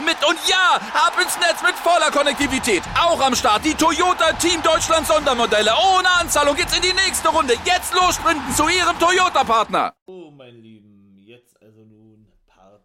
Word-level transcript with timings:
mit. 0.00 0.16
Und 0.26 0.38
ja, 0.48 0.80
ab 0.94 1.18
ins 1.20 1.38
Netz 1.38 1.62
mit 1.62 1.74
voller 1.76 2.10
Konnektivität. 2.10 2.82
Auch 2.98 3.20
am 3.20 3.34
Start 3.34 3.64
die 3.64 3.74
Toyota 3.74 4.32
Team 4.34 4.62
Deutschland 4.62 5.06
Sondermodelle. 5.06 5.72
Ohne 5.72 6.08
Anzahlung 6.20 6.56
geht's 6.56 6.76
in 6.76 6.82
die 6.82 6.92
nächste 6.92 7.28
Runde. 7.28 7.54
Jetzt 7.64 7.92
los 7.94 8.14
sprinten 8.14 8.52
zu 8.54 8.68
ihrem 8.68 8.98
Toyota-Partner. 8.98 9.94
Oh, 10.06 10.30
mein 10.30 10.56
Lieben. 10.56 11.16
Jetzt 11.18 11.60
also 11.62 11.84
nun 11.84 12.26
Part 12.46 12.84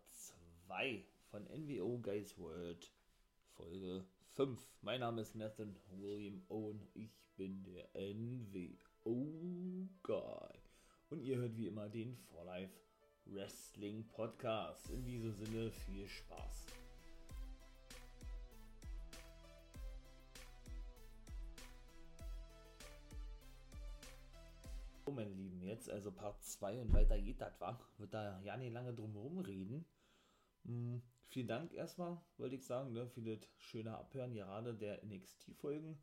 2 0.67 1.05
von 1.31 1.43
NWO 1.45 1.99
Guys 1.99 2.37
World. 2.37 2.91
Folge 3.55 4.05
5. 4.35 4.59
Mein 4.81 4.99
Name 4.99 5.21
ist 5.21 5.35
Nathan 5.35 5.75
William 5.91 6.41
Owen. 6.49 6.87
Ich 6.93 7.11
bin 7.35 7.63
der 7.63 7.87
NWO 7.95 9.17
Guy. 10.03 10.59
Und 11.09 11.21
ihr 11.21 11.37
hört 11.37 11.55
wie 11.55 11.67
immer 11.67 11.87
den 11.89 12.17
For 12.17 12.43
Life 12.43 12.73
Wrestling 13.25 14.07
Podcast. 14.07 14.89
In 14.89 15.03
diesem 15.03 15.33
Sinne 15.33 15.71
viel 15.71 16.07
Spaß. 16.07 16.56
Meine 25.17 25.33
Lieben, 25.33 25.61
jetzt 25.61 25.89
also 25.89 26.11
Part 26.11 26.43
2 26.43 26.79
und 26.79 26.93
weiter 26.93 27.19
geht 27.19 27.41
das, 27.41 27.59
wa? 27.59 27.79
Wird 27.97 28.13
da 28.13 28.39
ja 28.41 28.55
nicht 28.55 28.71
lange 28.71 28.93
drum 28.93 29.13
herum 29.13 29.39
reden. 29.39 29.85
Hm, 30.63 31.01
vielen 31.27 31.47
Dank 31.47 31.73
erstmal, 31.73 32.21
wollte 32.37 32.55
ich 32.55 32.65
sagen, 32.65 32.93
ne, 32.93 33.07
für 33.09 33.21
das 33.21 33.39
schöne 33.57 33.97
Abhören 33.97 34.33
gerade 34.33 34.73
der 34.75 35.03
NXT-Folgen 35.03 35.97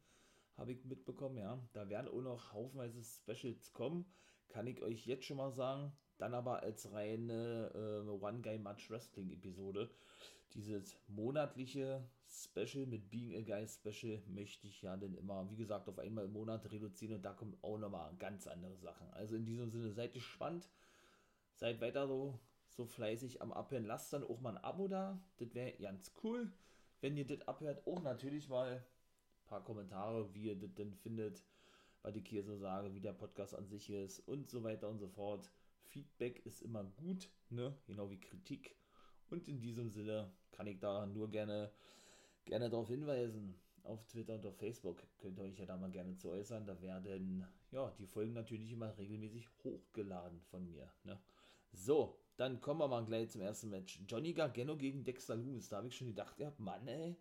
habe 0.56 0.72
ich 0.72 0.84
mitbekommen, 0.84 1.38
ja. 1.38 1.58
Da 1.72 1.88
werden 1.88 2.08
auch 2.08 2.20
noch 2.20 2.52
haufenweise 2.52 3.02
Specials 3.02 3.72
kommen, 3.72 4.04
kann 4.54 4.68
ich 4.68 4.80
euch 4.82 5.04
jetzt 5.04 5.24
schon 5.24 5.38
mal 5.38 5.50
sagen. 5.50 5.92
Dann 6.16 6.32
aber 6.32 6.62
als 6.62 6.92
reine 6.92 7.72
äh, 7.74 8.08
One-Guy-Match-Wrestling-Episode. 8.08 9.90
Dieses 10.54 10.96
monatliche 11.08 12.08
Special 12.28 12.86
mit 12.86 13.10
Being 13.10 13.34
a 13.34 13.40
Guy 13.40 13.66
Special 13.66 14.22
möchte 14.28 14.68
ich 14.68 14.80
ja 14.80 14.96
dann 14.96 15.16
immer, 15.16 15.50
wie 15.50 15.56
gesagt, 15.56 15.88
auf 15.88 15.98
einmal 15.98 16.26
im 16.26 16.32
Monat 16.32 16.70
reduzieren 16.70 17.16
und 17.16 17.22
da 17.24 17.32
kommen 17.32 17.56
auch 17.62 17.78
nochmal 17.78 18.14
ganz 18.20 18.46
andere 18.46 18.76
Sachen. 18.76 19.10
Also 19.10 19.34
in 19.34 19.44
diesem 19.44 19.70
Sinne, 19.70 19.90
seid 19.90 20.12
gespannt, 20.12 20.68
seid 21.56 21.80
weiter 21.80 22.06
so, 22.06 22.38
so 22.68 22.86
fleißig 22.86 23.42
am 23.42 23.52
Abhören. 23.52 23.86
Lasst 23.86 24.12
dann 24.12 24.22
auch 24.22 24.40
mal 24.40 24.56
ein 24.56 24.62
Abo 24.62 24.86
da, 24.86 25.20
das 25.38 25.52
wäre 25.52 25.72
ganz 25.72 26.12
cool. 26.22 26.52
Wenn 27.00 27.16
ihr 27.16 27.26
das 27.26 27.42
abhört, 27.48 27.84
auch 27.88 28.02
natürlich 28.02 28.48
mal 28.48 28.76
ein 28.76 29.46
paar 29.46 29.64
Kommentare, 29.64 30.32
wie 30.32 30.44
ihr 30.44 30.56
das 30.56 30.72
denn 30.74 30.94
findet, 30.94 31.42
was 32.04 32.14
ich 32.16 32.28
hier 32.28 32.44
so 32.44 32.56
sage, 32.56 32.94
wie 32.94 33.00
der 33.00 33.14
Podcast 33.14 33.54
an 33.54 33.66
sich 33.66 33.90
ist 33.90 34.20
und 34.28 34.50
so 34.50 34.62
weiter 34.62 34.88
und 34.88 34.98
so 34.98 35.08
fort. 35.08 35.50
Feedback 35.88 36.44
ist 36.44 36.60
immer 36.60 36.84
gut, 36.84 37.30
ne? 37.48 37.74
genau 37.86 38.10
wie 38.10 38.20
Kritik. 38.20 38.76
Und 39.30 39.48
in 39.48 39.60
diesem 39.60 39.90
Sinne 39.90 40.30
kann 40.52 40.66
ich 40.66 40.78
da 40.78 41.06
nur 41.06 41.30
gerne, 41.30 41.72
gerne 42.44 42.68
darauf 42.68 42.88
hinweisen. 42.88 43.54
Auf 43.84 44.04
Twitter 44.06 44.34
und 44.34 44.46
auf 44.46 44.56
Facebook 44.56 45.02
könnt 45.18 45.38
ihr 45.38 45.44
euch 45.44 45.58
ja 45.58 45.66
da 45.66 45.76
mal 45.76 45.90
gerne 45.90 46.16
zu 46.16 46.30
äußern. 46.30 46.66
Da 46.66 46.80
werden 46.80 47.46
ja 47.70 47.90
die 47.98 48.06
Folgen 48.06 48.32
natürlich 48.32 48.70
immer 48.72 48.96
regelmäßig 48.96 49.48
hochgeladen 49.62 50.40
von 50.42 50.64
mir. 50.70 50.90
Ne? 51.04 51.18
So, 51.72 52.18
dann 52.36 52.60
kommen 52.60 52.80
wir 52.80 52.88
mal 52.88 53.04
gleich 53.04 53.30
zum 53.30 53.40
ersten 53.40 53.70
Match. 53.70 54.00
Johnny 54.08 54.32
Gargano 54.32 54.76
gegen 54.76 55.04
Dexter 55.04 55.36
Loomis. 55.36 55.68
Da 55.68 55.78
habe 55.78 55.88
ich 55.88 55.96
schon 55.96 56.08
gedacht, 56.08 56.38
ja, 56.38 56.52
Mann, 56.58 56.86
ey, 56.86 57.16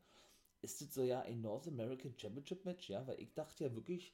ist 0.61 0.81
das 0.81 0.93
so 0.93 1.03
ja 1.03 1.21
ein 1.21 1.41
North 1.41 1.67
American 1.67 2.17
Championship 2.17 2.63
Match? 2.65 2.89
Ja, 2.89 3.05
weil 3.07 3.19
ich 3.19 3.33
dachte 3.33 3.65
ja 3.65 3.75
wirklich, 3.75 4.13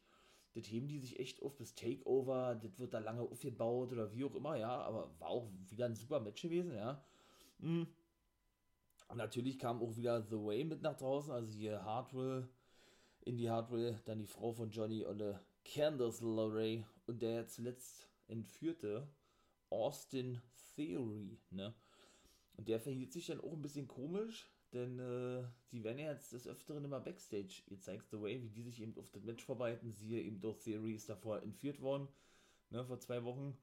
das 0.54 0.66
heben 0.66 0.88
die 0.88 1.00
sich 1.00 1.20
echt 1.20 1.42
auf 1.42 1.56
bis 1.56 1.76
Takeover, 1.76 2.56
das 2.56 2.80
wird 2.80 2.94
da 2.94 3.00
lange 3.00 3.22
aufgebaut 3.22 3.92
oder 3.92 4.12
wie 4.12 4.26
auch 4.26 4.36
immer, 4.36 4.56
ja, 4.56 4.82
aber 4.82 5.12
war 5.20 5.30
auch 5.30 5.50
wieder 5.70 5.86
ein 5.86 5.96
super 5.96 6.20
Match 6.20 6.42
gewesen, 6.42 6.74
ja. 6.74 7.04
Mhm. 7.60 7.88
Und 9.08 9.18
natürlich 9.18 9.58
kam 9.58 9.82
auch 9.82 9.96
wieder 9.96 10.22
The 10.22 10.38
Way 10.38 10.66
mit 10.66 10.82
nach 10.82 10.96
draußen, 10.96 11.32
also 11.32 11.52
hier 11.52 11.84
Hardwell, 11.84 12.48
Indie 13.22 13.50
Hardwell, 13.50 14.00
dann 14.06 14.20
die 14.20 14.28
Frau 14.28 14.52
von 14.52 14.70
Johnny, 14.70 15.06
Olle 15.06 15.40
Candace 15.66 16.22
LeRae 16.22 16.86
und 17.06 17.22
der 17.22 17.48
zuletzt 17.48 18.08
entführte 18.28 19.08
Austin 19.70 20.42
Theory, 20.76 21.40
ne. 21.50 21.74
Und 22.56 22.68
der 22.68 22.80
verhielt 22.80 23.14
sich 23.14 23.28
dann 23.28 23.40
auch 23.40 23.54
ein 23.54 23.62
bisschen 23.62 23.88
komisch, 23.88 24.50
denn 24.74 25.00
äh, 25.00 25.44
die 25.72 25.84
werden 25.84 26.00
ja 26.00 26.12
jetzt 26.12 26.32
des 26.32 26.48
Öfteren 26.48 26.84
immer 26.84 27.00
Backstage 27.00 27.64
gezeigt, 27.68 28.10
The 28.12 28.22
Way, 28.22 28.44
wie 28.44 28.50
die 28.50 28.62
sich 28.62 28.82
eben 28.82 28.98
auf 28.98 29.10
das 29.12 29.24
Match 29.24 29.44
vorbereiten. 29.44 29.92
Siehe 29.92 30.22
eben 30.22 30.40
durch 30.40 30.60
Theory 30.60 30.94
ist 30.94 31.10
davor 31.10 31.42
entführt 31.42 31.82
worden, 31.82 32.08
ne, 32.70 32.86
vor 32.86 33.00
zwei 33.00 33.24
Wochen. 33.24 33.58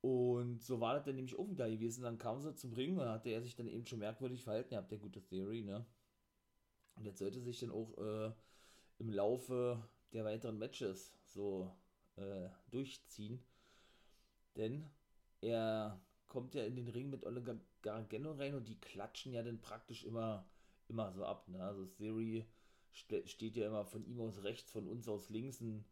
Und 0.00 0.62
so 0.62 0.80
war 0.80 0.94
das 0.94 1.04
dann 1.04 1.16
nämlich 1.16 1.38
auch 1.38 1.48
wieder 1.48 1.68
gewesen. 1.68 2.02
Dann 2.02 2.18
kam 2.18 2.40
sie 2.40 2.54
zum 2.54 2.72
Ring 2.72 2.96
und 2.96 3.08
hatte 3.08 3.30
er 3.30 3.42
sich 3.42 3.56
dann 3.56 3.66
eben 3.66 3.86
schon 3.86 3.98
merkwürdig 3.98 4.44
verhalten. 4.44 4.74
Ihr 4.74 4.78
habt 4.78 4.92
ja 4.92 4.98
gute 4.98 5.22
Theory, 5.22 5.62
ne? 5.62 5.84
Und 6.96 7.04
jetzt 7.04 7.18
sollte 7.18 7.40
sich 7.40 7.60
dann 7.60 7.70
auch 7.70 7.96
äh, 7.98 8.32
im 8.98 9.10
Laufe 9.10 9.82
der 10.12 10.24
weiteren 10.24 10.58
Matches 10.58 11.12
so 11.24 11.70
äh, 12.16 12.48
durchziehen. 12.70 13.42
Denn 14.56 14.88
er 15.40 16.00
kommt 16.26 16.54
ja 16.54 16.64
in 16.64 16.76
den 16.76 16.88
Ring 16.88 17.10
mit 17.10 17.24
Olle 17.24 17.42
Gargano 17.86 18.32
rein 18.32 18.54
und 18.54 18.66
die 18.66 18.80
klatschen 18.80 19.32
ja 19.32 19.44
dann 19.44 19.60
praktisch 19.60 20.04
immer, 20.04 20.44
immer 20.88 21.12
so 21.12 21.24
ab. 21.24 21.46
Ne? 21.46 21.62
Also 21.62 21.86
Theory 21.86 22.44
ste 22.90 23.26
steht 23.28 23.56
ja 23.56 23.66
immer 23.66 23.84
von 23.84 24.04
ihm 24.04 24.20
aus 24.20 24.42
rechts, 24.42 24.72
von 24.72 24.88
uns 24.88 25.08
aus 25.08 25.30
links. 25.30 25.60
Ein 25.60 25.84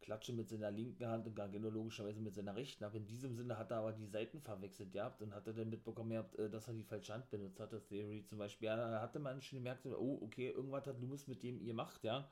Klatsche 0.00 0.32
mit 0.32 0.48
seiner 0.48 0.70
linken 0.70 1.06
Hand 1.06 1.26
und 1.26 1.36
Gargano 1.36 1.68
logischerweise 1.68 2.22
mit 2.22 2.34
seiner 2.34 2.56
rechten 2.56 2.84
Hand. 2.84 2.94
In 2.94 3.06
diesem 3.06 3.36
Sinne 3.36 3.58
hat 3.58 3.70
er 3.70 3.78
aber 3.78 3.92
die 3.92 4.06
Seiten 4.06 4.40
verwechselt 4.40 4.92
gehabt 4.92 5.20
und 5.20 5.34
hat 5.34 5.46
er 5.46 5.52
dann 5.52 5.68
mitbekommen 5.68 6.10
gehabt, 6.10 6.36
äh, 6.38 6.48
dass 6.48 6.68
er 6.68 6.74
die 6.74 6.82
falsche 6.82 7.12
Hand 7.12 7.28
benutzt 7.30 7.60
hatte. 7.60 7.84
Theory 7.84 8.24
zum 8.24 8.38
Beispiel. 8.38 8.66
Ja, 8.66 8.76
da 8.76 9.00
hatte 9.02 9.18
man 9.18 9.42
schon 9.42 9.58
gemerkt, 9.58 9.84
oh, 9.86 10.20
okay, 10.22 10.48
irgendwas 10.48 10.86
hat 10.86 10.98
Loomis 11.00 11.28
mit 11.28 11.42
dem 11.42 11.60
ihr 11.60 11.66
gemacht, 11.66 12.02
ja. 12.02 12.30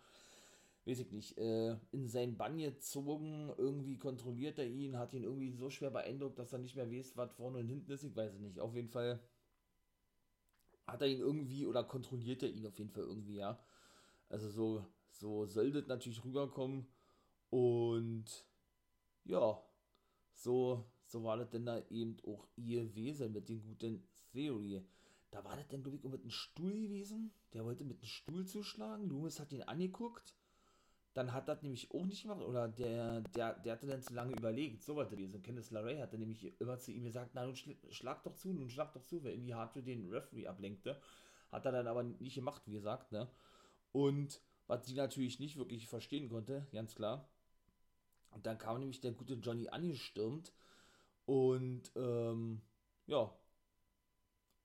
Weiß 0.86 1.00
ich 1.00 1.10
nicht, 1.12 1.36
äh, 1.38 1.76
in 1.92 2.08
sein 2.08 2.36
Bann 2.36 2.56
gezogen, 2.58 3.52
irgendwie 3.58 3.98
kontrolliert 3.98 4.58
er 4.58 4.66
ihn, 4.66 4.98
hat 4.98 5.12
ihn 5.12 5.24
irgendwie 5.24 5.50
so 5.52 5.68
schwer 5.70 5.90
beeindruckt, 5.90 6.38
dass 6.38 6.52
er 6.52 6.58
nicht 6.58 6.74
mehr 6.74 6.90
weiß, 6.90 7.16
was 7.16 7.32
vorne 7.32 7.58
und 7.58 7.68
hinten 7.68 7.92
ist, 7.92 8.02
ich 8.02 8.16
weiß 8.16 8.34
es 8.34 8.40
nicht. 8.40 8.60
Auf 8.60 8.74
jeden 8.74 8.88
Fall 8.88 9.20
hat 10.86 11.02
er 11.02 11.08
ihn 11.08 11.20
irgendwie 11.20 11.66
oder 11.66 11.84
kontrolliert 11.84 12.42
er 12.42 12.50
ihn 12.50 12.66
auf 12.66 12.78
jeden 12.78 12.90
Fall 12.90 13.04
irgendwie, 13.04 13.36
ja. 13.36 13.62
Also 14.28 14.48
so, 14.48 14.86
so 15.10 15.46
soll 15.46 15.70
das 15.70 15.86
natürlich 15.86 16.24
rüberkommen. 16.24 16.86
Und 17.50 18.46
ja, 19.24 19.62
so, 20.32 20.84
so 21.04 21.24
war 21.24 21.36
das 21.36 21.50
denn 21.50 21.66
da 21.66 21.82
eben 21.90 22.16
auch 22.26 22.46
ihr 22.56 22.94
Wesen 22.94 23.32
mit 23.32 23.48
den 23.48 23.62
guten 23.62 24.02
Theory. 24.32 24.82
Da 25.30 25.44
war 25.44 25.56
das 25.56 25.68
dann, 25.68 25.82
glaube 25.82 25.96
ich, 25.96 26.04
mit 26.04 26.22
einem 26.22 26.30
Stuhl 26.30 26.72
gewesen. 26.72 27.32
Der 27.52 27.64
wollte 27.64 27.84
mit 27.84 27.98
einem 27.98 28.06
Stuhl 28.06 28.46
zuschlagen. 28.46 29.08
Loomis 29.08 29.38
hat 29.38 29.52
ihn 29.52 29.62
angeguckt. 29.62 30.34
Dann 31.12 31.32
hat 31.32 31.48
das 31.48 31.62
nämlich 31.62 31.90
auch 31.92 32.06
nicht 32.06 32.22
gemacht. 32.22 32.40
Oder 32.40 32.68
der, 32.68 33.20
der, 33.20 33.54
der 33.54 33.72
hatte 33.72 33.86
dann 33.86 34.02
zu 34.02 34.14
lange 34.14 34.32
überlegt. 34.32 34.84
So 34.84 34.96
was 34.96 35.10
gewesen. 35.10 35.42
Kenneth 35.42 35.70
LaRae 35.70 36.00
hatte 36.00 36.18
nämlich 36.18 36.60
immer 36.60 36.78
zu 36.78 36.92
ihm 36.92 37.04
gesagt: 37.04 37.32
Na, 37.34 37.44
nun 37.44 37.56
schlag 37.56 38.22
doch 38.22 38.34
zu, 38.34 38.52
nun 38.52 38.70
schlag 38.70 38.92
doch 38.92 39.04
zu, 39.04 39.22
weil 39.24 39.32
irgendwie 39.32 39.54
Hardware 39.54 39.84
den 39.84 40.08
Referee 40.08 40.46
ablenkte. 40.46 41.00
Hat 41.50 41.66
er 41.66 41.72
dann 41.72 41.88
aber 41.88 42.04
nicht 42.04 42.36
gemacht, 42.36 42.62
wie 42.66 42.72
gesagt, 42.72 43.10
ne? 43.12 43.28
Und 43.92 44.40
was 44.68 44.86
sie 44.86 44.94
natürlich 44.94 45.40
nicht 45.40 45.56
wirklich 45.56 45.88
verstehen 45.88 46.28
konnte, 46.28 46.66
ganz 46.70 46.94
klar 46.94 47.28
und 48.30 48.46
dann 48.46 48.58
kam 48.58 48.78
nämlich 48.78 49.00
der 49.00 49.12
gute 49.12 49.34
Johnny 49.34 49.68
angestürmt 49.68 50.52
und 51.26 51.90
ähm, 51.96 52.62
ja. 53.06 53.32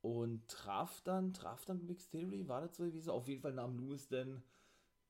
Und 0.01 0.47
traf 0.47 1.01
dann, 1.01 1.33
traf 1.33 1.65
dann 1.65 1.85
Mixed 1.87 2.11
Theory, 2.11 2.47
war 2.47 2.61
das 2.61 2.75
so 2.75 2.83
gewesen? 2.83 3.09
Auf 3.09 3.27
jeden 3.27 3.41
Fall 3.41 3.53
nahm 3.53 3.79
Lewis 3.79 4.07
dann 4.07 4.43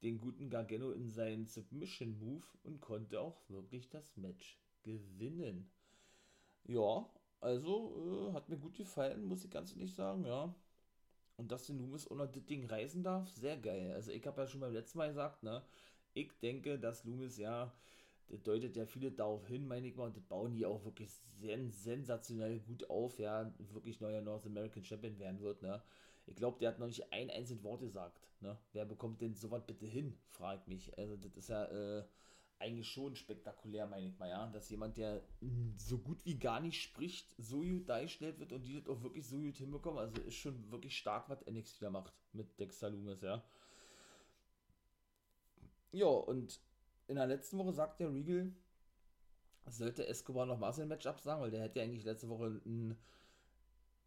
den 0.05 0.19
guten 0.19 0.49
Gargano 0.49 0.91
in 0.91 1.11
seinen 1.11 1.45
Submission 1.47 2.17
Move 2.19 2.45
und 2.63 2.79
konnte 2.79 3.19
auch 3.19 3.37
wirklich 3.49 3.89
das 3.89 4.15
Match 4.17 4.59
gewinnen. 4.83 5.69
Ja, 6.65 7.09
also 7.41 8.29
äh, 8.29 8.33
hat 8.33 8.49
mir 8.49 8.57
gut 8.57 8.75
gefallen, 8.75 9.25
muss 9.25 9.43
ich 9.43 9.51
ganz 9.51 9.71
ehrlich 9.71 9.93
sagen, 9.93 10.25
ja. 10.25 10.53
Und 11.37 11.51
dass 11.51 11.65
der 11.67 11.75
Loomis 11.75 12.05
unter 12.05 12.27
das 12.27 12.45
Ding 12.45 12.65
reisen 12.67 13.03
darf, 13.03 13.29
sehr 13.29 13.57
geil. 13.57 13.91
Also 13.93 14.11
ich 14.11 14.25
habe 14.25 14.41
ja 14.41 14.47
schon 14.47 14.61
beim 14.61 14.73
letzten 14.73 14.99
Mal 14.99 15.09
gesagt, 15.09 15.43
ne, 15.43 15.63
ich 16.13 16.31
denke, 16.41 16.79
dass 16.79 17.03
Loomis 17.03 17.37
ja 17.37 17.73
das 18.27 18.41
deutet 18.43 18.75
ja 18.75 18.85
viele 18.85 19.11
darauf 19.11 19.47
hin, 19.47 19.67
meine 19.67 19.87
ich 19.87 19.95
mal, 19.95 20.05
und 20.05 20.17
das 20.17 20.23
bauen 20.23 20.53
die 20.55 20.65
auch 20.65 20.83
wirklich 20.83 21.11
sehr, 21.39 21.59
sensationell 21.69 22.59
gut 22.59 22.89
auf, 22.89 23.19
ja, 23.19 23.53
wirklich 23.73 23.99
neuer 23.99 24.21
North 24.21 24.45
American 24.45 24.83
Champion 24.83 25.19
werden 25.19 25.41
wird, 25.41 25.61
ne. 25.61 25.81
Ich 26.27 26.35
glaube, 26.35 26.59
der 26.59 26.69
hat 26.69 26.79
noch 26.79 26.87
nicht 26.87 27.11
ein 27.13 27.29
einziges 27.29 27.63
Wort 27.63 27.81
gesagt, 27.81 28.27
ne. 28.41 28.57
Wer 28.73 28.85
bekommt 28.85 29.21
denn 29.21 29.35
sowas 29.35 29.65
bitte 29.65 29.85
hin, 29.85 30.17
fragt 30.29 30.67
mich. 30.67 30.97
Also, 30.97 31.17
das 31.17 31.35
ist 31.35 31.49
ja, 31.49 31.65
äh, 31.65 32.03
eigentlich 32.59 32.87
schon 32.87 33.15
spektakulär, 33.15 33.85
meine 33.85 34.07
ich 34.07 34.17
mal, 34.17 34.29
ja, 34.29 34.47
dass 34.47 34.69
jemand, 34.69 34.97
der 34.97 35.21
so 35.77 35.97
gut 35.97 36.23
wie 36.25 36.37
gar 36.37 36.59
nicht 36.59 36.81
spricht, 36.81 37.33
so 37.37 37.59
gut 37.59 37.89
dargestellt 37.89 38.39
wird 38.39 38.53
und 38.53 38.63
die 38.63 38.75
das 38.75 38.87
auch 38.87 39.01
wirklich 39.03 39.27
so 39.27 39.37
gut 39.37 39.57
hinbekommen. 39.57 39.99
Also 39.99 40.21
ist 40.21 40.35
schon 40.35 40.71
wirklich 40.71 40.97
stark, 40.97 41.29
was 41.29 41.45
NXT 41.45 41.81
da 41.81 41.89
macht 41.89 42.13
mit 42.33 42.59
Dexter 42.59 42.89
Loomis, 42.89 43.21
ja. 43.21 43.43
Ja, 45.91 46.07
und 46.07 46.59
in 47.07 47.15
der 47.15 47.27
letzten 47.27 47.57
Woche 47.57 47.73
sagt 47.73 47.99
der 47.99 48.13
Regal, 48.13 48.51
sollte 49.65 50.07
Escobar 50.07 50.45
noch 50.45 50.57
mal 50.57 50.73
sein 50.73 50.87
Match 50.87 51.05
absagen, 51.05 51.41
weil 51.41 51.51
der 51.51 51.61
hätte 51.61 51.79
ja 51.79 51.85
eigentlich 51.85 52.03
letzte 52.03 52.29
Woche 52.29 52.61
ein 52.65 52.97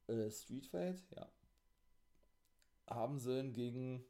äh, 0.07 0.31
Street 0.31 0.67
Fight, 0.67 1.03
ja, 1.15 1.29
haben 2.89 3.19
sollen 3.19 3.53
gegen 3.53 4.05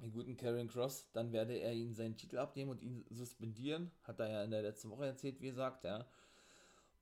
den 0.00 0.12
guten 0.12 0.36
Karen 0.36 0.68
Cross, 0.68 1.10
dann 1.12 1.32
werde 1.32 1.54
er 1.54 1.72
ihn 1.72 1.94
seinen 1.94 2.16
Titel 2.16 2.38
abnehmen 2.38 2.70
und 2.70 2.82
ihn 2.82 3.04
suspendieren. 3.10 3.90
Hat 4.02 4.20
er 4.20 4.28
ja 4.28 4.44
in 4.44 4.50
der 4.50 4.62
letzten 4.62 4.90
Woche 4.90 5.06
erzählt, 5.06 5.40
wie 5.40 5.48
gesagt, 5.48 5.84
ja. 5.84 6.06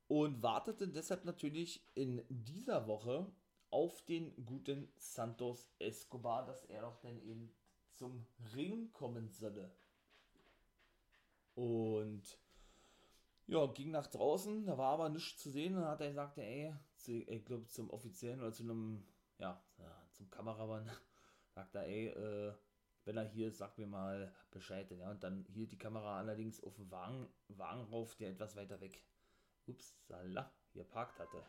Und 0.07 0.41
wartete 0.43 0.87
deshalb 0.87 1.25
natürlich 1.25 1.81
in 1.95 2.23
dieser 2.29 2.87
Woche 2.87 3.25
auf 3.71 4.01
den 4.05 4.33
guten 4.45 4.87
Santos 4.97 5.67
Escobar, 5.79 6.45
dass 6.45 6.63
er 6.65 6.83
doch 6.83 6.97
dann 7.01 7.21
eben 7.21 7.51
zum 7.91 8.25
Ring 8.55 8.91
kommen 8.93 9.29
solle. 9.29 9.71
Und 11.55 12.37
ja, 13.47 13.65
ging 13.67 13.91
nach 13.91 14.07
draußen, 14.07 14.65
da 14.65 14.77
war 14.77 14.93
aber 14.93 15.09
nichts 15.09 15.41
zu 15.41 15.49
sehen. 15.49 15.73
Dann 15.73 15.85
hat 15.85 16.01
er 16.01 16.09
gesagt, 16.09 16.37
ey, 16.37 16.73
ich 17.05 17.45
glaube 17.45 17.67
zum 17.67 17.89
offiziellen 17.89 18.39
oder 18.39 18.53
zu 18.53 18.63
einem, 18.63 19.03
ja, 19.39 19.61
zum 20.15 20.29
Kameramann, 20.29 20.89
sagt 21.55 21.75
er, 21.75 21.85
ey, 21.85 22.07
äh, 22.07 22.53
wenn 23.05 23.17
er 23.17 23.23
hier 23.23 23.49
ist, 23.49 23.57
sagt 23.57 23.77
mir 23.77 23.87
mal 23.87 24.33
Bescheid. 24.51 24.89
Ja, 24.91 25.11
und 25.11 25.23
dann 25.23 25.45
hielt 25.45 25.71
die 25.71 25.77
Kamera 25.77 26.17
allerdings 26.17 26.63
auf 26.63 26.75
den 26.75 26.89
Wagen, 26.89 27.27
Wagen 27.49 27.83
rauf, 27.83 28.15
der 28.15 28.31
etwas 28.31 28.55
weiter 28.55 28.81
weg, 28.81 29.03
upsala, 29.67 30.51
hier 30.73 30.83
parkt 30.83 31.19
hatte. 31.19 31.43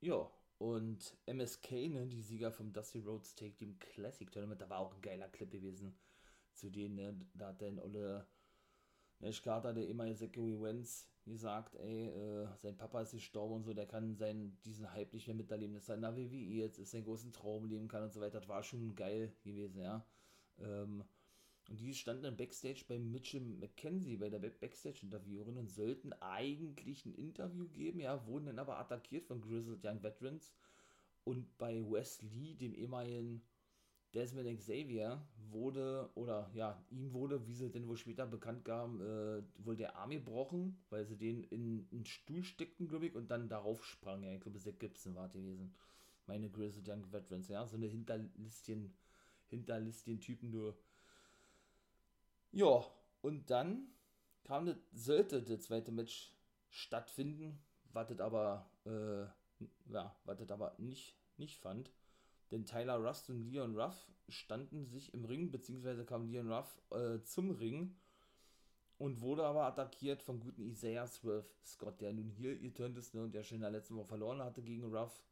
Ja, 0.00 0.30
und 0.58 1.16
MSK, 1.26 1.70
ne, 1.90 2.06
die 2.06 2.22
Sieger 2.22 2.50
vom 2.50 2.72
Dusty 2.72 3.00
Roads 3.00 3.34
Take 3.34 3.56
Team 3.56 3.78
Classic 3.78 4.30
Tournament, 4.30 4.60
da 4.60 4.70
war 4.70 4.78
auch 4.78 4.94
ein 4.94 5.02
geiler 5.02 5.28
Clip 5.28 5.50
gewesen. 5.50 5.98
Zu 6.52 6.70
denen, 6.70 6.94
ne, 6.94 7.26
da 7.34 7.48
hat 7.48 7.60
dann 7.60 7.78
Olle 7.78 8.26
Nash 9.18 9.42
Carter, 9.42 9.74
der 9.74 9.86
ehemalige 9.86 10.16
Zachary 10.16 10.60
Wentz, 10.60 11.06
gesagt, 11.32 11.74
ey, 11.76 12.08
äh, 12.08 12.48
sein 12.58 12.76
Papa 12.76 13.02
ist 13.02 13.12
gestorben 13.12 13.54
und 13.54 13.64
so, 13.64 13.74
der 13.74 13.86
kann 13.86 14.16
seinen, 14.16 14.58
diesen 14.64 14.92
Hype 14.92 15.12
nicht 15.12 15.26
mehr 15.26 15.36
miterleben, 15.36 15.74
dass 15.74 15.88
er 15.88 15.96
in 15.96 16.02
der 16.02 16.16
WWE 16.16 16.36
jetzt 16.36 16.78
ist, 16.78 16.90
seinen 16.90 17.04
großen 17.04 17.32
Traum 17.32 17.66
leben 17.66 17.88
kann 17.88 18.04
und 18.04 18.12
so 18.12 18.20
weiter. 18.20 18.38
Das 18.40 18.48
war 18.48 18.62
schon 18.62 18.94
geil 18.94 19.32
gewesen, 19.42 19.80
ja. 19.80 20.06
Ähm, 20.58 21.04
und 21.68 21.80
die 21.80 21.94
standen 21.94 22.22
dann 22.22 22.36
Backstage 22.36 22.84
bei 22.86 22.98
Mitchell 22.98 23.40
McKenzie, 23.40 24.16
bei 24.16 24.30
der 24.30 24.38
Backstage-Interviewerin 24.38 25.56
und 25.56 25.68
sollten 25.70 26.12
eigentlich 26.14 27.04
ein 27.04 27.14
Interview 27.14 27.68
geben, 27.68 27.98
ja, 28.00 28.24
wurden 28.26 28.46
dann 28.46 28.58
aber 28.60 28.78
attackiert 28.78 29.26
von 29.26 29.40
Grizzled 29.40 29.84
Young 29.84 30.02
Veterans 30.02 30.52
und 31.24 31.58
bei 31.58 31.82
Wes 31.90 32.22
Lee, 32.22 32.54
dem 32.54 32.72
ehemaligen 32.72 33.42
Desmond 34.16 34.58
Xavier 34.58 35.20
wurde, 35.50 36.10
oder 36.14 36.50
ja, 36.54 36.82
ihm 36.90 37.12
wurde, 37.12 37.46
wie 37.46 37.52
sie 37.52 37.70
denn 37.70 37.86
wohl 37.86 37.98
später 37.98 38.26
bekannt 38.26 38.64
gaben, 38.64 39.00
äh, 39.02 39.42
wohl 39.58 39.76
der 39.76 39.94
Arm 39.96 40.10
gebrochen, 40.10 40.78
weil 40.88 41.04
sie 41.04 41.18
den 41.18 41.44
in 41.44 41.86
einen 41.92 42.06
Stuhl 42.06 42.42
steckten, 42.42 42.88
glaube 42.88 43.06
ich, 43.06 43.14
und 43.14 43.30
dann 43.30 43.48
darauf 43.48 43.84
sprang. 43.84 44.22
Ja, 44.22 44.32
ich 44.32 44.40
glaube, 44.40 44.58
Zack 44.58 44.80
Gibson 44.80 45.14
war 45.14 45.28
gewesen. 45.28 45.74
Meine 46.26 46.48
Grizzled 46.50 46.88
Young 46.88 47.12
Veterans, 47.12 47.48
ja, 47.48 47.66
so 47.66 47.76
eine 47.76 47.86
Hinterlistchen, 47.86 48.96
Hinterlistchen-Typen 49.48 50.50
nur. 50.50 50.76
Ja, 52.52 52.86
und 53.20 53.50
dann 53.50 53.88
kam 54.44 54.64
das, 54.64 54.76
sollte 54.92 55.42
das 55.42 55.60
zweite 55.60 55.92
Match 55.92 56.32
stattfinden, 56.70 57.58
wartet 57.92 58.22
aber, 58.22 58.70
äh, 58.86 59.26
ja, 59.92 60.16
wartet 60.24 60.50
aber 60.50 60.74
nicht, 60.78 61.14
nicht 61.36 61.58
fand. 61.58 61.90
Denn 62.50 62.64
Tyler 62.64 62.96
Rust 62.96 63.28
und 63.30 63.40
Leon 63.40 63.78
Ruff 63.78 64.08
standen 64.28 64.86
sich 64.86 65.12
im 65.14 65.24
Ring, 65.24 65.50
beziehungsweise 65.50 66.04
kam 66.04 66.26
Leon 66.26 66.50
Ruff 66.52 66.80
äh, 66.90 67.20
zum 67.22 67.50
Ring 67.50 67.94
und 68.98 69.20
wurde 69.20 69.44
aber 69.44 69.64
attackiert 69.64 70.22
vom 70.22 70.40
guten 70.40 70.62
Isaiah 70.62 71.06
Swerve 71.06 71.46
Scott, 71.64 72.00
der 72.00 72.12
nun 72.12 72.30
hier 72.30 72.56
geturnt 72.58 72.96
ist 72.96 73.14
ne, 73.14 73.22
und 73.22 73.34
der 73.34 73.42
schon 73.42 73.56
in 73.56 73.62
der 73.62 73.70
letzten 73.70 73.96
Woche 73.96 74.08
verloren 74.08 74.42
hatte 74.42 74.62
gegen 74.62 74.84
Ruff. 74.84 75.22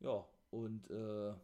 Ja, 0.00 0.26
und 0.50 0.90
äh, 0.90 1.34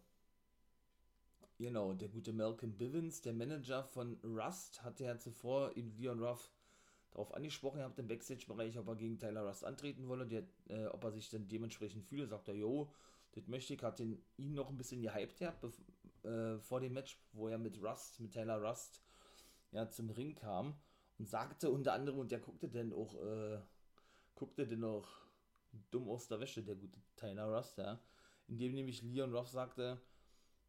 genau, 1.58 1.94
der 1.94 2.08
gute 2.08 2.32
Malcolm 2.32 2.76
Bivens, 2.76 3.20
der 3.22 3.32
Manager 3.32 3.82
von 3.82 4.18
Rust, 4.22 4.82
hatte 4.82 5.04
ja 5.04 5.18
zuvor 5.18 5.76
eben 5.76 5.92
Leon 5.96 6.22
Ruff 6.22 6.50
darauf 7.10 7.34
angesprochen, 7.34 7.80
er 7.80 7.86
hat 7.86 7.98
im 7.98 8.06
Backstage-Bereich, 8.06 8.78
ob 8.78 8.86
er 8.88 8.96
gegen 8.96 9.18
Tyler 9.18 9.46
Rust 9.46 9.64
antreten 9.64 10.06
wolle, 10.08 10.26
der, 10.26 10.44
äh, 10.68 10.86
ob 10.86 11.02
er 11.04 11.10
sich 11.10 11.28
dann 11.28 11.48
dementsprechend 11.48 12.04
fühle, 12.04 12.26
sagt 12.26 12.48
er, 12.48 12.54
jo, 12.54 12.92
das 13.32 13.46
möchte 13.46 13.74
ich, 13.74 13.82
hat 13.82 13.98
den, 13.98 14.22
ihn 14.36 14.54
noch 14.54 14.68
ein 14.68 14.76
bisschen 14.76 15.02
gehypt 15.02 15.40
ja, 15.40 15.54
äh, 16.24 16.58
vor 16.58 16.80
dem 16.80 16.92
Match, 16.92 17.18
wo 17.32 17.48
er 17.48 17.58
mit 17.58 17.80
Rust, 17.82 18.20
mit 18.20 18.32
Taylor 18.32 18.60
Rust, 18.62 19.02
ja, 19.72 19.88
zum 19.88 20.10
Ring 20.10 20.34
kam 20.34 20.74
und 21.18 21.28
sagte 21.28 21.70
unter 21.70 21.92
anderem, 21.92 22.18
und 22.18 22.32
der 22.32 22.40
guckte 22.40 22.68
dann 22.68 22.92
auch, 22.92 23.14
äh, 23.14 23.60
guckte 24.34 24.66
dann 24.66 24.84
auch 24.84 25.08
dumm 25.90 26.08
aus 26.08 26.26
der 26.28 26.40
Wäsche, 26.40 26.62
der 26.62 26.74
gute 26.74 26.98
Taylor 27.16 27.56
Rust, 27.56 27.78
ja, 27.78 28.00
indem 28.48 28.74
nämlich 28.74 29.02
Leon 29.02 29.34
Ruff 29.34 29.48
sagte, 29.48 30.00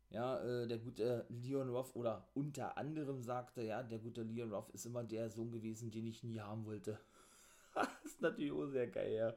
ja, 0.09 0.43
äh, 0.43 0.67
der 0.67 0.77
gute 0.77 1.25
Leon 1.29 1.69
Ruff 1.69 1.95
oder 1.95 2.29
unter 2.33 2.77
anderem 2.77 3.21
sagte, 3.23 3.63
ja, 3.63 3.81
der 3.81 3.99
gute 3.99 4.23
Leon 4.23 4.53
Ruff 4.53 4.69
ist 4.69 4.85
immer 4.85 5.03
der 5.03 5.29
Sohn 5.29 5.51
gewesen, 5.51 5.89
den 5.89 6.05
ich 6.05 6.23
nie 6.23 6.39
haben 6.39 6.65
wollte. 6.65 6.99
das 7.73 7.87
ist 8.03 8.21
natürlich 8.21 8.51
auch 8.51 8.67
sehr 8.67 8.87
geil, 8.87 9.13
ja. 9.13 9.33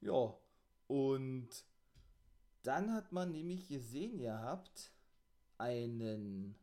Ja, 0.00 0.36
und 0.88 1.48
dann 2.64 2.92
hat 2.92 3.12
man 3.12 3.30
nämlich 3.30 3.68
gesehen 3.68 4.18
gehabt, 4.18 4.90
einen, 5.58 6.56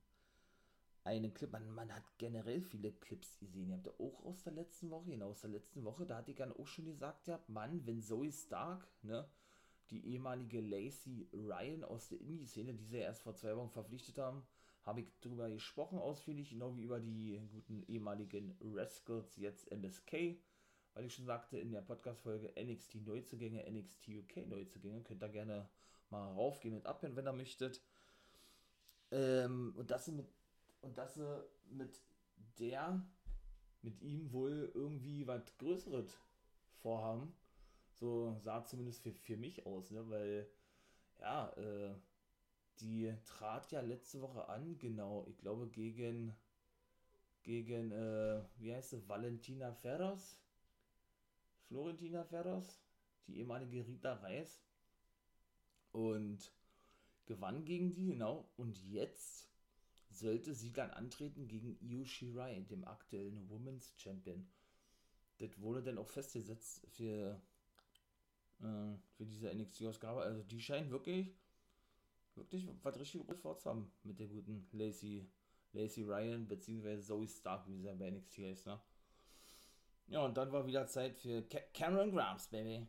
einen 1.03 1.33
Clip, 1.33 1.51
man, 1.51 1.69
man 1.69 1.93
hat 1.93 2.03
generell 2.17 2.61
viele 2.61 2.91
Clips 2.91 3.37
gesehen, 3.37 3.69
ihr 3.69 3.75
habt 3.75 3.85
ja 3.85 3.93
auch 3.99 4.25
aus 4.25 4.43
der 4.43 4.53
letzten 4.53 4.89
Woche, 4.89 5.11
genau, 5.11 5.29
aus 5.29 5.41
der 5.41 5.51
letzten 5.51 5.83
Woche, 5.83 6.05
da 6.05 6.17
hatte 6.17 6.31
ich 6.31 6.37
dann 6.37 6.51
auch 6.51 6.67
schon 6.67 6.85
gesagt, 6.85 7.27
ja, 7.27 7.39
Mann, 7.47 7.85
wenn 7.85 8.01
Zoe 8.01 8.31
Stark, 8.31 8.85
ne, 9.03 9.27
die 9.91 10.05
ehemalige 10.05 10.59
Lacey 10.59 11.29
Ryan 11.33 11.83
aus 11.83 12.09
der 12.09 12.19
Indie-Szene, 12.19 12.73
die 12.73 12.85
sie 12.85 12.97
erst 12.97 13.21
vor 13.21 13.35
zwei 13.35 13.55
Wochen 13.55 13.69
verpflichtet 13.69 14.17
haben, 14.17 14.43
habe 14.83 15.01
ich 15.01 15.07
darüber 15.21 15.49
gesprochen 15.49 15.99
ausführlich, 15.99 16.49
genau 16.49 16.75
wie 16.75 16.83
über 16.83 16.99
die 16.99 17.39
guten 17.51 17.83
ehemaligen 17.83 18.57
Rascals, 18.61 19.35
jetzt 19.37 19.71
MSK, 19.71 20.39
weil 20.93 21.05
ich 21.05 21.13
schon 21.13 21.25
sagte 21.25 21.59
in 21.59 21.71
der 21.71 21.81
Podcast-Folge 21.81 22.51
NXT 22.59 23.05
Neuzugänge, 23.05 23.63
NXT 23.69 24.07
UK 24.09 24.47
Neuzugänge, 24.47 25.03
könnt 25.03 25.23
ihr 25.23 25.29
gerne 25.29 25.69
mal 26.11 26.31
raufgehen 26.33 26.75
und 26.75 26.85
abhören, 26.85 27.15
wenn 27.15 27.27
ihr 27.27 27.33
möchtet. 27.33 27.81
Ähm, 29.11 29.73
und 29.75 29.91
dass 29.91 30.05
sie 30.05 30.11
mit 30.11 30.27
und 30.81 30.97
dass 30.97 31.15
sie 31.15 31.43
mit 31.69 31.99
der, 32.59 33.01
mit 33.81 34.01
ihm 34.01 34.31
wohl 34.31 34.71
irgendwie 34.73 35.27
was 35.27 35.57
Größeres 35.57 36.17
vorhaben. 36.81 37.33
So 37.93 38.35
sah 38.39 38.65
zumindest 38.65 39.03
für, 39.03 39.13
für 39.13 39.37
mich 39.37 39.65
aus, 39.65 39.91
ne? 39.91 40.09
Weil, 40.09 40.49
ja, 41.19 41.49
äh, 41.53 41.93
die 42.79 43.13
trat 43.25 43.71
ja 43.71 43.81
letzte 43.81 44.21
Woche 44.21 44.49
an, 44.49 44.77
genau, 44.79 45.25
ich 45.27 45.37
glaube 45.37 45.67
gegen, 45.69 46.35
gegen, 47.43 47.91
äh, 47.91 48.41
wie 48.57 48.73
heißt 48.73 48.91
sie, 48.91 49.07
Valentina 49.07 49.71
Ferros? 49.71 50.39
Florentina 51.67 52.23
Ferros? 52.23 52.81
Die 53.27 53.37
ehemalige 53.37 53.85
Rita 53.85 54.13
Reis 54.15 54.63
und 55.91 56.51
gewann 57.25 57.65
gegen 57.65 57.91
die, 57.91 58.07
genau. 58.07 58.49
Und 58.57 58.77
jetzt 58.83 59.47
sollte 60.09 60.53
sie 60.53 60.73
dann 60.73 60.91
antreten 60.91 61.47
gegen 61.47 61.77
Io 61.81 62.03
Shirai, 62.05 62.61
dem 62.61 62.85
aktuellen 62.85 63.49
Women's 63.49 63.93
Champion. 63.97 64.47
Das 65.37 65.59
wurde 65.59 65.81
dann 65.81 65.97
auch 65.97 66.07
festgesetzt 66.07 66.85
für, 66.89 67.41
äh, 68.59 68.95
für 69.15 69.25
diese 69.25 69.53
NXT-Ausgabe. 69.53 70.21
Also 70.21 70.43
die 70.43 70.61
scheint 70.61 70.91
wirklich, 70.91 71.33
wirklich 72.35 72.67
was 72.83 72.99
richtig 72.99 73.25
gut 73.25 73.39
vorzuhaben 73.39 73.91
mit 74.03 74.19
der 74.19 74.27
guten 74.27 74.67
Lacey, 74.71 75.29
Lacey 75.73 76.03
Ryan, 76.03 76.47
beziehungsweise 76.47 77.01
Zoe 77.01 77.27
Stark, 77.27 77.67
wie 77.67 77.77
sie 77.77 77.93
bei 77.95 78.11
NXT 78.11 78.37
heißt, 78.39 78.65
ne? 78.67 78.81
Ja, 80.07 80.25
und 80.25 80.35
dann 80.35 80.51
war 80.51 80.67
wieder 80.67 80.85
Zeit 80.87 81.15
für 81.15 81.41
Cameron 81.73 82.11
Grimes, 82.11 82.47
Baby. 82.47 82.85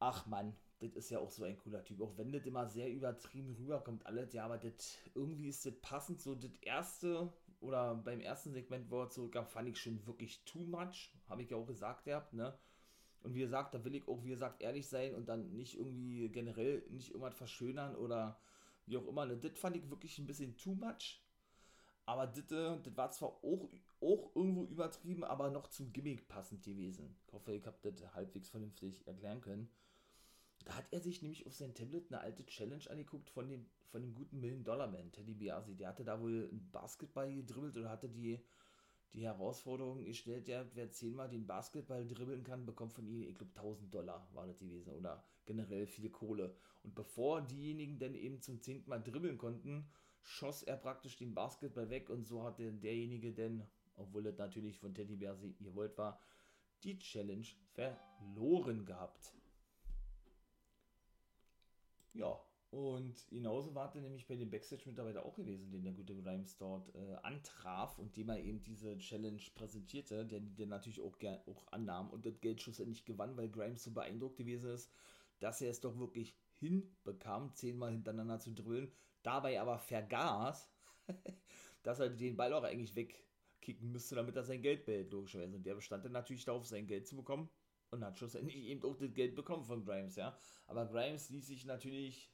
Ach 0.00 0.26
man, 0.26 0.54
das 0.80 0.92
ist 0.92 1.10
ja 1.10 1.18
auch 1.18 1.30
so 1.30 1.44
ein 1.44 1.58
cooler 1.58 1.84
Typ. 1.84 2.00
Auch 2.00 2.16
wenn 2.16 2.32
das 2.32 2.46
immer 2.46 2.66
sehr 2.66 2.90
übertrieben 2.90 3.54
rüberkommt, 3.58 4.06
alles, 4.06 4.32
ja, 4.32 4.44
aber 4.44 4.58
das 4.58 4.98
irgendwie 5.14 5.48
ist 5.48 5.64
das 5.66 5.74
passend. 5.82 6.20
So 6.20 6.34
das 6.34 6.54
erste, 6.62 7.32
oder 7.60 7.94
beim 7.94 8.20
ersten 8.20 8.52
Segment, 8.52 8.90
wo 8.90 9.02
er 9.02 9.10
zurückkam, 9.10 9.46
fand 9.46 9.68
ich 9.68 9.78
schon 9.78 10.04
wirklich 10.06 10.42
too 10.44 10.64
much. 10.64 11.12
Habe 11.28 11.42
ich 11.42 11.50
ja 11.50 11.56
auch 11.56 11.66
gesagt 11.66 12.04
gehabt, 12.04 12.32
ne? 12.32 12.58
Und 13.22 13.34
wie 13.34 13.40
gesagt, 13.40 13.74
da 13.74 13.84
will 13.84 13.94
ich 13.94 14.08
auch, 14.08 14.24
wie 14.24 14.30
gesagt, 14.30 14.62
ehrlich 14.62 14.88
sein 14.88 15.14
und 15.14 15.28
dann 15.28 15.54
nicht 15.54 15.76
irgendwie 15.76 16.30
generell 16.30 16.82
nicht 16.88 17.10
irgendwas 17.10 17.34
verschönern 17.34 17.94
oder 17.94 18.40
wie 18.86 18.96
auch 18.96 19.06
immer. 19.06 19.26
Ne? 19.26 19.36
Das 19.36 19.58
fand 19.58 19.76
ich 19.76 19.90
wirklich 19.90 20.18
ein 20.18 20.26
bisschen 20.26 20.56
too 20.56 20.74
much. 20.74 21.22
Aber 22.06 22.26
das, 22.26 22.46
das 22.46 22.96
war 22.96 23.10
zwar 23.10 23.28
auch, 23.44 23.68
auch 24.00 24.34
irgendwo 24.34 24.64
übertrieben, 24.64 25.22
aber 25.22 25.50
noch 25.50 25.68
zum 25.68 25.92
Gimmick 25.92 26.28
passend 26.28 26.62
gewesen. 26.64 27.14
Ich 27.26 27.32
hoffe, 27.34 27.52
ich 27.52 27.66
habe 27.66 27.76
das 27.82 28.14
halbwegs 28.14 28.48
vernünftig 28.48 29.06
erklären 29.06 29.42
können. 29.42 29.70
Da 30.70 30.76
hat 30.76 30.92
er 30.92 31.00
sich 31.00 31.20
nämlich 31.20 31.48
auf 31.48 31.54
sein 31.56 31.74
Tablet 31.74 32.12
eine 32.12 32.20
alte 32.20 32.46
Challenge 32.46 32.88
angeguckt 32.88 33.28
von 33.28 33.48
dem, 33.48 33.66
von 33.88 34.02
dem 34.02 34.14
guten 34.14 34.38
Million-Dollar-Man, 34.38 35.10
Teddy 35.10 35.34
Biasi. 35.34 35.74
Der 35.74 35.88
hatte 35.88 36.04
da 36.04 36.20
wohl 36.20 36.48
einen 36.48 36.70
Basketball 36.70 37.34
gedribbelt 37.34 37.76
oder 37.76 37.90
hatte 37.90 38.08
die, 38.08 38.38
die 39.12 39.24
Herausforderung 39.24 40.04
gestellt, 40.04 40.46
ja, 40.46 40.64
wer 40.74 40.92
zehnmal 40.92 41.28
den 41.28 41.44
Basketball 41.44 42.06
dribbeln 42.06 42.44
kann, 42.44 42.66
bekommt 42.66 42.92
von 42.92 43.04
ihm, 43.04 43.24
ich 43.24 43.34
glaube, 43.34 43.50
1000 43.56 43.92
Dollar 43.92 44.28
war 44.32 44.46
das 44.46 44.60
gewesen 44.60 44.92
oder 44.92 45.24
generell 45.44 45.88
viel 45.88 46.08
Kohle. 46.08 46.54
Und 46.84 46.94
bevor 46.94 47.42
diejenigen 47.42 47.98
dann 47.98 48.14
eben 48.14 48.40
zum 48.40 48.62
zehnten 48.62 48.90
Mal 48.90 49.02
dribbeln 49.02 49.38
konnten, 49.38 49.90
schoss 50.22 50.62
er 50.62 50.76
praktisch 50.76 51.16
den 51.16 51.34
Basketball 51.34 51.90
weg 51.90 52.10
und 52.10 52.28
so 52.28 52.44
hatte 52.44 52.72
derjenige 52.72 53.32
denn, 53.32 53.66
obwohl 53.96 54.22
das 54.22 54.38
natürlich 54.38 54.78
von 54.78 54.94
Teddy 54.94 55.16
Biasi 55.16 55.52
gewollt 55.58 55.98
war, 55.98 56.20
die 56.84 56.96
Challenge 57.00 57.46
verloren 57.72 58.86
gehabt. 58.86 59.34
Ja, 62.12 62.40
und 62.70 63.26
genauso 63.30 63.74
war 63.74 63.94
er 63.94 64.00
nämlich 64.00 64.26
bei 64.28 64.36
dem 64.36 64.50
Backstage-Mitarbeiter 64.50 65.24
auch 65.24 65.34
gewesen, 65.34 65.70
den 65.70 65.82
der 65.82 65.92
gute 65.92 66.14
Grimes 66.16 66.56
dort 66.56 66.94
äh, 66.94 67.14
antraf 67.22 67.98
und 67.98 68.16
dem 68.16 68.28
er 68.28 68.38
eben 68.38 68.62
diese 68.62 68.96
Challenge 68.98 69.42
präsentierte, 69.54 70.24
der 70.24 70.40
die 70.40 70.66
natürlich 70.66 71.00
auch, 71.00 71.18
gern, 71.18 71.40
auch 71.46 71.66
annahm 71.72 72.10
und 72.10 72.26
das 72.26 72.40
Geld 72.40 72.60
schlussendlich 72.62 73.04
gewann, 73.04 73.36
weil 73.36 73.48
Grimes 73.50 73.82
so 73.82 73.92
beeindruckt 73.92 74.36
gewesen 74.36 74.70
ist, 74.72 74.92
dass 75.40 75.60
er 75.60 75.70
es 75.70 75.80
doch 75.80 75.98
wirklich 75.98 76.36
hinbekam, 76.52 77.54
zehnmal 77.54 77.92
hintereinander 77.92 78.38
zu 78.38 78.52
drillen, 78.52 78.92
dabei 79.22 79.60
aber 79.60 79.78
vergaß, 79.78 80.70
dass 81.82 81.98
er 81.98 82.10
den 82.10 82.36
Ball 82.36 82.52
auch 82.52 82.62
eigentlich 82.62 82.94
wegkicken 82.94 83.90
müsste, 83.90 84.14
damit 84.14 84.36
er 84.36 84.44
sein 84.44 84.62
Geld 84.62 84.84
behält, 84.84 85.12
logischerweise. 85.12 85.56
Und 85.56 85.64
der 85.66 85.74
bestand 85.74 86.04
dann 86.04 86.12
natürlich 86.12 86.44
darauf, 86.44 86.66
sein 86.66 86.86
Geld 86.86 87.08
zu 87.08 87.16
bekommen 87.16 87.48
und 87.90 88.04
hat 88.04 88.18
schlussendlich 88.18 88.64
eben 88.64 88.82
auch 88.84 88.96
das 88.96 89.12
Geld 89.12 89.34
bekommen 89.34 89.64
von 89.64 89.84
Grimes, 89.84 90.16
ja. 90.16 90.38
Aber 90.66 90.86
Grimes 90.86 91.30
ließ 91.30 91.46
sich 91.46 91.64
natürlich 91.64 92.30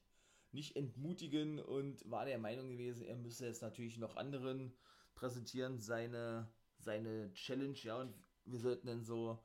nicht 0.52 0.76
entmutigen 0.76 1.58
und 1.58 2.08
war 2.10 2.25
der 2.25 2.38
Meinung 2.38 2.68
gewesen, 2.68 3.04
er 3.04 3.16
müsse 3.16 3.46
jetzt 3.46 3.62
natürlich 3.62 3.98
noch 3.98 4.16
anderen 4.16 4.72
präsentieren, 5.14 5.80
seine, 5.80 6.48
seine 6.78 7.32
Challenge, 7.32 7.76
ja, 7.82 8.00
und 8.00 8.14
wir 8.44 8.60
sollten 8.60 8.86
dann 8.86 9.02
so 9.02 9.38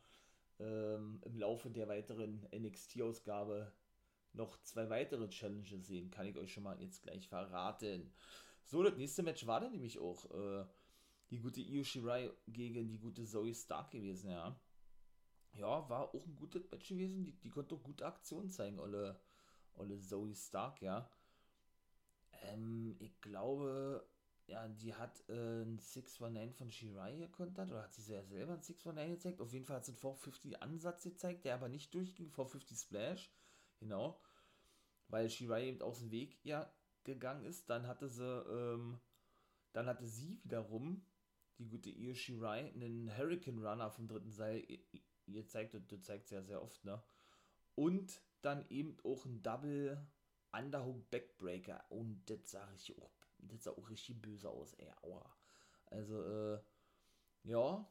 ähm, 0.59 1.21
im 1.25 1.37
Laufe 1.37 1.69
der 1.69 1.87
weiteren 1.87 2.45
NXT-Ausgabe 2.53 3.71
noch 4.33 4.61
zwei 4.63 4.89
weitere 4.89 5.27
Challenges 5.27 5.87
sehen, 5.87 6.11
kann 6.11 6.27
ich 6.27 6.37
euch 6.37 6.53
schon 6.53 6.63
mal 6.63 6.81
jetzt 6.81 7.01
gleich 7.03 7.27
verraten. 7.27 8.13
So, 8.65 8.83
das 8.83 8.95
nächste 8.95 9.23
Match 9.23 9.45
war 9.47 9.59
dann 9.59 9.71
nämlich 9.71 9.99
auch 9.99 10.31
äh, 10.31 10.65
die 11.29 11.39
gute 11.39 11.61
Io 11.61 11.83
Shirai 11.83 12.31
gegen 12.47 12.87
die 12.87 12.99
gute 12.99 13.25
Zoe 13.25 13.53
Stark 13.53 13.91
gewesen, 13.91 14.29
ja 14.29 14.57
ja, 15.53 15.89
war 15.89 16.13
auch 16.13 16.25
ein 16.25 16.36
gutes 16.36 16.70
Match 16.72 16.89
gewesen. 16.89 17.24
Die, 17.24 17.34
die 17.34 17.50
konnte 17.50 17.75
auch 17.75 17.84
gute 17.84 18.05
Aktionen 18.05 18.51
zeigen, 18.51 18.79
Olle, 18.79 19.20
Olle 19.75 20.00
Zoe 20.00 20.36
Stark, 20.36 20.81
ja. 20.81 21.10
Ähm, 22.43 22.96
ich 23.00 23.20
glaube, 23.22 24.08
ja, 24.48 24.67
die 24.67 24.93
hat 24.93 25.24
äh, 25.29 25.63
ein 25.63 25.79
619 25.79 26.53
von 26.53 26.72
Shirai 26.72 27.17
gekontert, 27.17 27.72
oder 27.72 27.84
hat 27.84 27.93
sie 27.93 28.12
ja 28.12 28.24
selber 28.24 28.53
ein 28.53 28.62
619 28.62 29.15
gezeigt? 29.15 29.41
Auf 29.41 29.53
jeden 29.53 29.65
Fall 29.65 29.77
hat 29.77 29.86
sie 29.86 29.91
einen 29.91 30.00
450 30.00 30.62
Ansatz 30.62 31.03
gezeigt, 31.03 31.46
der 31.46 31.55
aber 31.55 31.70
nicht 31.70 31.93
durchging, 31.93 32.29
450 32.29 32.77
Splash, 32.77 33.31
genau. 33.79 34.20
Weil 35.08 35.29
Shirai 35.29 35.67
eben 35.67 35.81
aus 35.81 36.00
dem 36.00 36.12
Weg 36.12 36.39
ja 36.43 36.72
gegangen 37.03 37.46
ist. 37.46 37.70
Dann 37.70 37.88
hatte 37.88 38.08
sie, 38.08 38.24
ähm, 38.24 39.00
dann 39.74 39.88
hatte 39.88 40.05
sie 40.05 40.39
wiederum, 40.43 41.05
die 41.58 41.67
gute 41.67 41.89
Io 41.89 42.13
Shirai, 42.13 42.72
einen 42.74 43.15
Hurricane 43.15 43.65
Runner 43.65 43.89
vom 43.91 44.08
dritten 44.08 44.31
Seil 44.31 44.65
ihr 45.25 45.47
zeigt, 45.47 45.73
du 45.73 46.01
zeigst 46.01 46.31
ja 46.31 46.41
sehr 46.41 46.61
oft, 46.61 46.83
ne? 46.83 47.01
Und 47.75 48.21
dann 48.41 48.65
eben 48.69 48.97
auch 49.03 49.25
ein 49.25 49.41
Double 49.43 50.07
Underhook 50.51 51.09
Backbreaker. 51.09 51.85
Und 51.89 52.23
das 52.29 52.51
sah 52.51 52.71
ich 52.73 52.97
auch, 52.97 53.13
das 53.37 53.63
sah 53.63 53.71
auch 53.71 53.89
richtig 53.89 54.21
böse 54.21 54.49
aus, 54.49 54.73
ey, 54.73 54.91
aua. 55.03 55.37
Also, 55.87 56.23
äh, 56.23 56.59
ja. 57.43 57.89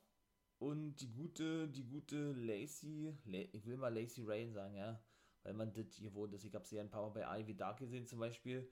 Und 0.58 0.96
die 0.96 1.10
gute, 1.10 1.68
die 1.68 1.86
gute 1.86 2.32
Lacey, 2.32 3.16
ich 3.52 3.64
will 3.66 3.78
mal 3.78 3.94
Lacey 3.94 4.24
Rain 4.24 4.52
sagen, 4.52 4.74
ja. 4.74 5.02
Weil 5.42 5.54
man 5.54 5.72
das 5.72 5.94
hier 5.94 6.12
wohnt 6.12 6.34
ist. 6.34 6.44
Ich 6.44 6.54
habe 6.54 6.66
sie 6.66 6.76
ja 6.76 6.82
ein 6.82 6.90
paar 6.90 7.02
Mal 7.02 7.22
bei 7.22 7.40
Ivy 7.40 7.56
Dark 7.56 7.78
gesehen 7.78 8.06
zum 8.06 8.18
Beispiel. 8.18 8.70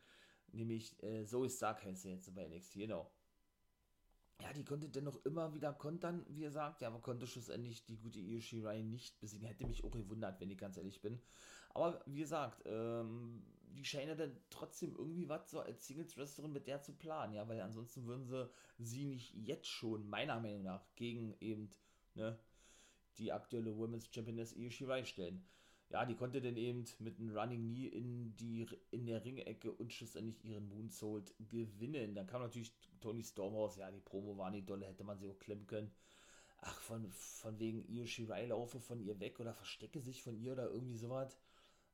Nämlich, 0.49 1.03
äh, 1.03 1.25
Zoe 1.25 1.49
Stark 1.49 1.83
heißt 1.83 2.03
sie 2.03 2.11
jetzt 2.11 2.35
bei 2.35 2.47
NXT, 2.47 2.75
genau 2.75 3.11
ja, 4.41 4.53
die 4.53 4.65
konnte 4.65 4.89
dennoch 4.89 5.25
immer 5.25 5.53
wieder 5.55 5.73
kontern, 5.73 6.25
wie 6.29 6.45
er 6.45 6.51
sagt, 6.51 6.81
ja, 6.81 6.89
aber 6.89 7.01
konnte 7.01 7.27
schlussendlich 7.27 7.85
die 7.85 7.97
gute 7.97 8.21
Io 8.21 8.41
Shirai 8.41 8.83
nicht 8.83 9.19
besiegen. 9.21 9.47
Hätte 9.47 9.67
mich 9.67 9.85
auch 9.85 9.91
gewundert, 9.91 10.41
wenn 10.41 10.51
ich 10.51 10.59
ganz 10.59 10.77
ehrlich 10.77 11.01
bin. 11.01 11.21
Aber 11.75 12.01
wie 12.07 12.21
gesagt, 12.21 12.63
ähm, 12.67 13.43
die 13.75 13.85
scheinen 13.85 14.17
dann 14.17 14.37
trotzdem 14.51 14.95
irgendwie 14.97 15.29
was 15.29 15.51
so 15.51 15.61
als 15.61 15.87
Singles-Wrestlerin 15.87 16.53
mit 16.53 16.67
der 16.67 16.83
zu 16.83 16.93
planen, 16.93 17.35
ja, 17.35 17.49
weil 17.49 17.61
ansonsten 17.61 18.07
würden 18.07 18.25
sie 18.25 18.49
sie 18.79 19.05
nicht 19.05 19.35
jetzt 19.35 19.69
schon, 19.69 20.09
meiner 20.09 20.41
Meinung 20.41 20.63
nach, 20.63 20.83
gegen 20.95 21.35
eben, 21.41 21.71
ne, 22.15 22.39
die 23.19 23.33
aktuelle 23.33 23.77
Women's 23.77 24.09
Championess 24.13 24.57
Io 24.57 24.71
Shirai 24.71 25.05
stellen 25.05 25.45
ja, 25.91 26.05
die 26.05 26.15
konnte 26.15 26.41
dann 26.43 26.57
eben 26.57 26.85
mit 26.99 27.19
einem 27.19 27.37
Running 27.37 27.73
Knee 27.73 27.87
in, 27.87 28.37
die, 28.37 28.67
in 28.91 29.07
der 29.07 29.25
Ringecke 29.25 29.73
und 29.73 29.93
schlussendlich 29.93 30.45
ihren 30.45 30.69
Moonsault 30.69 31.35
gewinnen. 31.49 32.15
Dann 32.15 32.27
kam 32.27 32.43
natürlich 32.43 32.73
Tony 33.01 33.25
Storm. 33.25 33.55
Ja, 33.79 33.91
die 33.91 34.01
Promo 34.01 34.37
war 34.37 34.51
nicht 34.51 34.69
dolle, 34.69 34.87
hätte 34.87 35.05
man 35.05 35.19
sie 35.19 35.29
auch 35.29 35.39
klemmen 35.39 35.67
können. 35.67 35.91
Ach, 36.61 36.79
von, 36.81 37.11
von 37.11 37.59
wegen 37.59 37.89
Io 37.89 38.05
Shirai 38.05 38.47
laufe 38.47 38.81
von 38.81 39.01
ihr 39.01 39.19
weg 39.21 39.41
oder 39.41 39.55
verstecke 39.55 40.01
sich 40.01 40.23
von 40.23 40.37
ihr 40.37 40.53
oder 40.53 40.69
irgendwie 40.71 40.97
sowas. 40.97 41.39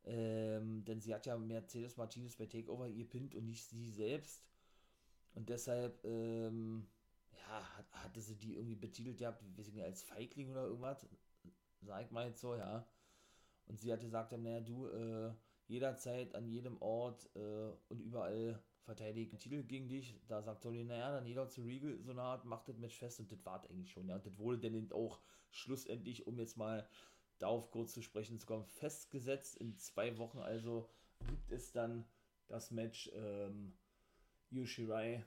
Ähm, 0.05 0.85
denn 0.85 1.01
sie 1.01 1.15
hat 1.15 1.27
ja 1.27 1.37
Mercedes 1.37 1.97
Martinez 1.97 2.37
bei 2.37 2.47
Takeover 2.47 2.89
ihr 2.89 3.09
pinnt 3.09 3.35
und 3.35 3.47
nicht 3.47 3.65
sie 3.65 3.91
selbst. 3.91 4.43
Und 5.35 5.49
deshalb, 5.49 6.05
ähm, 6.05 6.87
ja, 7.33 7.77
hat, 7.77 7.87
hatte 7.93 8.21
sie 8.21 8.37
die 8.37 8.55
irgendwie 8.55 8.77
betitelt 8.77 9.21
ich 9.21 9.73
nicht, 9.73 9.85
als 9.85 10.03
Feigling 10.03 10.51
oder 10.51 10.65
irgendwas. 10.65 11.07
Sag 11.83 12.11
mal 12.11 12.27
jetzt 12.27 12.41
so, 12.41 12.55
ja. 12.55 12.87
Und 13.67 13.81
sie 13.81 13.93
hat 13.93 14.01
gesagt, 14.01 14.33
naja, 14.33 14.61
du, 14.61 14.87
äh, 14.89 15.33
jederzeit, 15.67 16.35
an 16.35 16.47
jedem 16.47 16.81
Ort 16.81 17.29
äh, 17.35 17.71
und 17.89 18.01
überall 18.01 18.63
verteidigt 18.83 19.39
Titel 19.39 19.63
gegen 19.63 19.89
dich. 19.89 20.21
Da 20.27 20.43
sagt 20.43 20.63
Tony, 20.63 20.85
naja, 20.85 21.13
dann 21.13 21.27
jeder 21.27 21.49
zu 21.49 21.63
Regal 21.63 21.99
so 22.03 22.11
eine 22.11 22.23
Art, 22.23 22.45
macht 22.45 22.69
das 22.69 22.79
Match 22.79 22.99
fest 22.99 23.21
und 23.21 23.33
das 23.33 23.45
war 23.45 23.65
eigentlich 23.65 23.91
schon, 23.91 24.09
ja. 24.09 24.17
Und 24.17 24.27
das 24.27 24.39
wurde 24.39 24.71
dann 24.71 24.93
auch 24.93 25.21
schlussendlich, 25.51 26.27
um 26.27 26.39
jetzt 26.39 26.57
mal 26.57 26.87
darauf 27.39 27.71
kurz 27.71 27.93
zu 27.93 28.03
sprechen 28.03 28.39
zu 28.39 28.47
kommen, 28.47 28.65
festgesetzt. 28.65 29.57
In 29.57 29.77
zwei 29.79 30.19
Wochen 30.19 30.39
also 30.39 30.89
gibt 31.27 31.51
es 31.51 31.73
dann 31.73 32.05
das 32.47 32.71
Match 32.71 33.11
ähm, 33.15 33.73
Yoshirai 34.51 35.25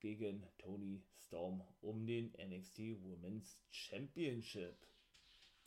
gegen 0.00 0.46
Tony 0.58 1.04
Storm 1.18 1.62
um 1.80 2.06
den 2.06 2.32
NXT 2.38 2.78
Women's 3.02 3.60
Championship. 3.70 4.76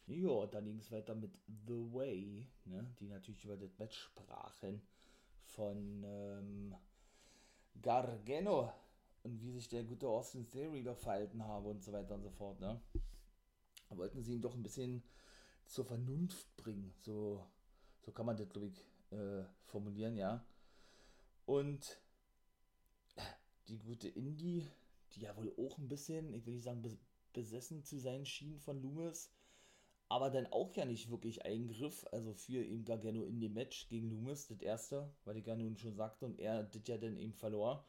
Ja, 0.08 0.46
dann 0.48 0.66
ging 0.66 0.80
es 0.80 0.92
weiter 0.92 1.16
mit 1.16 1.32
The 1.68 1.94
Way, 1.94 2.48
ne, 2.66 2.96
die 3.00 3.08
natürlich 3.08 3.46
über 3.46 3.58
das 3.58 3.78
Match 3.78 3.98
sprachen 3.98 4.82
von 5.44 6.04
ähm, 6.04 6.76
Gargano 7.82 8.74
und 9.24 9.42
wie 9.42 9.52
sich 9.52 9.68
der 9.68 9.84
gute 9.84 10.08
Austin 10.08 10.50
Theory 10.50 10.84
doch 10.84 10.98
verhalten 10.98 11.44
habe 11.44 11.70
und 11.70 11.84
so 11.84 11.92
weiter 11.92 12.16
und 12.16 12.24
so 12.24 12.30
fort. 12.32 12.60
Ne. 12.60 12.82
Da 13.90 13.98
wollten 13.98 14.24
sie 14.24 14.34
ihn 14.34 14.42
doch 14.42 14.56
ein 14.56 14.64
bisschen 14.64 15.04
zur 15.66 15.86
Vernunft 15.86 16.56
bringen, 16.58 16.94
so, 17.00 17.46
so 18.02 18.12
kann 18.12 18.26
man 18.26 18.36
das, 18.36 18.50
glaube 18.50 18.68
ich, 18.68 18.86
äh, 19.12 19.44
formulieren, 19.66 20.18
ja. 20.18 20.44
Und 21.46 22.02
die 23.68 23.78
gute 23.78 24.10
Indie, 24.10 24.68
die 25.14 25.22
ja 25.22 25.36
wohl 25.38 25.54
auch 25.58 25.78
ein 25.78 25.88
bisschen, 25.88 26.34
ich 26.34 26.46
will 26.46 26.54
nicht 26.54 26.64
sagen, 26.64 26.84
besessen 27.34 27.84
zu 27.84 28.00
sein 28.00 28.26
schien 28.26 28.60
von 28.60 28.82
Loomis, 28.82 29.32
aber 30.12 30.30
dann 30.30 30.48
auch 30.48 30.76
ja 30.76 30.84
nicht 30.84 31.10
wirklich 31.10 31.46
Eingriff, 31.46 32.06
also 32.12 32.34
für 32.34 32.62
ihn 32.62 32.84
Gargano 32.84 33.24
in 33.24 33.40
dem 33.40 33.54
Match 33.54 33.88
gegen 33.88 34.10
Loomis, 34.10 34.46
das 34.46 34.62
erste, 34.62 35.10
weil 35.24 35.38
ich 35.38 35.48
ja 35.48 35.56
nun 35.56 35.78
schon 35.78 35.96
sagte 35.96 36.26
und 36.26 36.38
er 36.38 36.64
das 36.64 36.82
ja 36.86 36.98
dann 36.98 37.16
eben 37.16 37.32
verlor, 37.32 37.86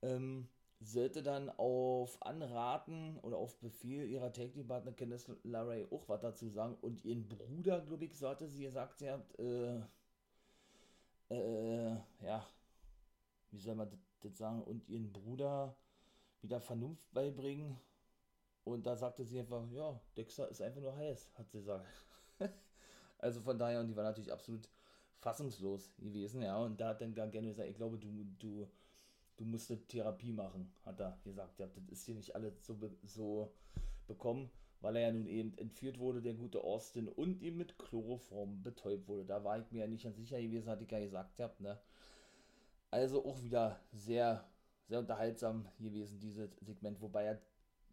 ähm, 0.00 0.48
sollte 0.80 1.22
dann 1.22 1.50
auf 1.50 2.22
Anraten 2.22 3.18
oder 3.18 3.36
auf 3.36 3.58
Befehl 3.58 4.08
ihrer 4.08 4.32
Tag-Team-Partner 4.32 4.92
Candice 4.92 5.36
LaRae 5.42 5.86
auch 5.90 6.08
was 6.08 6.22
dazu 6.22 6.48
sagen. 6.48 6.78
Und 6.80 7.04
ihren 7.04 7.28
Bruder, 7.28 7.82
glaube 7.82 8.06
ich, 8.06 8.16
so 8.16 8.26
hatte 8.26 8.48
sie 8.48 8.62
gesagt, 8.62 8.98
sie 8.98 9.10
hat, 9.10 9.38
äh, 9.38 9.80
äh, 11.28 11.96
ja, 12.24 12.46
wie 13.50 13.58
soll 13.58 13.74
man 13.74 13.90
das 14.20 14.38
sagen, 14.38 14.62
und 14.62 14.88
ihren 14.88 15.12
Bruder 15.12 15.76
wieder 16.40 16.60
Vernunft 16.60 17.12
beibringen. 17.12 17.76
Und 18.68 18.86
da 18.86 18.96
sagte 18.96 19.24
sie 19.24 19.40
einfach, 19.40 19.62
ja, 19.72 19.98
Dexter 20.16 20.48
ist 20.48 20.62
einfach 20.62 20.80
nur 20.80 20.96
heiß, 20.96 21.30
hat 21.34 21.50
sie 21.50 21.58
gesagt. 21.58 21.86
also 23.18 23.40
von 23.40 23.58
daher, 23.58 23.80
und 23.80 23.88
die 23.88 23.96
war 23.96 24.04
natürlich 24.04 24.32
absolut 24.32 24.68
fassungslos 25.20 25.90
gewesen, 25.98 26.42
ja. 26.42 26.58
Und 26.58 26.80
da 26.80 26.88
hat 26.88 27.00
dann 27.00 27.14
gar 27.14 27.28
gesagt, 27.28 27.68
ich 27.68 27.76
glaube, 27.76 27.98
du, 27.98 28.08
du, 28.38 28.68
du 29.36 29.44
musst 29.44 29.72
Therapie 29.88 30.32
machen, 30.32 30.72
hat 30.84 31.00
er 31.00 31.18
gesagt. 31.24 31.58
Ja, 31.58 31.66
das 31.66 31.88
ist 31.88 32.04
hier 32.04 32.14
nicht 32.14 32.34
alles 32.34 32.54
so, 32.64 32.76
so 33.04 33.52
bekommen, 34.06 34.50
weil 34.80 34.96
er 34.96 35.02
ja 35.02 35.12
nun 35.12 35.26
eben 35.26 35.56
entführt 35.58 35.98
wurde, 35.98 36.22
der 36.22 36.34
gute 36.34 36.62
Austin, 36.62 37.08
und 37.08 37.42
ihm 37.42 37.56
mit 37.56 37.78
Chloroform 37.78 38.62
betäubt 38.62 39.08
wurde. 39.08 39.24
Da 39.24 39.42
war 39.44 39.58
ich 39.58 39.70
mir 39.70 39.80
ja 39.80 39.86
nicht 39.86 40.04
ganz 40.04 40.16
sicher 40.16 40.40
gewesen, 40.40 40.68
hatte 40.68 40.84
ich 40.84 40.90
ja 40.90 41.00
gesagt, 41.00 41.38
habt, 41.40 41.60
ne? 41.60 41.78
Also 42.90 43.24
auch 43.24 43.42
wieder 43.42 43.80
sehr, 43.92 44.48
sehr 44.88 45.00
unterhaltsam 45.00 45.68
gewesen, 45.78 46.20
dieses 46.20 46.50
Segment, 46.60 47.00
wobei 47.02 47.24
er 47.24 47.40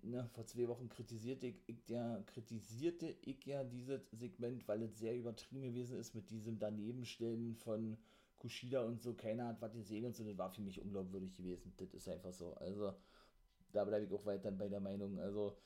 ne, 0.05 0.27
vor 0.33 0.45
zwei 0.45 0.67
Wochen 0.67 0.89
kritisierte 0.89 1.47
ich, 1.47 1.61
ich, 1.67 1.87
ja, 1.87 2.21
kritisierte 2.27 3.15
ich 3.21 3.45
ja 3.45 3.63
dieses 3.63 4.09
Segment, 4.11 4.67
weil 4.67 4.83
es 4.83 4.97
sehr 4.97 5.15
übertrieben 5.15 5.61
gewesen 5.61 5.97
ist 5.97 6.15
mit 6.15 6.29
diesem 6.29 6.59
Danebenstellen 6.59 7.55
von 7.55 7.97
Kushida 8.37 8.83
und 8.83 9.01
so. 9.01 9.13
Keiner 9.13 9.47
hat 9.47 9.61
was 9.61 9.73
gesehen 9.73 10.05
und 10.05 10.15
so. 10.15 10.23
Das 10.23 10.37
war 10.37 10.49
für 10.49 10.61
mich 10.61 10.81
unglaubwürdig 10.81 11.33
gewesen. 11.33 11.73
Das 11.77 11.93
ist 11.93 12.07
einfach 12.07 12.33
so. 12.33 12.53
Also, 12.55 12.93
da 13.71 13.83
bleibe 13.85 14.05
ich 14.05 14.13
auch 14.13 14.25
weiter 14.25 14.51
bei 14.51 14.69
der 14.69 14.79
Meinung. 14.79 15.19
Also, 15.19 15.57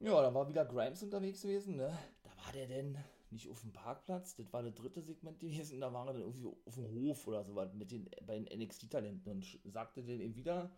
ja, 0.00 0.20
da 0.22 0.32
war 0.32 0.48
wieder 0.48 0.64
Grimes 0.64 1.02
unterwegs 1.02 1.42
gewesen, 1.42 1.76
ne? 1.76 1.96
Da 2.22 2.30
war 2.44 2.52
der 2.52 2.66
denn 2.66 2.96
nicht 3.30 3.48
auf 3.48 3.60
dem 3.60 3.72
Parkplatz, 3.72 4.34
das 4.34 4.52
war 4.52 4.62
das 4.62 4.74
dritte 4.74 5.02
Segment 5.02 5.38
gewesen, 5.38 5.80
da 5.80 5.92
war 5.92 6.06
er 6.06 6.14
dann 6.14 6.22
irgendwie 6.22 6.46
auf 6.64 6.74
dem 6.74 6.90
Hof 6.90 7.28
oder 7.28 7.44
so 7.44 7.54
was 7.54 7.72
mit 7.74 7.90
den 7.92 8.08
bei 8.26 8.38
den 8.38 8.60
NXT-Talenten 8.60 9.30
und 9.30 9.60
sagte 9.66 10.02
dann 10.02 10.20
eben 10.20 10.34
wieder, 10.34 10.70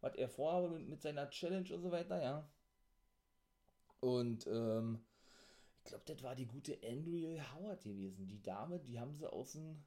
was 0.00 0.14
er 0.14 0.28
vorhabe 0.28 0.70
mit, 0.70 0.88
mit 0.88 1.02
seiner 1.02 1.28
Challenge 1.30 1.72
und 1.74 1.82
so 1.82 1.90
weiter, 1.90 2.22
ja. 2.22 2.50
Und 4.00 4.46
ähm, 4.46 5.04
ich 5.84 5.90
glaube, 5.90 6.04
das 6.06 6.22
war 6.22 6.34
die 6.34 6.46
gute 6.46 6.78
Andrea 6.82 7.54
Howard 7.54 7.82
gewesen. 7.84 8.26
Die 8.26 8.42
Dame, 8.42 8.80
die 8.80 8.98
haben 8.98 9.14
sie 9.14 9.30
aus 9.30 9.52
dem. 9.52 9.84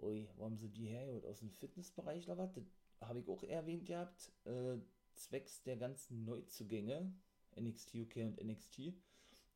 Ui, 0.00 0.28
wo 0.36 0.44
haben 0.44 0.58
sie 0.58 0.70
die 0.70 0.86
her? 0.86 1.22
Aus 1.24 1.40
dem 1.40 1.50
Fitnessbereich 1.50 2.28
oder 2.28 2.38
was? 2.38 2.52
Das 2.52 2.64
habe 3.08 3.20
ich 3.20 3.28
auch 3.28 3.42
erwähnt 3.44 3.86
gehabt. 3.86 4.32
Äh, 4.44 4.78
zwecks 5.14 5.62
der 5.62 5.76
ganzen 5.76 6.24
Neuzugänge. 6.24 7.12
NXT 7.56 7.94
UK 7.94 8.16
und 8.16 8.42
NXT 8.42 8.94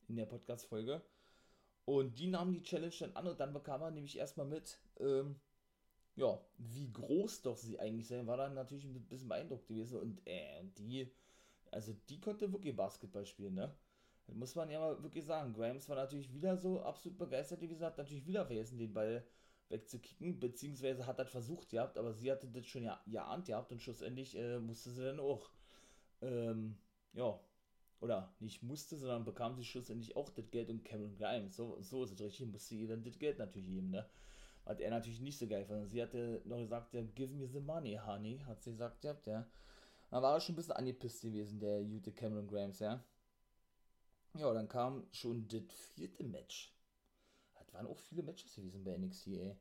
in 0.09 0.17
der 0.17 0.27
Podcast-Folge. 0.27 1.03
Und 1.85 2.19
die 2.19 2.29
nahmen 2.29 2.53
die 2.53 2.63
Challenge 2.63 2.95
dann 3.01 3.17
an 3.17 3.27
und 3.29 3.41
dann 3.41 3.53
bekam 3.53 3.81
man 3.81 3.95
nämlich 3.95 4.17
erstmal 4.19 4.47
mit, 4.47 4.79
ähm, 5.01 5.41
ja, 6.19 6.41
wie 6.59 6.93
groß 6.93 7.43
doch 7.43 7.57
sie 7.57 7.79
eigentlich 7.79 8.09
sein, 8.09 8.27
war 8.27 8.37
dann 8.37 8.55
natürlich 8.55 8.85
ein 8.85 9.07
bisschen 9.07 9.29
beeindruckt 9.29 9.69
gewesen. 9.69 10.01
Und 10.01 10.27
äh, 10.27 10.65
die, 10.77 11.11
also 11.71 11.95
die 12.09 12.21
konnte 12.21 12.53
wirklich 12.53 12.75
Basketball 12.75 13.25
spielen, 13.25 13.55
ne? 13.55 13.75
Das 14.27 14.37
muss 14.37 14.55
man 14.55 14.69
ja 14.71 14.79
mal 14.81 15.03
wirklich 15.03 15.25
sagen. 15.25 15.55
Grams 15.55 15.89
war 15.89 15.97
natürlich 15.97 16.33
wieder 16.35 16.57
so 16.57 16.83
absolut 16.83 17.17
begeistert, 17.17 17.61
wie 17.63 17.69
gesagt, 17.69 17.97
natürlich 17.99 18.27
wieder 18.27 18.45
vergessen, 18.45 18.79
den 18.79 18.93
Ball 18.93 19.25
wegzukicken, 19.71 20.39
beziehungsweise 20.41 21.07
hat 21.07 21.19
das 21.19 21.31
versucht 21.31 21.71
gehabt, 21.71 21.99
aber 21.99 22.13
sie 22.13 22.31
hatte 22.31 22.49
das 22.49 22.67
schon 22.67 22.85
ja 22.85 23.01
geahnt 23.07 23.47
gehabt 23.47 23.71
und 23.71 23.81
schlussendlich 23.81 24.37
äh, 24.37 24.59
musste 24.59 24.91
sie 24.91 25.05
dann 25.05 25.21
auch, 25.21 25.51
ähm, 26.21 26.77
ja, 27.13 27.39
oder 28.01 28.35
nicht 28.41 28.63
musste, 28.63 28.97
sondern 28.97 29.25
bekam 29.25 29.55
sie 29.57 29.65
schlussendlich 29.65 30.17
auch 30.17 30.31
das 30.31 30.51
Geld 30.51 30.71
und 30.71 30.85
Cameron 30.85 31.17
Grimes. 31.17 31.57
So, 31.57 31.81
so 31.81 32.05
ist 32.05 32.13
es 32.13 32.21
richtig, 32.21 32.47
musste 32.49 32.75
ihr 32.75 32.89
dann 32.89 33.03
das 33.03 33.19
Geld 33.19 33.39
natürlich 33.39 33.69
geben, 33.69 33.91
ne? 33.91 34.09
Hat 34.69 34.81
er 34.83 34.91
natürlich 34.91 35.21
nicht 35.23 35.39
so 35.39 35.49
geil 35.49 35.65
fand. 35.65 35.89
Sie 35.89 36.03
hatte 36.03 36.43
noch 36.45 36.59
gesagt, 36.59 36.93
ja, 36.93 37.01
give 37.01 37.33
me 37.33 37.49
the 37.49 37.59
money, 37.59 37.99
honey, 38.05 38.39
hat 38.47 38.63
sie 38.63 38.73
gesagt, 38.73 39.03
ja. 39.03 39.47
Da 40.11 40.23
war 40.23 40.35
er 40.35 40.41
schon 40.41 40.53
ein 40.53 40.57
bisschen 40.57 40.75
angepisst 40.77 41.23
gewesen, 41.23 41.59
der 41.59 41.83
Jute 41.83 42.13
Cameron 42.13 42.47
Grimes, 42.47 42.79
ja. 42.81 43.03
Ja, 44.35 44.53
dann 44.53 44.69
kam 44.69 45.07
schon 45.11 45.49
das 45.49 45.63
vierte 45.95 46.23
Match. 46.23 46.77
Das 47.55 47.73
waren 47.73 47.87
auch 47.87 47.99
viele 47.99 48.23
Matches 48.23 48.55
gewesen 48.55 48.85
bei 48.85 48.99
NXT, 48.99 49.29
ey. 49.29 49.57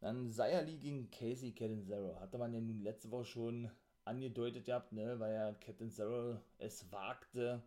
Dann 0.00 0.30
Sayali 0.30 0.76
gegen 0.76 1.10
Casey 1.10 1.52
Catanzaro. 1.52 2.20
Hatte 2.20 2.36
man 2.36 2.52
ja 2.52 2.60
nun 2.60 2.82
letzte 2.82 3.10
Woche 3.10 3.24
schon 3.24 3.70
angedeutet 4.04 4.66
gehabt, 4.66 4.92
ne, 4.92 5.18
weil 5.18 5.32
ja 5.32 5.54
Captain 5.54 5.90
Zero 5.90 6.38
es 6.58 6.92
wagte, 6.92 7.62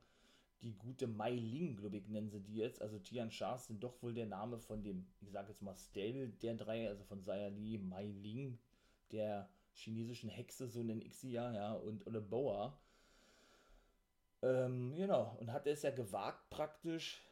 die 0.62 0.78
gute 0.78 1.08
Mai 1.08 1.32
Ling, 1.32 1.78
glaube 1.78 1.97
ich, 1.97 2.08
nennen 2.08 2.30
sie 2.30 2.39
die 2.41 2.58
jetzt. 2.58 2.82
Also 2.82 3.00
Tian 3.00 3.32
Sha 3.32 3.58
sind 3.58 3.84
doch 3.84 4.02
wohl 4.02 4.13
der 4.13 4.28
Name 4.28 4.60
von 4.60 4.84
dem, 4.84 5.08
ich 5.21 5.32
sage 5.32 5.50
jetzt 5.50 5.62
mal 5.62 5.76
Stable 5.76 6.30
der 6.30 6.56
drei, 6.56 6.88
also 6.88 7.04
von 7.04 7.21
Saya 7.24 7.47
Li, 7.47 7.78
Mai 7.78 8.06
Ling, 8.06 8.60
der 9.12 9.50
chinesischen 9.74 10.30
Hexe, 10.30 10.67
so 10.67 10.84
nennen 10.84 11.02
ich 11.02 11.17
sie 11.17 11.32
ja, 11.32 11.52
ja, 11.54 11.74
und 11.74 12.06
Ole 12.08 12.21
Boa. 12.21 12.78
Ähm, 14.43 14.93
genau, 14.95 15.36
und 15.39 15.52
hat 15.52 15.67
es 15.67 15.84
ja 15.84 15.91
gewagt, 15.91 16.50
praktisch 16.50 17.24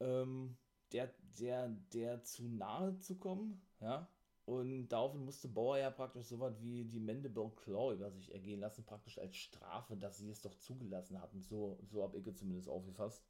ähm, 0.00 0.56
der, 0.92 1.12
der, 1.38 1.68
der 1.92 2.22
zu 2.22 2.48
nahe 2.48 2.98
zu 2.98 3.18
kommen, 3.18 3.62
ja, 3.80 4.08
und 4.44 4.88
daraufhin 4.88 5.24
musste 5.24 5.48
Bauer 5.48 5.78
ja 5.78 5.90
praktisch 5.90 6.26
so 6.26 6.40
was 6.40 6.60
wie 6.60 6.84
die 6.84 6.98
Mandible 6.98 7.50
Claw 7.54 7.94
über 7.94 8.10
sich 8.10 8.32
ergehen 8.32 8.60
lassen, 8.60 8.84
praktisch 8.84 9.18
als 9.18 9.36
Strafe, 9.36 9.96
dass 9.96 10.18
sie 10.18 10.30
es 10.30 10.40
doch 10.42 10.56
zugelassen 10.56 11.20
hatten. 11.20 11.40
So, 11.42 11.78
so 11.84 12.02
habe 12.02 12.18
ich 12.18 12.36
zumindest 12.36 12.68
aufgefasst. 12.68 13.24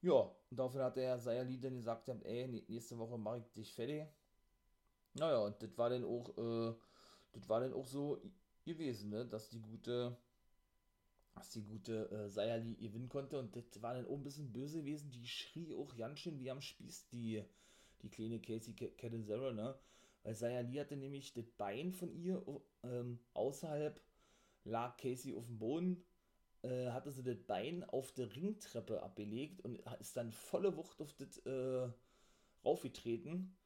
Ja, 0.00 0.14
und 0.50 0.56
daraufhin 0.58 0.80
hat 0.80 0.96
der 0.96 1.18
Sayali 1.18 1.60
dann 1.60 1.74
gesagt, 1.74 2.08
ey, 2.08 2.48
nächste 2.68 2.96
Woche 2.98 3.18
mache 3.18 3.38
ich 3.38 3.52
dich 3.52 3.74
fertig. 3.74 4.06
Naja, 5.14 5.38
und 5.38 5.60
das 5.62 5.76
war 5.76 5.90
dann 5.90 6.04
auch, 6.04 6.30
äh, 6.38 6.74
das 7.32 7.48
war 7.48 7.60
dann 7.60 7.74
auch 7.74 7.86
so 7.86 8.22
gewesen, 8.64 9.10
ne, 9.10 9.26
dass 9.26 9.50
die 9.50 9.60
gute, 9.60 10.16
dass 11.34 11.50
die 11.50 11.62
gute 11.62 12.10
äh, 12.10 12.28
Sayali 12.30 12.76
gewinnen 12.76 13.08
konnte 13.08 13.38
und 13.38 13.54
das 13.56 13.82
war 13.82 13.94
dann 13.94 14.06
auch 14.06 14.16
ein 14.16 14.22
bisschen 14.22 14.52
böse 14.52 14.78
gewesen. 14.78 15.10
Die 15.10 15.26
schrie 15.26 15.74
auch 15.74 15.94
ganz 15.96 16.20
schön 16.20 16.38
wie 16.38 16.50
am 16.50 16.62
Spieß, 16.62 17.08
die, 17.08 17.44
die 18.02 18.08
kleine 18.08 18.40
Casey 18.40 18.74
Catanzaro, 18.74 19.52
ne 19.52 19.78
weil 20.28 20.34
Sayali 20.34 20.74
hatte 20.74 20.94
nämlich 20.94 21.32
das 21.32 21.50
Bein 21.52 21.90
von 21.90 22.12
ihr 22.12 22.44
ähm, 22.82 23.18
außerhalb, 23.32 23.98
lag 24.64 24.98
Casey 24.98 25.34
auf 25.34 25.46
dem 25.46 25.58
Boden, 25.58 26.04
äh, 26.60 26.90
hatte 26.90 27.10
sie 27.10 27.22
das 27.22 27.42
Bein 27.44 27.82
auf 27.84 28.12
der 28.12 28.36
Ringtreppe 28.36 29.02
abgelegt 29.02 29.62
und 29.62 29.80
ist 30.00 30.18
dann 30.18 30.30
volle 30.32 30.76
Wucht 30.76 31.00
auf 31.00 31.14
das 31.14 31.38
äh, 31.46 31.88
raufgetreten. 32.62 33.56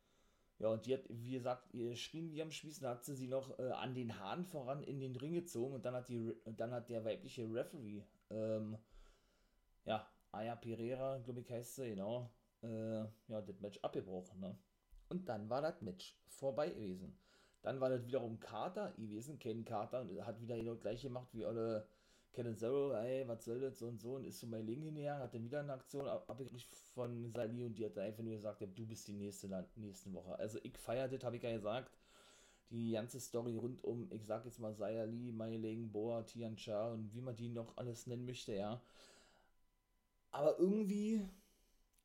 Ja, 0.61 0.69
und 0.69 0.87
die 0.87 0.95
hat, 0.95 1.03
wie 1.09 1.33
gesagt, 1.33 1.75
ihr 1.75 1.97
schrien 1.97 2.31
wie 2.31 2.43
am 2.43 2.53
Spießen, 2.53 2.87
hat 2.87 3.05
sie 3.05 3.17
sie 3.17 3.27
noch 3.27 3.59
äh, 3.59 3.73
an 3.73 3.97
den 3.97 4.21
Haaren 4.21 4.45
voran 4.45 4.85
in 4.85 5.01
den 5.01 5.17
Ring 5.17 5.35
gezogen 5.35 5.75
und 5.75 5.85
dann 5.85 5.97
hat, 5.97 6.09
die, 6.09 6.33
dann 6.45 6.71
hat 6.71 6.89
der 6.91 7.05
weibliche 7.05 7.43
Referee, 7.53 8.05
ähm, 8.31 8.79
ja, 9.85 10.09
Aya 10.31 10.55
Pereira, 10.55 11.19
glaube 11.19 11.41
ich, 11.41 11.51
heißt 11.51 11.75
sie, 11.75 11.89
genau, 11.89 12.31
äh, 12.63 13.01
ja, 13.01 13.41
das 13.45 13.61
Match 13.61 13.81
abgebrochen, 13.83 14.39
ne? 14.39 14.57
Und 15.13 15.29
dann 15.29 15.51
war 15.51 15.61
das 15.61 15.83
Match 15.83 16.17
vorbei 16.27 16.71
gewesen. 16.71 17.15
Dann 17.61 17.79
war 17.83 17.91
das 17.91 18.07
wiederum 18.07 18.41
Carter 18.41 18.93
gewesen. 18.93 19.39
Ken 19.39 19.63
Carter 19.63 20.07
hat 20.25 20.41
wieder 20.41 20.57
genau 20.57 20.75
gleich 20.77 21.03
gemacht 21.03 21.29
wie 21.33 21.45
alle 21.45 21.87
Ken 22.33 22.57
Zero. 22.57 22.93
Ey, 22.95 23.29
was 23.29 23.45
soll 23.45 23.61
das 23.61 23.79
so 23.79 23.89
und 23.89 24.01
so. 24.01 24.15
Und 24.15 24.25
ist 24.25 24.41
zu 24.41 24.47
mein 24.47 24.65
Link 24.65 24.85
hinterher. 24.85 25.19
Hat 25.19 25.35
dann 25.35 25.45
wieder 25.45 25.61
eine 25.61 25.75
Aktion 25.75 26.09
abgekriegt 26.09 26.75
von 26.95 27.31
Sali 27.31 27.63
und 27.63 27.75
die 27.75 27.85
hat 27.85 27.99
einfach 27.99 28.23
nur 28.23 28.33
gesagt, 28.33 28.63
du 28.63 28.87
bist 28.87 29.07
die 29.07 29.13
nächste 29.13 29.49
nächsten 29.77 30.15
Woche. 30.15 30.39
Also 30.39 30.59
ich 30.63 30.79
feiere 30.79 31.09
das, 31.09 31.23
habe 31.25 31.37
ich 31.37 31.43
ja 31.43 31.53
gesagt. 31.53 31.93
Die 32.71 32.93
ganze 32.93 33.21
Story 33.21 33.55
rund 33.55 33.85
um, 33.85 34.11
ich 34.11 34.25
sag 34.25 34.47
jetzt 34.47 34.61
mal 34.61 34.73
Sayali, 34.73 35.31
Mailing, 35.31 35.93
Boa, 35.93 36.23
Tian 36.23 36.57
Cha 36.57 36.91
und 36.91 37.13
wie 37.13 37.21
man 37.21 37.37
die 37.37 37.51
noch 37.51 37.77
alles 37.77 38.07
nennen 38.07 38.25
möchte, 38.25 38.55
ja. 38.55 38.81
Aber 40.31 40.59
irgendwie 40.59 41.21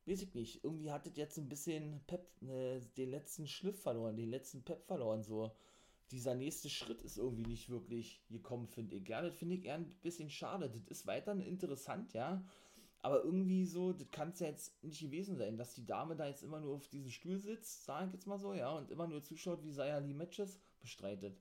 weiß 0.08 0.22
ich 0.22 0.34
nicht, 0.34 0.63
irgendwie 0.63 0.91
hattet 0.91 1.17
jetzt 1.17 1.38
ein 1.38 1.50
bisschen 1.50 2.00
Pep, 2.08 2.26
äh, 2.43 2.80
den 2.96 3.12
letzten 3.12 3.48
Schliff 3.48 3.82
verloren, 3.82 4.15
den 4.15 4.30
letzten 4.30 4.63
Pep 4.63 4.86
verloren, 4.86 5.24
so. 5.24 5.52
Dieser 6.12 6.36
nächste 6.36 6.70
Schritt 6.70 7.02
ist 7.02 7.17
irgendwie 7.17 7.46
nicht 7.46 7.70
wirklich 7.70 8.22
gekommen, 8.30 8.67
finde 8.67 8.96
ich. 8.96 9.10
Ja, 9.10 9.22
das 9.22 9.36
finde 9.36 9.56
ich 9.56 9.65
eher 9.65 9.76
ein 9.76 9.93
bisschen 10.02 10.30
schade. 10.30 10.70
Das 10.70 10.88
ist 10.88 11.06
weiterhin 11.06 11.41
interessant, 11.41 12.13
ja. 12.13 12.41
Aber 13.02 13.24
irgendwie 13.24 13.65
so, 13.65 13.91
das 13.91 14.10
kann 14.12 14.30
es 14.30 14.39
ja 14.39 14.48
jetzt 14.48 14.82
nicht 14.84 15.02
gewesen 15.02 15.36
sein, 15.36 15.58
dass 15.58 15.76
die 15.76 15.86
Dame 15.86 16.15
da 16.15 16.26
jetzt 16.28 16.43
immer 16.43 16.62
nur 16.62 16.76
auf 16.76 16.88
diesem 16.88 17.12
Stuhl 17.12 17.38
sitzt, 17.38 17.84
sage 17.84 18.08
ich 18.08 18.13
jetzt 18.13 18.26
mal 18.26 18.39
so, 18.39 18.54
ja, 18.54 18.72
und 18.72 18.89
immer 18.89 19.08
nur 19.08 19.22
zuschaut, 19.22 19.63
wie 19.63 19.72
Sayali 19.72 20.13
Matches 20.13 20.62
bestreitet. 20.80 21.38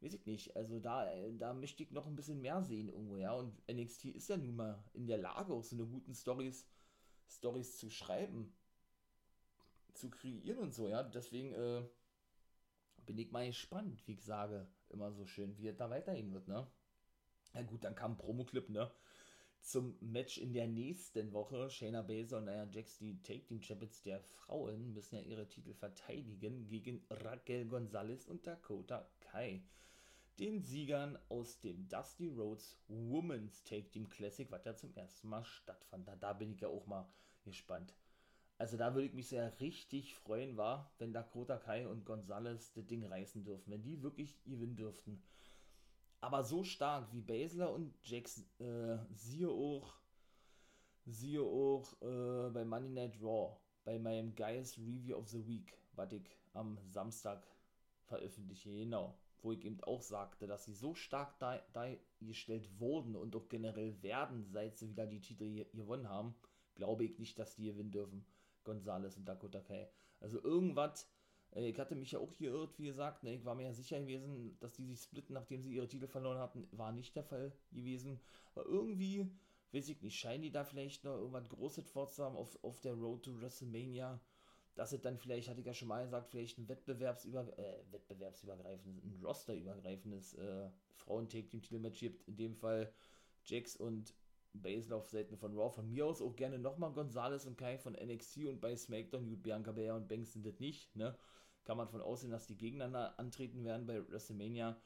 Weiß 0.00 0.14
ich 0.14 0.24
nicht. 0.24 0.56
Also 0.56 0.80
da, 0.80 1.06
da 1.38 1.52
möchte 1.52 1.82
ich 1.82 1.90
noch 1.90 2.06
ein 2.06 2.16
bisschen 2.16 2.40
mehr 2.40 2.62
sehen 2.62 2.88
irgendwo, 2.88 3.18
ja. 3.18 3.34
Und 3.34 3.52
NXT 3.70 4.06
ist 4.06 4.30
ja 4.30 4.38
nun 4.38 4.56
mal 4.56 4.82
in 4.94 5.06
der 5.06 5.18
Lage, 5.18 5.52
auch 5.52 5.62
so 5.62 5.76
eine 5.76 5.84
guten 5.84 6.14
Stories 6.14 6.66
Stories 7.28 7.78
zu 7.78 7.90
schreiben, 7.90 8.54
zu 9.94 10.10
kreieren 10.10 10.58
und 10.58 10.74
so, 10.74 10.88
ja. 10.88 11.02
Deswegen 11.02 11.52
äh, 11.52 11.82
bin 13.06 13.18
ich 13.18 13.30
mal 13.30 13.46
gespannt, 13.46 14.06
wie 14.06 14.12
ich 14.12 14.24
sage, 14.24 14.66
immer 14.88 15.12
so 15.12 15.26
schön, 15.26 15.56
wie 15.58 15.68
es 15.68 15.76
da 15.76 15.90
weitergehen 15.90 16.32
wird, 16.32 16.48
ne? 16.48 16.66
Na 17.54 17.62
gut, 17.62 17.84
dann 17.84 17.94
kam 17.94 18.12
ein 18.12 18.18
Promo-Clip, 18.18 18.68
ne? 18.70 18.90
Zum 19.60 19.96
Match 20.00 20.38
in 20.38 20.52
der 20.52 20.66
nächsten 20.66 21.32
Woche. 21.32 21.70
Shayna 21.70 22.02
Baszler 22.02 22.38
und 22.38 22.46
Nia 22.46 22.68
Jax, 22.72 22.98
die 22.98 23.22
Take 23.22 23.44
Team 23.44 23.62
Champions 23.62 24.02
der 24.02 24.20
Frauen, 24.20 24.92
müssen 24.92 25.16
ja 25.16 25.20
ihre 25.20 25.48
Titel 25.48 25.72
verteidigen 25.72 26.66
gegen 26.66 27.04
Raquel 27.10 27.66
Gonzalez 27.66 28.26
und 28.26 28.46
Dakota 28.46 29.08
Kai. 29.20 29.62
Den 30.42 30.60
Siegern 30.60 31.16
aus 31.28 31.60
dem 31.60 31.88
Dusty 31.88 32.26
Rhodes 32.26 32.76
Women's 32.88 33.62
Take 33.62 33.88
Team 33.90 34.08
Classic, 34.08 34.50
was 34.50 34.64
ja 34.64 34.74
zum 34.74 34.92
ersten 34.94 35.28
Mal 35.28 35.44
stattfand. 35.44 36.08
Da, 36.08 36.16
da 36.16 36.32
bin 36.32 36.50
ich 36.50 36.60
ja 36.60 36.66
auch 36.66 36.84
mal 36.86 37.08
gespannt. 37.44 37.94
Also 38.58 38.76
da 38.76 38.92
würde 38.92 39.06
ich 39.06 39.14
mich 39.14 39.28
sehr 39.28 39.60
richtig 39.60 40.16
freuen, 40.16 40.56
war, 40.56 40.92
wenn 40.98 41.12
Dakota 41.12 41.58
Kai 41.58 41.86
und 41.86 42.04
Gonzalez 42.04 42.72
das 42.72 42.86
Ding 42.88 43.06
reißen 43.06 43.44
dürfen, 43.44 43.70
wenn 43.70 43.84
die 43.84 44.02
wirklich 44.02 44.42
gewinnen 44.42 44.74
dürften. 44.74 45.22
Aber 46.20 46.42
so 46.42 46.64
stark 46.64 47.12
wie 47.12 47.20
Basler 47.20 47.72
und 47.72 47.94
Jax, 48.02 48.44
äh, 48.58 48.98
siehe 49.12 49.48
auch, 49.48 49.94
siehe 51.06 51.42
auch 51.42 51.92
äh, 52.02 52.50
bei 52.50 52.64
Money 52.64 52.88
Night 52.88 53.14
Raw, 53.22 53.56
bei 53.84 53.96
meinem 53.96 54.34
Guys 54.34 54.76
Review 54.76 55.18
of 55.18 55.28
the 55.28 55.46
Week, 55.46 55.78
was 55.92 56.10
ich 56.10 56.28
am 56.52 56.78
Samstag 56.88 57.46
veröffentliche, 58.06 58.70
genau, 58.70 59.16
wo 59.42 59.52
ich 59.52 59.64
eben 59.64 59.82
auch 59.82 60.02
sagte, 60.02 60.46
dass 60.46 60.64
sie 60.64 60.72
so 60.72 60.94
stark 60.94 61.38
dargestellt 61.72 62.68
wurden 62.78 63.16
und 63.16 63.34
auch 63.36 63.48
generell 63.48 64.00
werden, 64.02 64.44
seit 64.44 64.78
sie 64.78 64.88
wieder 64.88 65.06
die 65.06 65.20
Titel 65.20 65.64
gewonnen 65.74 66.08
haben, 66.08 66.34
glaube 66.74 67.04
ich 67.04 67.18
nicht, 67.18 67.38
dass 67.38 67.56
die 67.56 67.64
gewinnen 67.64 67.90
dürfen. 67.90 68.24
Gonzales 68.64 69.16
und 69.16 69.26
Dakota 69.26 69.60
Kai. 69.60 69.90
Also 70.20 70.42
irgendwas, 70.42 71.10
äh, 71.54 71.68
ich 71.68 71.78
hatte 71.78 71.96
mich 71.96 72.12
ja 72.12 72.20
auch 72.20 72.36
geirrt, 72.38 72.78
wie 72.78 72.86
gesagt, 72.86 73.24
ne, 73.24 73.34
ich 73.34 73.44
war 73.44 73.54
mir 73.54 73.64
ja 73.64 73.72
sicher 73.72 74.00
gewesen, 74.00 74.56
dass 74.60 74.74
die 74.74 74.86
sich 74.86 75.00
splitten, 75.00 75.34
nachdem 75.34 75.62
sie 75.62 75.74
ihre 75.74 75.88
Titel 75.88 76.06
verloren 76.06 76.38
hatten, 76.38 76.68
war 76.72 76.92
nicht 76.92 77.16
der 77.16 77.24
Fall 77.24 77.52
gewesen. 77.72 78.20
Aber 78.54 78.64
irgendwie, 78.66 79.28
weiß 79.72 79.88
ich 79.88 80.00
nicht, 80.00 80.18
scheinen 80.18 80.42
die 80.42 80.52
da 80.52 80.64
vielleicht 80.64 81.04
noch 81.04 81.16
irgendwas 81.16 81.48
Großes 81.48 81.88
vorzuhaben 81.88 82.36
auf, 82.36 82.62
auf 82.62 82.80
der 82.80 82.94
Road 82.94 83.24
to 83.24 83.40
WrestleMania 83.40 84.20
dass 84.74 84.92
es 84.92 85.00
dann 85.00 85.18
vielleicht, 85.18 85.48
hatte 85.48 85.60
ich 85.60 85.66
ja 85.66 85.74
schon 85.74 85.88
mal 85.88 86.04
gesagt, 86.04 86.28
vielleicht 86.28 86.58
ein 86.58 86.68
Wettbewerbsüber 86.68 87.58
äh, 87.58 87.92
wettbewerbsübergreifendes, 87.92 89.04
ein 89.04 89.24
rosterübergreifendes 89.24 90.34
äh, 90.34 90.70
Frauen-Take-Team-Titelmatch 90.94 92.00
gibt. 92.00 92.26
In 92.28 92.36
dem 92.36 92.54
Fall 92.54 92.92
Jax 93.44 93.76
und 93.76 94.14
Baszler 94.54 94.96
auf 94.96 95.08
Seiten 95.08 95.36
von 95.36 95.56
Raw. 95.56 95.70
Von 95.70 95.90
mir 95.90 96.06
aus 96.06 96.22
auch 96.22 96.36
gerne 96.36 96.58
nochmal 96.58 96.92
Gonzalez 96.92 97.46
und 97.46 97.56
Kai 97.56 97.78
von 97.78 97.94
NXT 97.94 98.48
und 98.48 98.60
bei 98.60 98.76
SmackDown, 98.76 99.28
Gut, 99.28 99.42
Bianca 99.42 99.72
Belair 99.72 99.94
und 99.94 100.08
Banks 100.08 100.32
sind 100.32 100.46
das 100.46 100.60
nicht, 100.60 100.94
ne? 100.96 101.16
Kann 101.64 101.76
man 101.76 101.88
von 101.88 102.00
aussehen, 102.00 102.30
dass 102.30 102.46
die 102.46 102.56
gegeneinander 102.56 103.18
antreten 103.18 103.64
werden 103.64 103.86
bei 103.86 104.06
WrestleMania. 104.08 104.76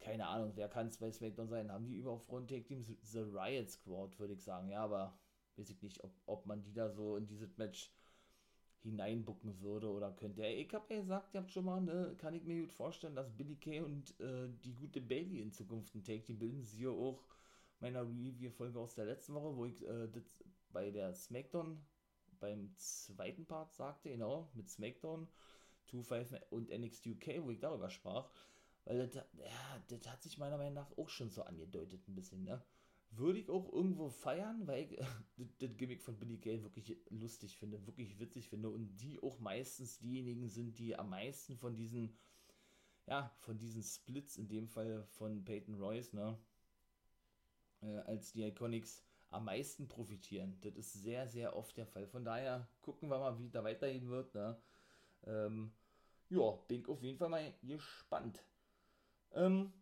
Keine 0.00 0.26
Ahnung, 0.26 0.52
wer 0.56 0.68
kann 0.68 0.88
es 0.88 0.98
bei 0.98 1.10
SmackDown 1.10 1.48
sein? 1.48 1.70
Haben 1.70 1.86
die 1.86 1.96
überhaupt 1.96 2.24
Frauen-Take-Teams? 2.24 2.92
The 3.02 3.20
Riot 3.20 3.70
Squad, 3.70 4.18
würde 4.18 4.34
ich 4.34 4.42
sagen, 4.42 4.68
ja, 4.68 4.82
aber 4.82 5.16
weiß 5.56 5.70
ich 5.70 5.80
nicht, 5.80 6.02
ob, 6.02 6.12
ob 6.26 6.46
man 6.46 6.62
die 6.62 6.72
da 6.72 6.90
so 6.90 7.16
in 7.16 7.26
dieses 7.26 7.56
Match 7.56 7.92
hineinbucken 8.84 9.60
würde 9.60 9.90
oder 9.90 10.12
könnte. 10.12 10.46
Ich 10.46 10.72
habe 10.74 10.94
ja 10.94 11.00
gesagt, 11.00 11.34
ihr 11.34 11.40
habt 11.40 11.50
schon 11.50 11.64
mal, 11.64 11.80
ne, 11.80 12.14
kann 12.18 12.34
ich 12.34 12.44
mir 12.44 12.60
gut 12.60 12.72
vorstellen, 12.72 13.16
dass 13.16 13.34
Billy 13.36 13.56
Kay 13.56 13.80
und 13.80 14.18
äh, 14.20 14.48
die 14.62 14.74
gute 14.74 15.00
Bailey 15.00 15.40
in 15.40 15.52
Zukunft 15.52 15.94
ein 15.94 16.04
Take 16.04 16.22
Team 16.22 16.38
bilden. 16.38 16.62
Siehe 16.62 16.90
auch 16.90 17.24
meiner 17.80 18.02
Review-Folge 18.02 18.78
aus 18.78 18.94
der 18.94 19.06
letzten 19.06 19.34
Woche, 19.34 19.56
wo 19.56 19.64
ich 19.64 19.86
äh, 19.86 20.08
bei 20.72 20.90
der 20.90 21.14
SmackDown 21.14 21.84
beim 22.40 22.74
zweiten 22.76 23.46
Part 23.46 23.72
sagte, 23.72 24.10
genau, 24.10 24.50
mit 24.54 24.68
SmackDown, 24.68 25.28
2-5 25.90 26.42
und 26.50 26.70
NXT 26.70 27.06
UK, 27.06 27.42
wo 27.42 27.50
ich 27.50 27.60
darüber 27.60 27.88
sprach, 27.88 28.30
weil 28.84 29.06
das, 29.06 29.14
ja, 29.14 29.84
das 29.88 30.06
hat 30.06 30.22
sich 30.22 30.36
meiner 30.36 30.58
Meinung 30.58 30.74
nach 30.74 30.98
auch 30.98 31.08
schon 31.08 31.30
so 31.30 31.42
angedeutet 31.42 32.06
ein 32.06 32.14
bisschen, 32.14 32.44
ne? 32.44 32.62
Würde 33.16 33.38
ich 33.38 33.50
auch 33.50 33.72
irgendwo 33.72 34.08
feiern, 34.08 34.66
weil 34.66 34.84
ich 34.84 34.98
das, 35.58 35.76
Gimmick 35.76 36.02
von 36.02 36.18
Billy 36.18 36.38
Gay 36.38 36.62
wirklich 36.62 36.96
lustig 37.10 37.56
finde, 37.56 37.86
wirklich 37.86 38.18
witzig 38.18 38.48
finde 38.48 38.70
und 38.70 38.96
die 38.96 39.22
auch 39.22 39.38
meistens 39.38 39.98
diejenigen 39.98 40.48
sind, 40.48 40.78
die 40.78 40.96
am 40.96 41.10
meisten 41.10 41.56
von 41.56 41.76
diesen, 41.76 42.16
ja, 43.06 43.32
von 43.38 43.58
diesen 43.58 43.82
Splits, 43.82 44.36
in 44.36 44.48
dem 44.48 44.68
Fall 44.68 45.04
von 45.04 45.44
Peyton 45.44 45.74
Royce, 45.74 46.12
ne, 46.12 46.38
äh, 47.82 47.98
als 48.00 48.32
die 48.32 48.42
Iconics 48.42 49.04
am 49.30 49.46
meisten 49.46 49.88
profitieren. 49.88 50.58
Das 50.60 50.74
ist 50.76 50.92
sehr, 50.92 51.26
sehr 51.28 51.56
oft 51.56 51.76
der 51.76 51.86
Fall. 51.86 52.06
Von 52.06 52.24
daher 52.24 52.68
gucken 52.82 53.08
wir 53.08 53.18
mal, 53.18 53.38
wie 53.38 53.50
da 53.50 53.64
weitergehen 53.64 54.08
wird, 54.08 54.34
ne. 54.34 54.56
Ähm, 55.26 55.72
ja, 56.30 56.50
bin 56.68 56.80
ich 56.80 56.88
auf 56.88 57.02
jeden 57.02 57.18
Fall 57.18 57.28
mal 57.28 57.54
gespannt. 57.62 58.44
Ähm, 59.32 59.72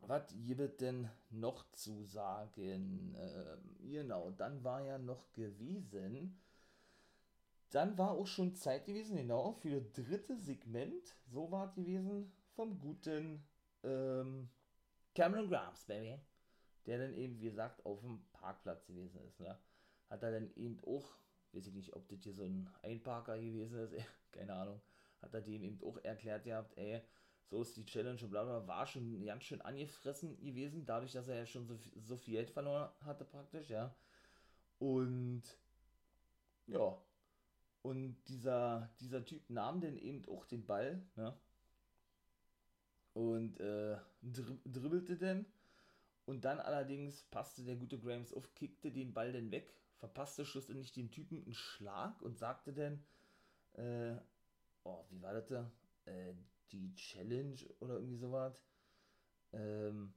was 0.00 0.34
gibt 0.44 0.80
denn 0.80 1.08
noch 1.30 1.70
zu 1.72 2.04
sagen? 2.04 3.14
Ähm, 3.18 3.90
genau, 3.90 4.30
dann 4.30 4.62
war 4.64 4.82
ja 4.82 4.98
noch 4.98 5.32
gewesen. 5.32 6.40
Dann 7.70 7.96
war 7.96 8.12
auch 8.12 8.26
schon 8.26 8.54
Zeit 8.56 8.86
gewesen, 8.86 9.16
genau, 9.16 9.52
für 9.52 9.80
das 9.80 9.92
dritte 9.92 10.36
Segment. 10.36 11.14
So 11.26 11.50
war 11.52 11.68
es 11.68 11.74
gewesen 11.74 12.32
vom 12.56 12.78
guten 12.78 13.44
ähm, 13.84 14.48
Cameron 15.14 15.48
Grimes, 15.48 15.84
Baby. 15.84 16.18
Der 16.86 16.98
dann 16.98 17.14
eben, 17.14 17.38
wie 17.38 17.50
gesagt, 17.50 17.84
auf 17.84 18.00
dem 18.00 18.24
Parkplatz 18.32 18.86
gewesen 18.86 19.20
ist. 19.28 19.38
Ne? 19.38 19.56
Hat 20.08 20.22
er 20.22 20.32
dann 20.32 20.50
eben 20.56 20.80
auch, 20.84 21.14
weiß 21.52 21.66
ich 21.66 21.74
nicht, 21.74 21.94
ob 21.94 22.08
das 22.08 22.22
hier 22.22 22.32
so 22.32 22.44
ein 22.44 22.68
Einparker 22.82 23.38
gewesen 23.38 23.78
ist, 23.78 23.94
keine 24.32 24.54
Ahnung, 24.54 24.80
hat 25.22 25.34
er 25.34 25.42
dem 25.42 25.62
eben 25.62 25.80
auch 25.82 25.98
erklärt 26.02 26.44
gehabt, 26.44 26.76
ey, 26.76 27.02
so 27.50 27.62
ist 27.62 27.76
die 27.76 27.84
Challenge 27.84 28.20
und 28.22 28.30
bla 28.30 28.44
bla, 28.44 28.66
war 28.66 28.86
schon 28.86 29.24
ganz 29.24 29.42
schön 29.44 29.60
angefressen 29.60 30.40
gewesen, 30.40 30.86
dadurch, 30.86 31.12
dass 31.12 31.28
er 31.28 31.36
ja 31.36 31.46
schon 31.46 31.66
so, 31.66 31.76
so 31.96 32.16
viel 32.16 32.34
Geld 32.34 32.50
verloren 32.50 32.90
hatte 33.04 33.24
praktisch, 33.24 33.68
ja. 33.68 33.94
Und 34.78 35.42
ja, 36.66 36.96
und 37.82 38.16
dieser, 38.28 38.90
dieser 39.00 39.24
Typ 39.24 39.48
nahm 39.50 39.80
dann 39.80 39.96
eben 39.98 40.26
auch 40.28 40.46
den 40.46 40.64
Ball, 40.64 41.02
ne? 41.16 41.36
Und 43.14 43.58
äh, 43.58 43.98
dribbelte 44.22 45.16
dann. 45.16 45.46
Und 46.26 46.44
dann 46.44 46.60
allerdings 46.60 47.24
passte 47.24 47.64
der 47.64 47.74
gute 47.74 47.98
Grams 47.98 48.32
auf, 48.32 48.54
kickte 48.54 48.92
den 48.92 49.12
Ball 49.12 49.32
dann 49.32 49.50
weg, 49.50 49.74
verpasste 49.96 50.44
schlussendlich 50.44 50.92
den 50.92 51.10
Typen 51.10 51.42
einen 51.42 51.54
Schlag 51.54 52.22
und 52.22 52.38
sagte 52.38 52.72
dann, 52.72 53.04
äh, 53.72 54.16
oh, 54.84 55.04
wie 55.10 55.20
war 55.20 55.32
das 55.32 55.48
da? 55.48 55.72
Äh, 56.04 56.34
die 56.72 56.94
Challenge 56.94 57.56
oder 57.80 57.94
irgendwie 57.94 58.16
sowas. 58.16 58.64
Ähm, 59.52 60.14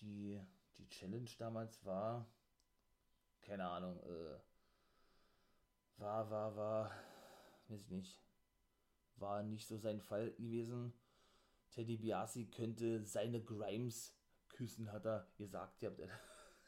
die, 0.00 0.40
die 0.76 0.88
Challenge 0.88 1.30
damals 1.38 1.84
war, 1.84 2.28
keine 3.40 3.66
Ahnung, 3.68 4.00
äh, 4.02 4.38
war, 5.96 6.30
war, 6.30 6.56
war, 6.56 6.90
weiß 7.68 7.80
ich 7.80 7.90
nicht, 7.90 8.20
war 9.16 9.42
nicht 9.42 9.66
so 9.66 9.78
sein 9.78 10.00
Fall 10.00 10.32
gewesen. 10.32 10.92
Teddy 11.70 11.96
Biasi 11.96 12.46
könnte 12.46 13.04
seine 13.04 13.42
Grimes 13.42 14.16
küssen, 14.48 14.92
hat 14.92 15.06
er 15.06 15.26
gesagt. 15.36 15.82
Ihr 15.82 15.90
habt 15.90 16.00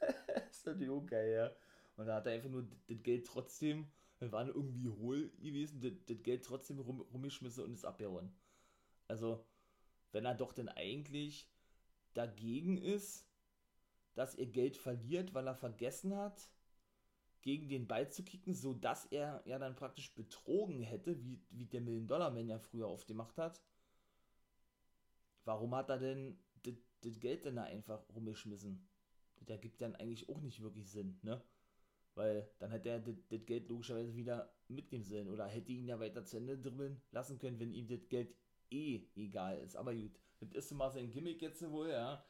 ist 0.50 0.66
natürlich 0.66 0.90
auch 0.90 1.06
geil, 1.06 1.32
ja. 1.32 1.56
Und 1.96 2.06
da 2.06 2.16
hat 2.16 2.26
er 2.26 2.32
einfach 2.32 2.50
nur 2.50 2.66
das 2.88 3.02
Geld 3.02 3.26
trotzdem 3.26 3.90
wir 4.18 4.32
waren 4.32 4.48
irgendwie 4.48 4.88
hohl 4.88 5.30
gewesen, 5.38 5.80
das, 5.80 5.92
das 6.06 6.22
Geld 6.22 6.44
trotzdem 6.44 6.78
rum, 6.78 7.00
rumgeschmissen 7.00 7.64
und 7.64 7.72
ist 7.74 7.84
abgehauen. 7.84 8.34
Also, 9.08 9.44
wenn 10.12 10.24
er 10.24 10.34
doch 10.34 10.52
denn 10.52 10.68
eigentlich 10.68 11.50
dagegen 12.14 12.78
ist, 12.78 13.28
dass 14.14 14.34
er 14.34 14.46
Geld 14.46 14.76
verliert, 14.76 15.34
weil 15.34 15.46
er 15.46 15.54
vergessen 15.54 16.16
hat, 16.16 16.50
gegen 17.42 17.68
den 17.68 17.86
Ball 17.86 18.10
zu 18.10 18.24
kicken, 18.24 18.54
sodass 18.54 19.04
er 19.06 19.42
ja 19.46 19.58
dann 19.58 19.76
praktisch 19.76 20.12
betrogen 20.14 20.82
hätte, 20.82 21.22
wie, 21.22 21.40
wie 21.50 21.66
der 21.66 21.80
Million-Dollar-Man 21.80 22.48
ja 22.48 22.58
früher 22.58 22.88
aufgemacht 22.88 23.38
hat. 23.38 23.62
Warum 25.44 25.74
hat 25.76 25.88
er 25.90 25.98
denn 25.98 26.40
das 27.02 27.20
Geld 27.20 27.44
denn 27.44 27.54
da 27.56 27.62
einfach 27.62 28.02
rumgeschmissen? 28.08 28.88
Das 29.36 29.48
ergibt 29.48 29.80
dann 29.80 29.94
eigentlich 29.94 30.28
auch 30.28 30.40
nicht 30.40 30.60
wirklich 30.60 30.90
Sinn, 30.90 31.20
ne? 31.22 31.40
Weil 32.16 32.48
dann 32.58 32.70
hätte 32.70 32.88
er 32.88 32.98
das 32.98 33.44
Geld 33.44 33.68
logischerweise 33.68 34.16
wieder 34.16 34.50
mitnehmen 34.68 35.04
sollen. 35.04 35.28
Oder 35.28 35.46
hätte 35.46 35.70
ihn 35.72 35.86
ja 35.86 36.00
weiter 36.00 36.24
zu 36.24 36.38
Ende 36.38 36.58
dribbeln 36.58 37.00
lassen 37.12 37.38
können, 37.38 37.60
wenn 37.60 37.72
ihm 37.72 37.86
das 37.86 38.08
Geld 38.08 38.34
eh 38.70 39.02
egal 39.14 39.58
ist. 39.58 39.76
Aber 39.76 39.94
gut, 39.94 40.18
das 40.40 40.64
ist 40.64 40.72
mal 40.72 40.90
sein 40.90 41.10
Gimmick 41.10 41.42
jetzt 41.42 41.70
wohl, 41.70 41.90
ja. 41.90 42.24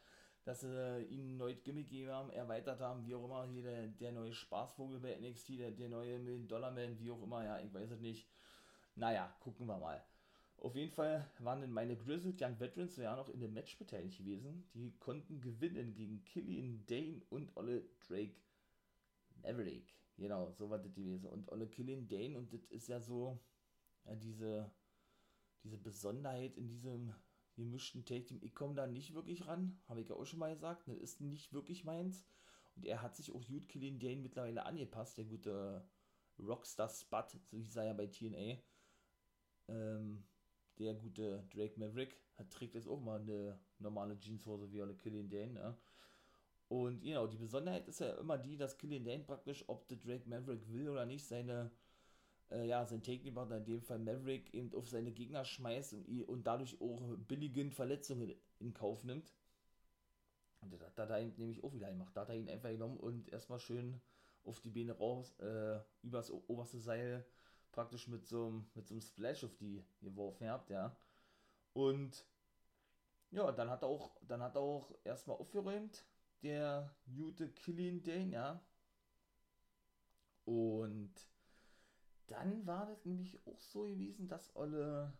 Dass 0.44 0.60
sie 0.60 1.04
ihn 1.08 1.34
ein 1.34 1.36
neues 1.38 1.62
Gimmick 1.62 1.88
gegeben 1.88 2.10
haben, 2.10 2.30
erweitert 2.30 2.80
haben, 2.80 3.06
wie 3.06 3.14
auch 3.14 3.24
immer. 3.24 3.46
Hier 3.46 3.62
der, 3.62 3.86
der 3.86 4.12
neue 4.12 4.32
Spaßvogel 4.32 4.98
bei 4.98 5.16
NXT, 5.18 5.58
der, 5.58 5.70
der 5.70 5.88
neue 5.88 6.18
Million-Dollar-Man, 6.18 6.98
wie 6.98 7.10
auch 7.10 7.22
immer, 7.22 7.44
ja, 7.44 7.60
ich 7.60 7.72
weiß 7.72 7.92
es 7.92 8.00
nicht. 8.00 8.28
Naja, 8.96 9.34
gucken 9.40 9.66
wir 9.66 9.78
mal. 9.78 10.04
Auf 10.58 10.74
jeden 10.74 10.92
Fall 10.92 11.30
waren 11.38 11.60
denn 11.60 11.70
meine 11.70 11.96
Grizzled 11.96 12.40
Young 12.40 12.58
Veterans 12.58 12.96
ja 12.96 13.14
noch 13.14 13.28
in 13.28 13.40
dem 13.40 13.52
Match 13.52 13.78
beteiligt 13.78 14.18
gewesen. 14.18 14.68
Die 14.74 14.96
konnten 14.98 15.40
gewinnen 15.40 15.94
gegen 15.94 16.24
Killian 16.24 16.84
Dane 16.86 17.22
und 17.28 17.56
Olle 17.56 17.84
Drake 18.08 18.34
Maverick. 19.46 19.94
Genau, 20.16 20.50
so 20.52 20.70
war 20.70 20.78
das 20.78 20.94
gewesen. 20.94 21.28
Und 21.28 21.50
Olle 21.50 21.68
Killian 21.68 22.08
Dane, 22.08 22.38
und 22.38 22.52
das 22.52 22.64
ist 22.64 22.88
ja 22.88 23.00
so, 23.00 23.38
ja, 24.04 24.14
diese, 24.14 24.70
diese 25.62 25.78
Besonderheit 25.78 26.56
in 26.56 26.68
diesem 26.68 27.14
gemischten 27.54 28.04
Take-Team. 28.04 28.40
Ich 28.42 28.54
komme 28.54 28.74
da 28.74 28.86
nicht 28.86 29.14
wirklich 29.14 29.46
ran, 29.46 29.80
habe 29.88 30.00
ich 30.00 30.08
ja 30.08 30.14
auch 30.16 30.24
schon 30.24 30.38
mal 30.38 30.52
gesagt. 30.52 30.88
Das 30.88 30.96
ist 30.96 31.20
nicht 31.20 31.52
wirklich 31.52 31.84
meins. 31.84 32.26
Und 32.76 32.84
er 32.84 33.02
hat 33.02 33.16
sich 33.16 33.32
auch 33.32 33.46
gut 33.46 33.68
Killian 33.68 33.98
Dane 33.98 34.20
mittlerweile 34.22 34.66
angepasst, 34.66 35.18
der 35.18 35.24
gute 35.24 35.88
Rockstar 36.38 36.88
Spud, 36.88 37.30
so 37.44 37.56
hieß 37.56 37.76
er 37.76 37.84
ja 37.86 37.92
bei 37.94 38.06
TNA. 38.06 38.58
Ähm, 39.68 40.24
der 40.78 40.94
gute 40.94 41.46
Drake 41.54 41.78
Maverick 41.78 42.20
hat, 42.36 42.50
trägt 42.50 42.74
jetzt 42.74 42.88
auch 42.88 43.00
mal 43.00 43.20
eine 43.20 43.58
normale 43.78 44.18
Jeanshose 44.18 44.70
wie 44.70 44.82
alle 44.82 44.94
Killian 44.94 45.30
Dane, 45.30 45.52
ne? 45.52 45.76
Und 46.68 47.02
genau, 47.02 47.26
die 47.26 47.36
Besonderheit 47.36 47.86
ist 47.86 48.00
ja 48.00 48.12
immer 48.14 48.38
die, 48.38 48.56
dass 48.56 48.76
Killian 48.76 49.04
Dane 49.04 49.22
praktisch, 49.22 49.64
ob 49.68 49.86
der 49.88 49.98
Drake 49.98 50.28
Maverick 50.28 50.70
will 50.72 50.88
oder 50.88 51.06
nicht, 51.06 51.24
seine, 51.24 51.70
äh, 52.50 52.66
ja, 52.66 52.84
sein 52.84 53.02
Technikpartner, 53.02 53.58
in 53.58 53.64
dem 53.64 53.82
Fall 53.82 53.98
Maverick, 53.98 54.52
eben 54.52 54.74
auf 54.74 54.88
seine 54.88 55.12
Gegner 55.12 55.44
schmeißt 55.44 55.94
und, 55.94 56.22
und 56.24 56.46
dadurch 56.46 56.80
auch 56.80 57.16
billigend 57.18 57.74
Verletzungen 57.74 58.34
in 58.58 58.74
Kauf 58.74 59.04
nimmt. 59.04 59.32
Und 60.60 60.72
das 60.72 60.98
hat 60.98 61.10
er 61.10 61.24
nämlich 61.24 61.62
auch 61.62 61.72
wieder 61.72 61.88
gemacht. 61.88 62.16
Da 62.16 62.22
hat 62.22 62.30
er 62.30 62.36
ihn 62.36 62.48
einfach 62.48 62.70
genommen 62.70 62.96
und 62.96 63.28
erstmal 63.28 63.60
schön 63.60 64.00
auf 64.44 64.60
die 64.60 64.70
Beine 64.70 64.92
raus, 64.92 65.38
äh, 65.38 65.78
übers 66.02 66.30
oberste 66.30 66.80
Seil 66.80 67.24
praktisch 67.72 68.08
mit 68.08 68.26
so 68.26 68.46
einem, 68.46 68.70
mit 68.74 68.86
so 68.86 68.94
einem 68.94 69.02
Splash 69.02 69.44
auf 69.44 69.54
die 69.56 69.84
geworfen 70.00 70.48
habt, 70.48 70.70
ja. 70.70 70.96
Und 71.74 72.26
ja, 73.30 73.52
dann 73.52 73.68
hat 73.68 73.82
er 73.82 73.88
auch, 73.88 74.16
dann 74.22 74.42
hat 74.42 74.56
er 74.56 74.62
auch 74.62 74.94
erstmal 75.04 75.36
aufgeräumt, 75.36 76.04
der 76.46 76.94
Jute 77.06 77.48
Killian 77.48 78.02
Dane, 78.02 78.32
ja. 78.32 78.64
Und 80.44 81.12
dann 82.28 82.66
war 82.66 82.86
das 82.86 83.04
nämlich 83.04 83.44
auch 83.46 83.60
so 83.60 83.82
gewesen, 83.82 84.28
dass 84.28 84.54
Olle, 84.54 85.12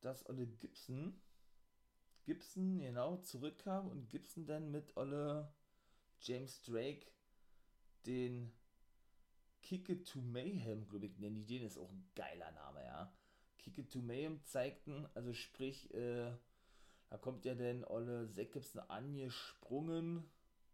dass 0.00 0.28
Olle 0.28 0.46
Gibson, 0.46 1.20
Gibson, 2.24 2.80
genau, 2.80 3.18
zurückkam 3.18 3.88
und 3.88 4.08
Gibson 4.08 4.46
dann 4.46 4.72
mit 4.72 4.96
Olle 4.96 5.52
James 6.20 6.62
Drake 6.62 7.06
den 8.06 8.52
Kick 9.62 9.88
It 9.88 10.08
to 10.08 10.20
Mayhem, 10.20 10.88
glaube 10.88 11.06
ich, 11.06 11.18
nennen 11.18 11.36
die 11.36 11.46
den, 11.46 11.62
ist 11.62 11.78
auch 11.78 11.90
ein 11.90 12.10
geiler 12.16 12.50
Name, 12.52 12.84
ja. 12.84 13.14
Kick 13.58 13.78
It 13.78 13.92
to 13.92 14.00
Mayhem 14.00 14.42
zeigten, 14.44 15.06
also 15.14 15.32
sprich, 15.32 15.94
äh, 15.94 16.32
da 17.10 17.18
kommt 17.18 17.44
ja 17.44 17.54
dann 17.54 17.84
Olle 17.84 18.30
Zack 18.30 18.56
angesprungen 18.88 20.24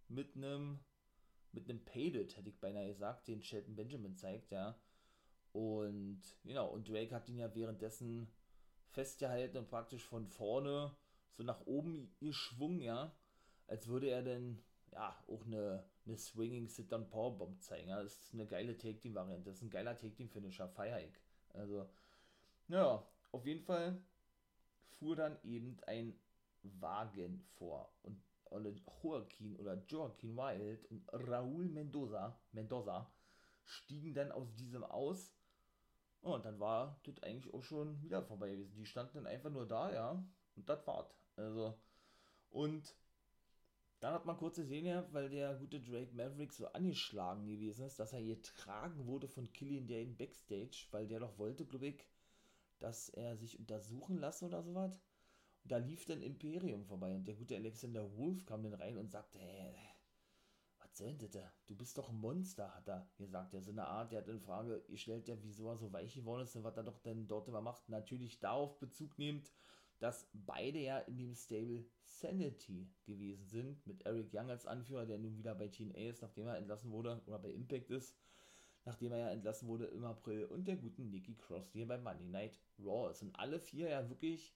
mit 0.08 0.36
einem 0.36 0.80
mit 1.52 1.68
einem 1.68 1.84
Paid 1.84 2.36
hätte 2.36 2.48
ich 2.48 2.60
beinahe 2.60 2.86
gesagt, 2.86 3.28
den 3.28 3.42
Shelton 3.42 3.74
Benjamin 3.74 4.16
zeigt, 4.16 4.52
ja. 4.52 4.78
Und 5.52 6.22
genau, 6.44 6.68
und 6.68 6.88
Drake 6.88 7.14
hat 7.14 7.28
ihn 7.28 7.38
ja 7.38 7.52
währenddessen 7.54 8.32
festgehalten 8.90 9.58
und 9.58 9.68
praktisch 9.68 10.04
von 10.04 10.28
vorne 10.28 10.94
so 11.36 11.42
nach 11.42 11.66
oben 11.66 12.14
geschwungen, 12.20 12.80
ja. 12.80 13.16
Als 13.66 13.88
würde 13.88 14.08
er 14.08 14.22
dann 14.22 14.62
ja 14.92 15.16
auch 15.26 15.44
eine, 15.44 15.84
eine 16.04 16.16
Swinging 16.16 16.68
Sit-Down 16.68 17.08
Powerbomb 17.08 17.60
zeigen. 17.62 17.88
Ja. 17.88 18.02
Das 18.02 18.20
ist 18.20 18.34
eine 18.34 18.46
geile 18.46 18.76
Take-Team-Variante. 18.76 19.50
Das 19.50 19.56
ist 19.56 19.62
ein 19.62 19.70
geiler 19.70 19.96
Take-Team-Finisher, 19.96 20.68
feier 20.68 21.00
ich. 21.00 21.14
Also, 21.52 21.88
ja, 22.68 23.06
auf 23.32 23.46
jeden 23.46 23.62
Fall 23.62 24.00
fuhr 24.98 25.16
dann 25.16 25.38
eben 25.42 25.79
ein 25.87 26.18
Wagen 26.62 27.44
vor 27.57 27.92
und 28.03 28.22
Joaquin 29.03 29.57
oder 29.57 29.83
Joaquin 29.87 30.37
Wild 30.37 30.85
und 30.90 31.09
Raúl 31.12 31.68
Mendoza, 31.68 32.38
Mendoza 32.53 33.11
stiegen 33.64 34.14
dann 34.14 34.33
aus 34.33 34.55
diesem 34.57 34.85
aus. 34.85 35.33
Oh, 36.22 36.35
und 36.35 36.44
dann 36.44 36.59
war 36.59 37.00
das 37.05 37.22
eigentlich 37.22 37.55
auch 37.55 37.62
schon 37.62 38.03
wieder 38.03 38.22
vorbei 38.22 38.50
gewesen. 38.50 38.76
Die 38.76 38.87
standen 38.87 39.14
dann 39.14 39.26
einfach 39.26 39.50
nur 39.50 39.66
da, 39.66 39.92
ja. 39.92 40.24
Und 40.57 40.68
das 40.68 40.87
war's. 40.87 41.14
Also, 41.37 41.79
und 42.50 42.94
dann 44.00 44.14
hat 44.14 44.26
man 44.26 44.37
kurz 44.37 44.57
gesehen, 44.57 44.87
ja, 44.87 45.07
weil 45.12 45.31
der 45.31 45.55
gute 45.55 45.81
Drake 45.81 46.14
Maverick 46.14 46.53
so 46.53 46.66
angeschlagen 46.72 47.46
gewesen 47.46 47.87
ist, 47.87 47.98
dass 47.98 48.12
er 48.12 48.22
getragen 48.22 49.07
wurde 49.07 49.29
von 49.29 49.50
Killian 49.53 49.87
Dane 49.87 50.14
Backstage, 50.14 50.87
weil 50.90 51.07
der 51.07 51.20
doch 51.20 51.38
wollte, 51.38 51.64
glaube 51.64 51.88
ich, 51.88 52.05
dass 52.80 53.08
er 53.10 53.36
sich 53.36 53.58
untersuchen 53.58 54.18
lasse 54.18 54.46
oder 54.46 54.62
sowas. 54.62 55.00
Und 55.62 55.72
da 55.72 55.76
lief 55.76 56.04
dann 56.06 56.22
Imperium 56.22 56.84
vorbei 56.84 57.14
und 57.14 57.26
der 57.28 57.34
gute 57.34 57.54
Alexander 57.56 58.16
Wolf 58.16 58.44
kam 58.46 58.62
dann 58.62 58.74
rein 58.74 58.96
und 58.96 59.10
sagte, 59.10 59.38
hey, 59.38 59.76
was 60.78 60.96
soll 60.96 61.14
denn 61.14 61.30
das? 61.30 61.64
Du 61.66 61.76
bist 61.76 61.96
doch 61.98 62.08
ein 62.08 62.16
Monster, 62.16 62.74
hat 62.74 62.88
er 62.88 63.08
gesagt. 63.16 63.52
Der 63.52 63.62
so 63.62 63.70
eine 63.70 63.86
Art, 63.86 64.12
der 64.12 64.22
hat 64.22 64.28
in 64.28 64.40
Frage 64.40 64.82
gestellt, 64.88 65.28
ja, 65.28 65.36
wieso 65.42 65.68
er 65.68 65.76
so 65.76 65.92
weich 65.92 66.14
geworden 66.14 66.42
ist 66.42 66.56
und 66.56 66.64
was 66.64 66.76
er 66.76 66.82
doch 66.82 66.98
denn 66.98 67.28
dort 67.28 67.48
immer 67.48 67.60
macht. 67.60 67.88
Natürlich 67.88 68.40
darauf 68.40 68.78
Bezug 68.78 69.18
nehmend, 69.18 69.52
dass 69.98 70.28
beide 70.32 70.78
ja 70.78 70.98
in 71.00 71.18
dem 71.18 71.34
Stable 71.34 71.84
Sanity 72.00 72.90
gewesen 73.04 73.46
sind, 73.46 73.86
mit 73.86 74.04
Eric 74.06 74.32
Young 74.32 74.48
als 74.50 74.66
Anführer, 74.66 75.06
der 75.06 75.18
nun 75.18 75.36
wieder 75.36 75.54
bei 75.54 75.68
TNA 75.68 76.08
ist, 76.08 76.22
nachdem 76.22 76.46
er 76.46 76.56
entlassen 76.56 76.90
wurde, 76.90 77.22
oder 77.26 77.38
bei 77.38 77.50
Impact 77.50 77.90
ist, 77.90 78.16
nachdem 78.84 79.12
er 79.12 79.18
ja 79.18 79.30
entlassen 79.30 79.68
wurde 79.68 79.86
im 79.86 80.04
April, 80.04 80.44
und 80.44 80.66
der 80.66 80.76
guten 80.76 81.10
Nikki 81.10 81.34
Cross, 81.34 81.70
die 81.70 81.78
hier 81.78 81.88
bei 81.88 81.98
Monday 81.98 82.26
Night 82.26 82.58
Raw 82.78 83.10
ist. 83.10 83.22
Und 83.22 83.34
alle 83.38 83.60
vier 83.60 83.88
ja 83.88 84.08
wirklich 84.08 84.54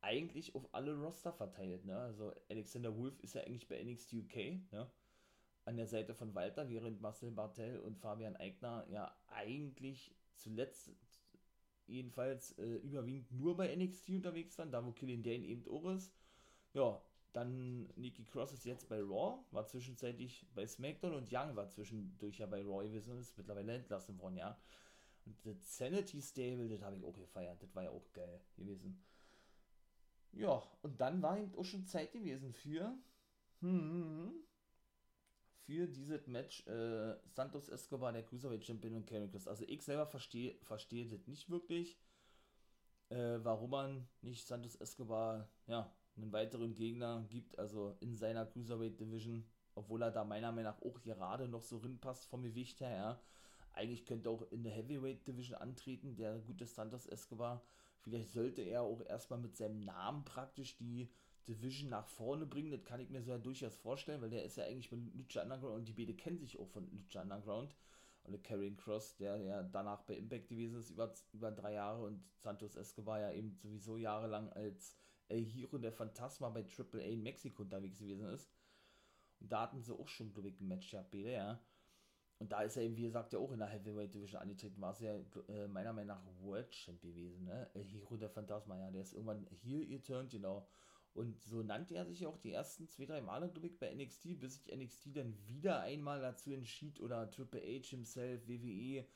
eigentlich 0.00 0.54
auf 0.54 0.68
alle 0.72 0.94
Roster 0.94 1.32
verteilt. 1.32 1.84
Ne? 1.84 1.98
Also 1.98 2.32
Alexander 2.50 2.96
Wolf 2.96 3.18
ist 3.20 3.34
ja 3.34 3.42
eigentlich 3.42 3.68
bei 3.68 3.82
NXT 3.82 4.12
UK, 4.14 4.36
ne? 4.70 4.90
an 5.64 5.76
der 5.76 5.86
Seite 5.86 6.14
von 6.14 6.34
Walter, 6.34 6.68
während 6.68 7.00
Marcel 7.00 7.30
Bartel 7.30 7.78
und 7.80 7.98
Fabian 7.98 8.36
Eigner 8.36 8.86
ja 8.90 9.16
eigentlich 9.28 10.14
zuletzt 10.34 10.90
jedenfalls 11.86 12.52
äh, 12.58 12.76
überwiegend 12.76 13.32
nur 13.32 13.56
bei 13.56 13.74
NXT 13.74 14.10
unterwegs 14.10 14.58
waren, 14.58 14.70
da 14.70 14.84
wo 14.84 14.92
Killian 14.92 15.22
Dane 15.22 15.44
eben 15.44 15.66
auch 15.68 15.90
ist. 15.90 16.12
Ja, 16.74 17.00
dann 17.34 17.88
Nikki 17.96 18.24
Cross 18.24 18.52
ist 18.52 18.64
jetzt 18.64 18.88
bei 18.88 19.00
Raw, 19.00 19.44
war 19.50 19.66
zwischenzeitlich 19.66 20.46
bei 20.54 20.66
SmackDown 20.66 21.14
und 21.14 21.32
Young 21.32 21.56
war 21.56 21.68
zwischendurch 21.68 22.38
ja 22.38 22.46
bei 22.46 22.62
Raw 22.62 22.86
gewesen 22.86 23.12
und 23.12 23.18
ist 23.18 23.36
mittlerweile 23.36 23.74
entlassen 23.74 24.18
worden, 24.20 24.36
ja. 24.36 24.56
Und 25.26 25.44
das 25.44 25.76
Sanity 25.76 26.22
Stable, 26.22 26.68
das 26.68 26.82
habe 26.82 26.96
ich 26.96 27.04
auch 27.04 27.18
gefeiert, 27.18 27.60
das 27.60 27.74
war 27.74 27.82
ja 27.82 27.90
auch 27.90 28.12
geil 28.12 28.40
gewesen. 28.56 29.02
Ja, 30.32 30.62
und 30.82 31.00
dann 31.00 31.22
war 31.22 31.38
eben 31.38 31.54
auch 31.56 31.64
schon 31.64 31.86
Zeit 31.86 32.12
gewesen 32.12 32.52
für, 32.52 32.96
hm, 33.60 34.32
für 35.64 35.88
dieses 35.88 36.28
Match 36.28 36.64
äh, 36.68 37.16
Santos 37.26 37.68
Escobar, 37.68 38.12
der 38.12 38.22
Cruiserweight 38.22 38.64
Champion 38.64 38.94
und 38.94 39.06
Karen 39.06 39.30
Cross. 39.30 39.48
Also 39.48 39.64
ich 39.66 39.82
selber 39.82 40.06
verstehe 40.06 40.56
verstehe 40.62 41.08
das 41.08 41.26
nicht 41.26 41.50
wirklich, 41.50 41.98
äh, 43.08 43.38
warum 43.42 43.70
man 43.70 44.08
nicht 44.22 44.46
Santos 44.46 44.76
Escobar, 44.76 45.48
ja, 45.66 45.92
einen 46.16 46.32
weiteren 46.32 46.74
Gegner 46.74 47.24
gibt, 47.28 47.58
also 47.58 47.96
in 48.00 48.16
seiner 48.16 48.46
Cruiserweight 48.46 49.00
Division, 49.00 49.44
obwohl 49.74 50.02
er 50.02 50.10
da 50.10 50.24
meiner 50.24 50.52
Meinung 50.52 50.72
nach 50.72 50.82
auch 50.82 51.00
gerade 51.02 51.48
noch 51.48 51.62
so 51.62 51.78
rinpasst 51.78 52.26
vom 52.26 52.42
Gewicht 52.42 52.80
her, 52.80 52.90
ja. 52.90 53.20
Eigentlich 53.72 54.06
könnte 54.06 54.28
er 54.28 54.32
auch 54.32 54.52
in 54.52 54.62
der 54.62 54.72
Heavyweight 54.72 55.26
Division 55.26 55.58
antreten, 55.58 56.14
der 56.14 56.38
gute 56.38 56.64
Santos 56.64 57.06
Escobar. 57.06 57.64
Vielleicht 58.02 58.30
sollte 58.30 58.62
er 58.62 58.82
auch 58.82 59.00
erstmal 59.04 59.40
mit 59.40 59.56
seinem 59.56 59.80
Namen 59.80 60.24
praktisch 60.24 60.76
die 60.76 61.10
Division 61.48 61.90
nach 61.90 62.06
vorne 62.06 62.46
bringen. 62.46 62.70
Das 62.70 62.84
kann 62.84 63.00
ich 63.00 63.10
mir 63.10 63.20
so 63.20 63.32
ja 63.32 63.38
durchaus 63.38 63.76
vorstellen, 63.76 64.22
weil 64.22 64.30
der 64.30 64.44
ist 64.44 64.56
ja 64.56 64.64
eigentlich 64.64 64.92
mit 64.92 65.14
Lucha 65.14 65.42
Underground 65.42 65.74
und 65.74 65.88
die 65.88 65.92
beide 65.92 66.14
kennen 66.14 66.38
sich 66.38 66.58
auch 66.58 66.68
von 66.68 66.88
Lucha 66.92 67.22
Underground. 67.22 67.74
Und 68.22 68.32
der 68.32 68.42
Karrion 68.42 68.76
Cross, 68.76 69.16
der 69.16 69.36
ja 69.38 69.62
danach 69.62 70.02
bei 70.02 70.14
Impact 70.16 70.48
gewesen 70.48 70.78
ist, 70.78 70.90
über, 70.90 71.12
über 71.32 71.50
drei 71.50 71.74
Jahre 71.74 72.04
und 72.04 72.22
Santos 72.36 72.76
Escobar 72.76 73.20
ja 73.20 73.32
eben 73.32 73.54
sowieso 73.56 73.98
jahrelang 73.98 74.50
als 74.52 74.96
El 75.28 75.44
Hero 75.44 75.78
der 75.78 75.92
Phantasma 75.92 76.48
bei 76.50 76.62
Triple 76.62 77.02
A 77.02 77.06
in 77.06 77.22
Mexiko 77.22 77.62
unterwegs 77.62 77.98
gewesen 77.98 78.26
ist. 78.26 78.50
Und 79.40 79.52
da 79.52 79.62
hatten 79.62 79.82
sie 79.82 79.94
auch 79.94 80.08
schon, 80.08 80.32
glaube 80.32 80.48
ich, 80.48 80.60
ein 80.60 80.68
Match 80.68 80.90
gehabt, 80.90 81.10
beide, 81.10 81.32
ja. 81.32 81.60
Und 82.38 82.50
da 82.52 82.62
ist 82.62 82.76
er 82.76 82.82
eben, 82.82 82.96
wie 82.96 83.02
gesagt, 83.02 83.32
ja 83.32 83.38
auch 83.38 83.52
in 83.52 83.60
der 83.60 83.68
Heavyweight 83.68 84.12
Division 84.12 84.40
angetreten, 84.40 84.80
war 84.80 84.92
es 84.92 85.00
ja 85.00 85.16
äh, 85.48 85.68
meiner 85.68 85.92
Meinung 85.92 86.16
nach 86.16 86.26
World 86.42 86.74
Champion 86.74 87.14
gewesen, 87.14 87.44
ne? 87.44 87.70
El 87.74 87.84
Hero 87.84 88.16
der 88.16 88.30
Phantasma, 88.30 88.76
ja, 88.78 88.90
der 88.90 89.02
ist 89.02 89.12
irgendwann 89.12 89.46
Heel 89.50 89.86
geturned, 89.86 90.30
genau. 90.30 90.66
Und 91.14 91.44
so 91.44 91.62
nannte 91.62 91.94
er 91.94 92.04
sich 92.06 92.26
auch 92.26 92.38
die 92.38 92.52
ersten 92.52 92.88
zwei, 92.88 93.06
drei 93.06 93.20
Male, 93.20 93.48
glaube 93.48 93.68
ich, 93.68 93.78
bei 93.78 93.94
NXT, 93.94 94.40
bis 94.40 94.54
sich 94.54 94.74
NXT 94.74 95.16
dann 95.16 95.38
wieder 95.46 95.80
einmal 95.80 96.20
dazu 96.20 96.52
entschied 96.52 97.00
oder 97.00 97.30
Triple 97.30 97.60
H 97.60 97.86
himself, 97.90 98.48
WWE, 98.48 99.06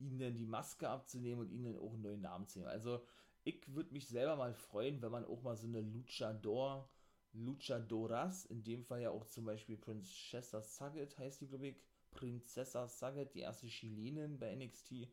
ihnen 0.00 0.18
dann 0.18 0.34
die 0.34 0.46
Maske 0.46 0.88
abzunehmen 0.88 1.42
und 1.42 1.50
ihnen 1.52 1.72
dann 1.72 1.78
auch 1.78 1.92
einen 1.92 2.02
neuen 2.02 2.20
Namen 2.22 2.48
zu 2.48 2.58
nehmen. 2.58 2.70
Also, 2.70 3.06
ich 3.44 3.74
würde 3.74 3.92
mich 3.92 4.08
selber 4.08 4.36
mal 4.36 4.54
freuen, 4.54 5.02
wenn 5.02 5.12
man 5.12 5.24
auch 5.26 5.42
mal 5.42 5.56
so 5.56 5.66
eine 5.66 5.82
Luchador, 5.82 6.88
Luchadoras, 7.32 8.46
in 8.46 8.62
dem 8.64 8.84
Fall 8.84 9.02
ja 9.02 9.10
auch 9.10 9.26
zum 9.26 9.44
Beispiel 9.44 9.76
Princessa 9.76 10.62
Saget 10.62 11.18
heißt 11.18 11.40
die, 11.40 11.48
glaube 11.48 11.68
ich, 11.68 11.76
Princessa 12.12 12.86
Saget, 12.88 13.34
die 13.34 13.40
erste 13.40 13.66
Chilenin 13.66 14.38
bei 14.38 14.54
NXT 14.54 15.08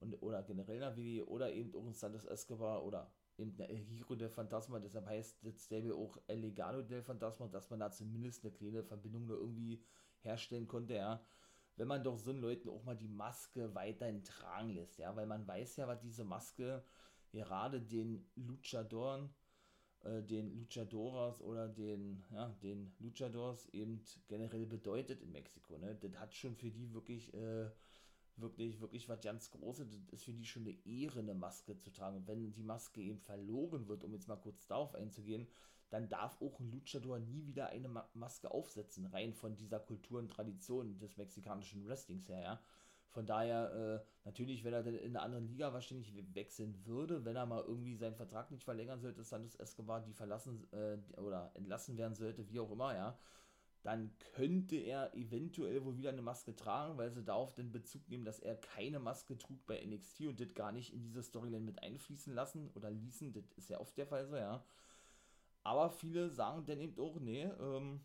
und, 0.00 0.14
oder 0.22 0.42
generell 0.42 0.74
in 0.74 0.80
der 0.80 0.96
WWE 0.96 1.28
oder 1.28 1.52
eben 1.52 1.74
auch 1.74 1.86
ein 1.86 1.94
Santos 1.94 2.24
Escobar 2.24 2.84
oder 2.84 3.10
eben 3.38 3.56
der 3.56 3.68
Hero 3.68 4.16
del 4.16 4.28
Phantasma, 4.28 4.78
deshalb 4.78 5.06
heißt 5.06 5.38
das 5.44 5.64
Stable 5.64 5.94
auch 5.94 6.18
El 6.26 6.40
Legado 6.40 6.82
del 6.82 7.02
Phantasma, 7.02 7.46
dass 7.48 7.70
man 7.70 7.80
da 7.80 7.90
zumindest 7.90 8.44
eine 8.44 8.52
kleine 8.52 8.82
Verbindung 8.82 9.26
nur 9.26 9.38
irgendwie 9.38 9.82
herstellen 10.20 10.66
konnte, 10.66 10.94
ja. 10.94 11.24
Wenn 11.76 11.88
man 11.88 12.04
doch 12.04 12.18
so 12.18 12.32
einen 12.32 12.40
Leuten 12.40 12.68
auch 12.68 12.84
mal 12.84 12.96
die 12.96 13.08
Maske 13.08 13.74
weiterhin 13.74 14.24
tragen 14.24 14.70
lässt, 14.70 14.98
ja, 14.98 15.16
weil 15.16 15.26
man 15.26 15.46
weiß 15.46 15.76
ja, 15.76 15.88
was 15.88 16.00
diese 16.00 16.24
Maske 16.24 16.84
gerade 17.32 17.80
den 17.80 18.24
Luchadoren, 18.36 19.30
äh, 20.04 20.22
den 20.22 20.52
Luchadoras 20.52 21.40
oder 21.40 21.68
den, 21.68 22.24
ja, 22.30 22.48
den 22.62 22.94
Luchadors 22.98 23.68
eben 23.70 24.02
generell 24.28 24.66
bedeutet 24.66 25.22
in 25.22 25.32
Mexiko, 25.32 25.78
ne. 25.78 25.96
Das 25.96 26.14
hat 26.18 26.34
schon 26.34 26.54
für 26.56 26.70
die 26.70 26.92
wirklich, 26.92 27.32
äh, 27.34 27.70
wirklich, 28.36 28.80
wirklich 28.80 29.08
was 29.08 29.20
ganz 29.20 29.50
Großes. 29.50 29.90
Das 29.90 30.08
ist 30.10 30.24
für 30.24 30.32
die 30.32 30.44
schon 30.44 30.62
eine 30.62 30.76
Ehre, 30.86 31.20
eine 31.20 31.34
Maske 31.34 31.78
zu 31.78 31.90
tragen. 31.90 32.26
wenn 32.26 32.52
die 32.52 32.62
Maske 32.62 33.00
eben 33.02 33.18
verloren 33.18 33.88
wird, 33.88 34.04
um 34.04 34.12
jetzt 34.12 34.28
mal 34.28 34.36
kurz 34.36 34.66
darauf 34.66 34.94
einzugehen, 34.94 35.46
dann 35.90 36.08
darf 36.08 36.40
auch 36.40 36.58
ein 36.58 36.70
Luchador 36.70 37.18
nie 37.18 37.46
wieder 37.46 37.68
eine 37.68 37.88
Ma 37.88 38.08
Maske 38.14 38.50
aufsetzen, 38.50 39.06
rein 39.06 39.34
von 39.34 39.56
dieser 39.56 39.78
Kultur 39.78 40.20
und 40.20 40.28
Tradition 40.28 40.98
des 40.98 41.18
mexikanischen 41.18 41.86
Wrestlings 41.86 42.28
her, 42.28 42.40
ja. 42.40 42.62
Von 43.12 43.26
daher, 43.26 44.02
äh, 44.02 44.06
natürlich, 44.24 44.64
wenn 44.64 44.72
er 44.72 44.82
denn 44.82 44.94
in 44.94 45.14
einer 45.14 45.22
anderen 45.22 45.46
Liga 45.46 45.72
wahrscheinlich 45.72 46.14
wechseln 46.34 46.86
würde, 46.86 47.24
wenn 47.24 47.36
er 47.36 47.44
mal 47.44 47.62
irgendwie 47.62 47.94
seinen 47.94 48.16
Vertrag 48.16 48.50
nicht 48.50 48.64
verlängern 48.64 49.00
sollte, 49.00 49.22
Santos 49.22 49.54
Escobar 49.56 50.00
die 50.00 50.14
verlassen 50.14 50.66
äh, 50.72 50.96
oder 51.20 51.50
entlassen 51.54 51.98
werden 51.98 52.14
sollte, 52.14 52.48
wie 52.48 52.58
auch 52.58 52.70
immer, 52.70 52.94
ja, 52.94 53.18
dann 53.82 54.16
könnte 54.34 54.76
er 54.76 55.14
eventuell 55.14 55.84
wohl 55.84 55.98
wieder 55.98 56.10
eine 56.10 56.22
Maske 56.22 56.56
tragen, 56.56 56.96
weil 56.96 57.10
sie 57.10 57.22
darauf 57.22 57.52
den 57.52 57.70
Bezug 57.70 58.08
nehmen, 58.08 58.24
dass 58.24 58.38
er 58.38 58.56
keine 58.56 58.98
Maske 58.98 59.36
trug 59.36 59.66
bei 59.66 59.84
NXT 59.84 60.28
und 60.28 60.40
das 60.40 60.54
gar 60.54 60.72
nicht 60.72 60.94
in 60.94 61.02
diese 61.02 61.22
Storyline 61.22 61.64
mit 61.64 61.82
einfließen 61.82 62.32
lassen 62.32 62.70
oder 62.74 62.90
ließen. 62.90 63.32
Das 63.32 63.44
ist 63.56 63.68
ja 63.68 63.78
oft 63.78 63.96
der 63.98 64.06
Fall 64.06 64.26
so, 64.26 64.36
ja. 64.36 64.64
Aber 65.64 65.90
viele 65.90 66.30
sagen 66.30 66.64
dann 66.64 66.80
eben 66.80 66.98
auch, 66.98 67.18
nee, 67.20 67.44
ähm, 67.44 68.00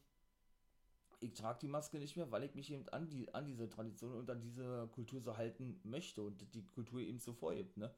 ich 1.19 1.33
trage 1.33 1.59
die 1.59 1.67
Maske 1.67 1.97
nicht 1.99 2.15
mehr, 2.15 2.31
weil 2.31 2.43
ich 2.43 2.55
mich 2.55 2.71
eben 2.71 2.87
an, 2.89 3.09
die, 3.09 3.33
an 3.33 3.45
diese 3.45 3.69
Tradition 3.69 4.13
und 4.13 4.29
an 4.29 4.41
diese 4.41 4.87
Kultur 4.91 5.21
so 5.21 5.37
halten 5.37 5.79
möchte 5.83 6.21
und 6.21 6.53
die 6.53 6.65
Kultur 6.65 6.99
eben 6.99 7.19
so 7.19 7.33
vorhebt, 7.33 7.77
ne? 7.77 7.93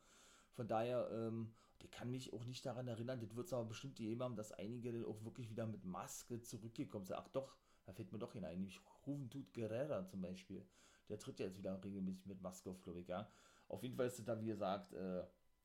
Von 0.53 0.67
daher, 0.67 1.09
ähm, 1.11 1.53
der 1.81 1.89
kann 1.89 2.11
mich 2.11 2.33
auch 2.33 2.43
nicht 2.43 2.65
daran 2.65 2.87
erinnern, 2.87 3.19
das 3.19 3.35
wird 3.35 3.47
es 3.47 3.53
aber 3.53 3.65
bestimmt 3.65 3.95
gegeben 3.95 4.23
haben, 4.23 4.35
dass 4.35 4.51
einige 4.51 4.91
dann 4.91 5.05
auch 5.05 5.23
wirklich 5.23 5.49
wieder 5.49 5.65
mit 5.65 5.85
Maske 5.85 6.41
zurückgekommen 6.41 7.05
sind. 7.05 7.15
Ach 7.17 7.27
doch, 7.29 7.55
da 7.85 7.93
fällt 7.93 8.11
mir 8.11 8.19
doch 8.19 8.33
hinein, 8.33 8.57
nämlich 8.57 8.79
Juventud 9.05 9.53
Guerrera 9.53 10.05
zum 10.05 10.21
Beispiel. 10.21 10.65
Der 11.07 11.17
tritt 11.17 11.39
ja 11.39 11.45
jetzt 11.45 11.57
wieder 11.57 11.81
regelmäßig 11.83 12.25
mit 12.25 12.41
Maske 12.41 12.69
auf, 12.69 12.81
glaube 12.81 13.01
ich, 13.01 13.07
ja. 13.07 13.29
Auf 13.67 13.83
jeden 13.83 13.95
Fall 13.95 14.07
ist 14.07 14.19
es 14.19 14.25
da, 14.25 14.39
wie 14.39 14.47
gesagt, 14.47 14.93
äh, 14.93 15.23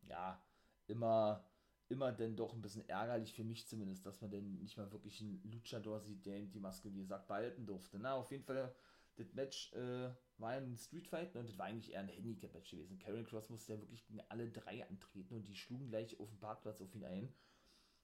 ja, 0.09 0.41
immer, 0.87 1.45
immer 1.89 2.13
denn 2.13 2.37
doch 2.37 2.55
ein 2.55 2.63
bisschen 2.63 2.89
ärgerlich 2.89 3.33
für 3.35 3.45
mich 3.45 3.67
zumindest, 3.67 4.07
dass 4.07 4.21
man 4.21 4.31
denn 4.31 4.59
nicht 4.59 4.77
mal 4.77 4.91
wirklich 4.93 5.21
einen 5.21 5.43
Luchador 5.45 6.01
sieht, 6.01 6.25
der 6.27 6.41
die 6.41 6.61
Maske, 6.61 6.93
wie 6.93 7.01
gesagt, 7.01 7.29
behalten 7.29 7.67
durfte. 7.67 7.99
Na, 7.99 8.15
auf 8.15 8.31
jeden 8.31 8.45
Fall, 8.45 8.75
das 9.17 9.33
Match 9.35 9.73
äh, 9.75 10.11
war 10.39 10.51
ein 10.51 10.77
Streetfight 10.77 11.35
ne, 11.35 11.41
und 11.41 11.49
das 11.49 11.59
war 11.59 11.67
eigentlich 11.67 11.93
eher 11.93 12.01
ein 12.01 12.09
Handicap-Match 12.09 12.71
gewesen. 12.71 12.99
Karen 12.99 13.25
Cross 13.25 13.51
musste 13.51 13.75
ja 13.75 13.81
wirklich 13.81 14.05
gegen 14.07 14.21
alle 14.29 14.51
drei 14.51 14.87
antreten 14.89 15.35
und 15.35 15.47
die 15.47 15.57
schlugen 15.57 15.89
gleich 15.89 16.19
auf 16.19 16.31
dem 16.31 16.39
Parkplatz 16.39 16.81
auf 16.81 16.95
ihn 16.95 17.05
ein. 17.05 17.33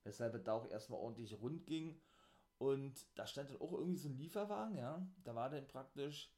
Weshalb 0.05 0.35
es 0.35 0.45
da 0.45 0.53
auch 0.53 0.69
erstmal 0.71 1.01
ordentlich 1.01 1.40
rund 1.40 1.66
ging. 1.66 2.01
Und 2.59 3.07
da 3.16 3.27
stand 3.27 3.51
dann 3.51 3.61
auch 3.61 3.73
irgendwie 3.73 3.97
so 3.97 4.09
ein 4.09 4.19
Lieferwagen, 4.19 4.77
ja. 4.77 5.07
Da 5.25 5.35
war 5.35 5.49
dann 5.51 5.66
praktisch 5.66 6.31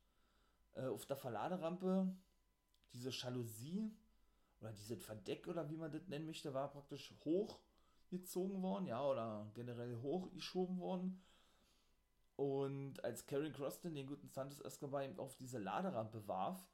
äh, 0.74 0.86
auf 0.86 1.04
der 1.06 1.16
Verladerampe 1.16 2.14
diese 2.92 3.10
Jalousie 3.10 3.90
oder 4.62 4.72
dieses 4.72 5.02
Verdeck 5.02 5.46
oder 5.48 5.68
wie 5.68 5.76
man 5.76 5.90
das 5.90 6.08
nennen 6.08 6.26
möchte, 6.26 6.54
war 6.54 6.70
praktisch 6.70 7.12
hochgezogen 7.24 8.62
worden, 8.62 8.86
ja, 8.86 9.04
oder 9.04 9.50
generell 9.54 9.96
hochgeschoben 10.00 10.78
worden. 10.78 11.22
Und 12.36 13.04
als 13.04 13.26
Karen 13.26 13.52
Croston 13.52 13.94
den 13.94 14.06
guten 14.06 14.28
Santos 14.28 14.60
Escobar 14.60 15.06
auf 15.18 15.36
diese 15.36 15.58
Laderampe 15.58 16.26
warf 16.26 16.66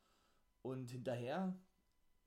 und 0.63 0.91
hinterher 0.91 1.59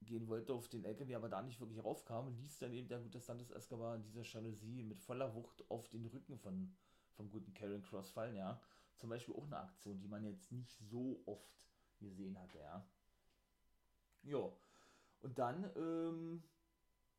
gehen 0.01 0.27
wollte 0.27 0.53
auf 0.53 0.67
den 0.67 0.83
LKW, 0.83 1.15
aber 1.15 1.29
da 1.29 1.41
nicht 1.41 1.59
wirklich 1.59 1.83
raufkam, 1.83 2.35
ließ 2.35 2.59
dann 2.59 2.73
eben 2.73 2.87
der 2.87 2.99
gute 2.99 3.19
Santos 3.19 3.51
Escobar 3.51 3.99
diese 3.99 4.23
Jalousie 4.23 4.83
mit 4.83 4.99
voller 4.99 5.33
Wucht 5.35 5.63
auf 5.69 5.87
den 5.89 6.05
Rücken 6.07 6.37
von 6.37 6.75
vom 7.13 7.29
guten 7.29 7.53
Karen 7.53 7.83
Cross 7.83 8.11
fallen, 8.11 8.35
ja. 8.35 8.59
Zum 8.97 9.09
Beispiel 9.09 9.35
auch 9.35 9.45
eine 9.45 9.57
Aktion, 9.57 9.99
die 9.99 10.07
man 10.07 10.23
jetzt 10.23 10.51
nicht 10.51 10.71
so 10.89 11.21
oft 11.25 11.67
gesehen 11.99 12.39
hat, 12.39 12.53
ja. 12.55 12.85
Jo. 14.23 14.57
Und 15.21 15.37
dann, 15.37 15.71
ähm, 15.75 16.43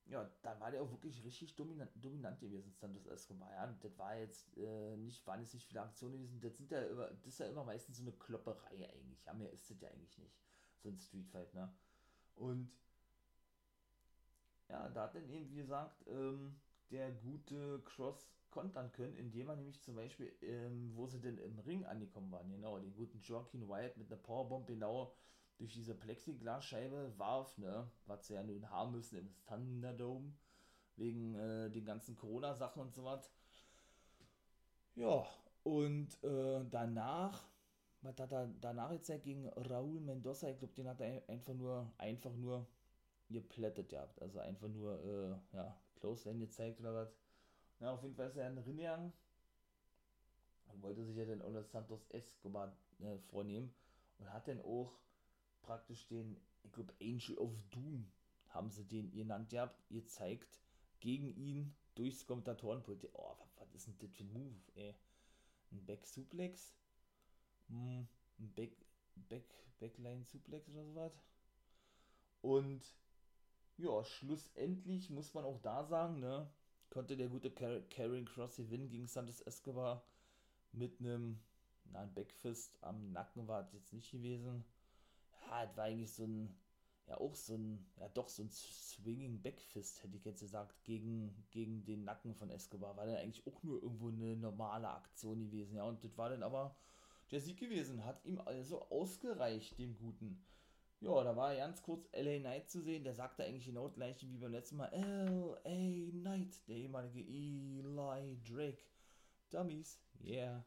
ja, 0.07 0.29
da 0.43 0.59
war 0.61 0.71
der 0.71 0.83
auch 0.83 0.91
wirklich 0.91 1.23
richtig 1.25 1.55
dominant, 1.55 1.91
dominant 1.95 2.41
gewesen, 2.41 2.73
Santos 2.73 3.07
Escobar, 3.07 3.51
ja. 3.53 3.67
Das 3.81 3.97
war 3.99 4.17
jetzt 4.17 4.57
äh, 4.57 4.97
nicht, 4.97 5.27
waren 5.27 5.41
jetzt 5.41 5.55
nicht 5.55 5.67
viele 5.67 5.83
Aktionen 5.83 6.15
gewesen, 6.15 6.41
das 6.41 6.57
sind 6.57 6.71
ja 6.71 6.83
immer, 6.83 7.09
das 7.09 7.27
ist 7.27 7.39
ja 7.39 7.47
immer 7.47 7.65
meistens 7.65 7.99
so 7.99 8.03
eine 8.03 8.13
Klopperei 8.13 8.91
eigentlich, 8.93 9.25
ja, 9.25 9.33
mehr 9.35 9.53
ist 9.53 9.71
das 9.71 9.81
ja 9.81 9.89
eigentlich 9.89 10.19
nicht, 10.19 10.37
so 10.83 10.89
ein 10.89 10.99
Streetfight, 10.99 11.55
ne. 11.55 11.73
Und 12.35 12.73
ja, 14.69 14.89
da 14.89 15.03
hat 15.05 15.15
dann 15.15 15.29
eben, 15.29 15.49
wie 15.51 15.57
gesagt, 15.57 16.05
ähm, 16.09 16.57
der 16.91 17.13
gute 17.13 17.81
Cross 17.85 18.29
kontern 18.51 18.93
können, 18.93 19.17
indem 19.17 19.47
man 19.47 19.59
nämlich 19.59 19.81
zum 19.81 19.95
Beispiel, 19.95 20.33
ähm, 20.43 20.93
wo 20.95 21.07
sie 21.07 21.21
denn 21.21 21.39
im 21.39 21.59
Ring 21.61 21.85
angekommen 21.85 22.31
waren, 22.33 22.51
genau, 22.51 22.79
den 22.79 22.95
guten 22.95 23.21
Joaquin 23.23 23.69
Wyatt 23.69 23.97
mit 23.97 24.11
einer 24.11 24.21
Powerbomb 24.21 24.67
genau 24.67 25.15
durch 25.63 25.75
diese 25.75 25.95
Plexiglasscheibe 25.95 27.13
warf, 27.19 27.57
ne, 27.57 27.89
was 28.07 28.27
sie 28.27 28.35
ja 28.35 28.43
nun 28.43 28.69
haben 28.69 28.91
müssen 28.91 29.19
im 29.19 29.33
Thunderdome, 29.47 30.33
wegen 30.97 31.37
äh, 31.37 31.71
den 31.71 31.85
ganzen 31.85 32.17
Corona-Sachen 32.17 32.83
und 32.83 32.93
so 32.93 33.05
was. 33.05 33.33
Ja, 34.97 35.25
und 35.63 36.09
äh, 36.25 36.65
danach, 36.69 37.45
was 38.01 38.19
hat 38.19 38.33
er 38.33 38.49
danach 38.61 38.91
jetzt 38.91 39.07
gegen 39.23 39.49
Raúl 39.51 40.01
Mendoza, 40.01 40.49
ich 40.49 40.59
glaube, 40.59 40.75
den 40.75 40.89
hat 40.89 41.01
er 41.01 41.23
einfach 41.29 41.55
nur, 41.55 41.93
einfach 41.97 42.35
nur 42.35 42.67
geplättet 43.31 43.89
gehabt, 43.89 44.21
also 44.21 44.41
einfach 44.41 44.69
nur, 44.69 44.99
äh, 45.05 45.57
ja, 45.57 45.81
Close 45.95 46.29
End 46.29 46.41
gezeigt 46.41 46.81
oder 46.81 46.93
was. 46.93 47.17
Ja, 47.79 47.93
auf 47.93 48.03
jeden 48.03 48.17
Fall 48.17 48.27
ist 48.27 48.37
er 48.37 48.49
in 48.49 48.59
Rinjang 48.59 49.13
und 50.73 50.83
wollte 50.83 51.05
sich 51.05 51.17
ja 51.17 51.25
dann 51.25 51.41
auch 51.41 51.63
Santos 51.63 52.11
Escobar 52.11 52.77
äh, 52.99 53.17
vornehmen 53.31 53.73
und 54.19 54.33
hat 54.33 54.49
dann 54.49 54.61
auch 54.63 54.99
praktisch 55.63 56.07
den, 56.07 56.37
ich 56.63 56.73
glaube, 56.73 56.93
Angel 57.01 57.39
of 57.39 57.51
Doom 57.71 58.11
haben 58.49 58.71
sie 58.71 58.85
den 58.85 59.11
genannt 59.11 59.51
gehabt, 59.51 59.89
gezeigt 59.89 60.61
gegen 61.01 61.35
ihn 61.37 61.75
durchs 61.95 62.27
Kommentatorenpult. 62.27 63.09
Oh, 63.15 63.37
was, 63.57 63.75
ist 63.75 63.87
denn 63.87 63.99
das 63.99 64.11
für 64.13 64.25
ein 64.25 64.33
Move, 64.33 64.61
ey? 64.75 64.95
Ein 65.71 65.85
Back 65.87 66.07
Suplex? 66.07 66.75
Hm, 67.69 68.07
ein 68.39 68.53
Back, 68.55 68.77
Back, 69.29 69.45
Backline 69.81 70.25
Suplex 70.25 70.69
oder 70.69 70.85
sowas? 70.85 71.13
Und 72.43 72.83
ja, 73.79 74.05
schlussendlich 74.05 75.11
muss 75.11 75.33
man 75.33 75.45
auch 75.45 75.61
da 75.63 75.85
sagen, 75.85 76.21
ne? 76.21 76.51
konnte 76.93 77.17
der 77.17 77.29
gute 77.29 77.51
Karen 77.51 78.27
Cross 78.27 78.57
gewinnen 78.57 78.91
gegen 78.91 79.07
Santos 79.07 79.41
Escobar 79.41 80.05
mit 80.73 81.01
einem, 81.01 81.41
na, 81.87 82.03
ein 82.03 82.13
Backfist 82.13 82.77
am 82.83 83.13
Nacken 83.13 83.49
war 83.49 83.63
es 83.63 83.73
jetzt 83.73 83.95
nicht 83.95 84.11
gewesen. 84.11 84.63
Ja, 85.53 85.65
es 85.65 85.77
war 85.77 85.85
eigentlich 85.85 86.11
so 86.11 86.25
ein, 86.25 86.57
ja, 87.07 87.19
auch 87.19 87.35
so 87.35 87.55
ein, 87.55 87.85
ja, 88.01 88.09
doch 88.09 88.29
so 88.31 88.43
ein 88.43 88.49
Swinging 88.51 89.43
Backfist, 89.43 90.03
hätte 90.03 90.17
ich 90.17 90.25
jetzt 90.25 90.41
gesagt, 90.41 90.83
gegen, 90.85 91.47
gegen 91.51 91.85
den 91.85 92.05
Nacken 92.05 92.35
von 92.35 92.49
Escobar. 92.49 92.97
War 92.97 93.05
dann 93.05 93.17
eigentlich 93.17 93.47
auch 93.47 93.63
nur 93.63 93.83
irgendwo 93.83 94.09
eine 94.09 94.35
normale 94.35 94.89
Aktion 94.89 95.41
gewesen, 95.41 95.77
ja, 95.77 95.85
und 95.85 96.03
das 96.03 96.17
war 96.17 96.31
dann 96.31 96.43
aber 96.43 96.75
der 97.31 97.41
Sieg 97.41 97.59
gewesen, 97.59 98.05
hat 98.07 98.25
ihm 98.25 98.41
also 98.41 98.81
ausgereicht, 98.89 99.79
dem 99.79 99.95
Guten. 99.99 100.43
Ja, 101.01 101.23
da 101.23 101.37
war 101.37 101.55
ganz 101.55 101.83
kurz 101.83 102.09
LA 102.13 102.39
Knight 102.39 102.71
zu 102.71 102.81
sehen, 102.81 103.05
der 103.05 103.15
sagte 103.15 103.45
eigentlich 103.45 103.67
genau 103.67 103.89
das 103.89 103.95
gleiche 103.95 104.27
wie 104.31 104.39
beim 104.39 104.53
letzten 104.53 104.77
Mal. 104.77 104.91
LA 104.95 106.11
Knight, 106.13 106.67
der 106.67 106.77
ehemalige 106.77 107.21
Eli 107.21 107.83
Drake. 108.49 108.85
Dummies, 109.51 110.01
yeah. 110.25 110.65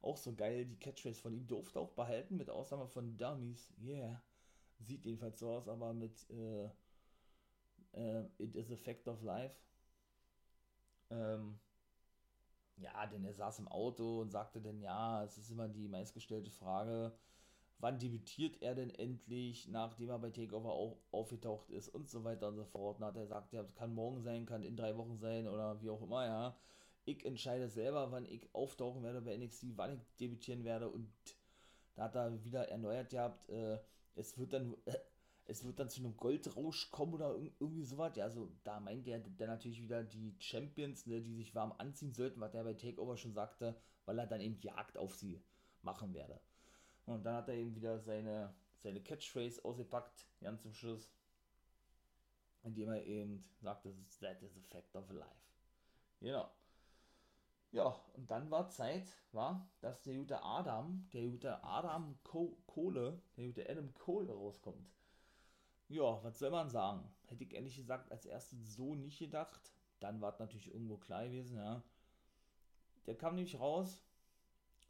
Auch 0.00 0.16
so 0.16 0.34
geil, 0.34 0.64
die 0.64 0.78
Catchphrase 0.78 1.20
von 1.20 1.34
ihm 1.34 1.46
durfte 1.46 1.80
auch 1.80 1.92
behalten, 1.92 2.36
mit 2.36 2.50
Ausnahme 2.50 2.86
von 2.86 3.16
Dummies, 3.16 3.72
yeah. 3.80 4.22
Sieht 4.80 5.04
jedenfalls 5.04 5.40
so 5.40 5.50
aus, 5.50 5.68
aber 5.68 5.92
mit 5.92 6.24
äh, 6.30 6.70
äh, 7.92 8.24
It 8.38 8.54
is 8.54 8.70
a 8.70 8.76
Fact 8.76 9.08
of 9.08 9.22
Life. 9.22 9.56
Ähm, 11.10 11.58
ja, 12.76 13.06
denn 13.06 13.24
er 13.24 13.34
saß 13.34 13.58
im 13.58 13.68
Auto 13.68 14.20
und 14.20 14.30
sagte 14.30 14.60
dann, 14.60 14.80
ja, 14.80 15.24
es 15.24 15.36
ist 15.38 15.50
immer 15.50 15.68
die 15.68 15.88
meistgestellte 15.88 16.50
Frage, 16.50 17.12
wann 17.78 17.98
debütiert 17.98 18.62
er 18.62 18.74
denn 18.74 18.90
endlich, 18.90 19.68
nachdem 19.68 20.10
er 20.10 20.18
bei 20.18 20.30
Takeover 20.30 20.72
auch 20.72 20.98
aufgetaucht 21.10 21.70
ist 21.70 21.88
und 21.88 22.08
so 22.08 22.24
weiter 22.24 22.48
und 22.48 22.56
so 22.56 22.64
fort. 22.64 22.98
Und 22.98 23.04
hat 23.04 23.16
er 23.16 23.22
gesagt, 23.22 23.52
ja, 23.52 23.64
kann 23.74 23.94
morgen 23.94 24.20
sein, 24.22 24.46
kann 24.46 24.62
in 24.62 24.76
drei 24.76 24.96
Wochen 24.96 25.18
sein 25.18 25.48
oder 25.48 25.80
wie 25.80 25.90
auch 25.90 26.02
immer, 26.02 26.26
ja. 26.26 26.56
Ich 27.08 27.24
entscheide 27.24 27.70
selber, 27.70 28.12
wann 28.12 28.26
ich 28.26 28.54
auftauchen 28.54 29.02
werde 29.02 29.22
bei 29.22 29.34
NXT, 29.34 29.68
wann 29.76 29.94
ich 29.94 30.16
debütieren 30.20 30.62
werde 30.64 30.90
und 30.90 31.10
da 31.94 32.02
hat 32.02 32.14
er 32.16 32.44
wieder 32.44 32.68
erneuert 32.68 33.08
gehabt, 33.08 33.48
äh, 33.48 33.78
es 34.14 34.36
wird 34.36 34.52
dann, 34.52 34.76
äh, 34.84 34.98
es 35.46 35.64
wird 35.64 35.80
dann 35.80 35.88
zu 35.88 36.00
einem 36.00 36.18
Goldrausch 36.18 36.90
kommen 36.90 37.14
oder 37.14 37.34
irgendwie 37.34 37.82
sowas. 37.82 38.14
Ja, 38.14 38.24
also 38.24 38.52
da 38.62 38.78
meint 38.78 39.08
er 39.08 39.20
dann 39.20 39.48
natürlich 39.48 39.82
wieder 39.82 40.04
die 40.04 40.36
Champions, 40.38 41.06
ne, 41.06 41.22
die 41.22 41.34
sich 41.34 41.54
warm 41.54 41.72
anziehen 41.78 42.12
sollten, 42.12 42.40
was 42.40 42.52
er 42.52 42.62
bei 42.62 42.74
Takeover 42.74 43.16
schon 43.16 43.32
sagte, 43.32 43.74
weil 44.04 44.18
er 44.18 44.26
dann 44.26 44.42
eben 44.42 44.60
Jagd 44.60 44.98
auf 44.98 45.14
sie 45.14 45.42
machen 45.80 46.12
werde. 46.12 46.38
Und 47.06 47.24
dann 47.24 47.36
hat 47.36 47.48
er 47.48 47.54
eben 47.54 47.74
wieder 47.74 47.98
seine, 48.00 48.54
seine 48.76 49.00
Catchphrase 49.00 49.64
ausgepackt, 49.64 50.26
ganz 50.42 50.60
zum 50.60 50.74
Schluss. 50.74 51.10
Indem 52.64 52.90
er 52.90 53.02
eben 53.06 53.48
sagt, 53.62 53.88
that 54.20 54.42
is 54.42 54.58
a 54.58 54.60
fact 54.60 54.94
of 54.94 55.10
life. 55.10 55.48
Genau. 56.20 56.50
Ja, 57.70 57.94
und 58.14 58.30
dann 58.30 58.50
war 58.50 58.70
Zeit, 58.70 59.12
war, 59.32 59.68
dass 59.80 60.02
der 60.02 60.16
gute 60.16 60.42
Adam, 60.42 61.06
der 61.12 61.28
gute 61.28 61.62
Adam 61.62 62.18
Kohle, 62.22 63.20
der 63.36 63.46
gute 63.46 63.68
Adam 63.68 63.92
Cole 63.92 64.32
rauskommt. 64.32 64.90
Ja, 65.88 66.22
was 66.22 66.38
soll 66.38 66.50
man 66.50 66.70
sagen? 66.70 67.10
Hätte 67.26 67.44
ich 67.44 67.52
ehrlich 67.52 67.76
gesagt 67.76 68.10
als 68.10 68.24
erstes 68.24 68.74
so 68.74 68.94
nicht 68.94 69.18
gedacht. 69.18 69.72
Dann 70.00 70.20
war 70.20 70.30
es 70.30 70.38
natürlich 70.38 70.72
irgendwo 70.72 70.96
klar 70.96 71.24
gewesen, 71.24 71.58
ja. 71.58 71.82
Der 73.06 73.16
kam 73.16 73.34
nämlich 73.34 73.58
raus 73.58 74.02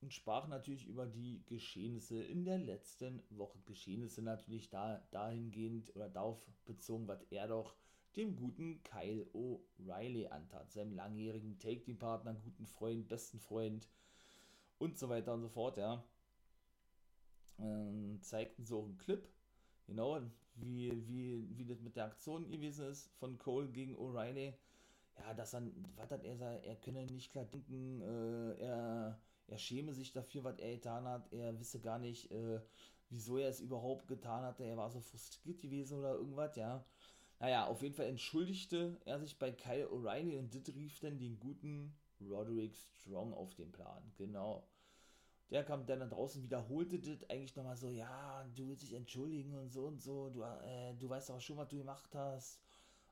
und 0.00 0.12
sprach 0.12 0.46
natürlich 0.46 0.86
über 0.86 1.06
die 1.06 1.44
Geschehnisse 1.46 2.22
in 2.22 2.44
der 2.44 2.58
letzten 2.58 3.22
Woche. 3.30 3.58
Geschehnisse 3.64 4.22
natürlich 4.22 4.70
da, 4.70 5.02
dahingehend 5.10 5.94
oder 5.96 6.08
darauf 6.08 6.44
bezogen, 6.64 7.08
was 7.08 7.22
er 7.30 7.48
doch 7.48 7.74
dem 8.16 8.36
guten 8.36 8.82
Kyle 8.82 9.26
O'Reilly 9.32 10.28
antat, 10.28 10.72
seinem 10.72 10.94
langjährigen 10.94 11.58
Take-Team-Partner, 11.58 12.34
guten 12.34 12.66
Freund, 12.66 13.08
besten 13.08 13.38
Freund 13.38 13.88
und 14.78 14.98
so 14.98 15.08
weiter 15.08 15.34
und 15.34 15.42
so 15.42 15.48
fort, 15.48 15.76
ja. 15.76 16.04
Ähm, 17.58 18.20
zeigten 18.22 18.64
so 18.64 18.84
einen 18.84 18.98
Clip, 18.98 19.28
genau, 19.86 20.20
wie, 20.54 20.90
wie, 21.08 21.48
wie 21.56 21.64
das 21.64 21.80
mit 21.80 21.96
der 21.96 22.06
Aktion 22.06 22.48
gewesen 22.48 22.86
ist 22.86 23.08
von 23.18 23.38
Cole 23.38 23.68
gegen 23.68 23.96
O'Reilly. 23.96 24.54
Ja, 25.18 25.34
dass 25.34 25.50
dann, 25.50 25.72
was 25.96 26.10
hat 26.12 26.24
er 26.24 26.32
gesagt, 26.32 26.64
er 26.64 26.76
könne 26.76 27.04
nicht 27.06 27.32
klar 27.32 27.44
denken, 27.44 28.00
äh, 28.02 28.54
er, 28.60 29.20
er 29.48 29.58
schäme 29.58 29.92
sich 29.92 30.12
dafür, 30.12 30.44
was 30.44 30.58
er 30.58 30.74
getan 30.74 31.04
hat, 31.04 31.32
er 31.32 31.58
wisse 31.58 31.80
gar 31.80 31.98
nicht, 31.98 32.30
äh, 32.30 32.60
wieso 33.10 33.38
er 33.38 33.48
es 33.48 33.60
überhaupt 33.60 34.06
getan 34.06 34.44
hatte, 34.44 34.64
er 34.64 34.76
war 34.76 34.90
so 34.90 35.00
frustriert 35.00 35.60
gewesen 35.60 35.98
oder 35.98 36.14
irgendwas, 36.14 36.54
ja. 36.56 36.84
Naja, 37.40 37.66
auf 37.66 37.82
jeden 37.82 37.94
Fall 37.94 38.06
entschuldigte 38.06 39.00
er 39.04 39.20
sich 39.20 39.38
bei 39.38 39.52
Kyle 39.52 39.88
O'Reilly 39.88 40.38
und 40.38 40.54
das 40.54 40.74
rief 40.74 40.98
dann 41.00 41.18
den 41.18 41.38
guten 41.38 41.96
Roderick 42.20 42.76
Strong 42.76 43.32
auf 43.32 43.54
den 43.54 43.70
Plan. 43.70 44.02
Genau. 44.16 44.66
Der 45.50 45.64
kam 45.64 45.86
dann 45.86 46.00
da 46.00 46.06
draußen, 46.06 46.42
wiederholte 46.42 46.98
das 46.98 47.30
eigentlich 47.30 47.56
nochmal 47.56 47.76
so, 47.76 47.88
ja, 47.88 48.44
du 48.54 48.68
willst 48.68 48.82
dich 48.82 48.92
entschuldigen 48.92 49.54
und 49.54 49.70
so 49.70 49.86
und 49.86 50.02
so, 50.02 50.28
du, 50.28 50.42
äh, 50.42 50.94
du 50.94 51.08
weißt 51.08 51.30
aber 51.30 51.40
schon, 51.40 51.56
was 51.56 51.68
du 51.68 51.78
gemacht 51.78 52.14
hast. 52.14 52.60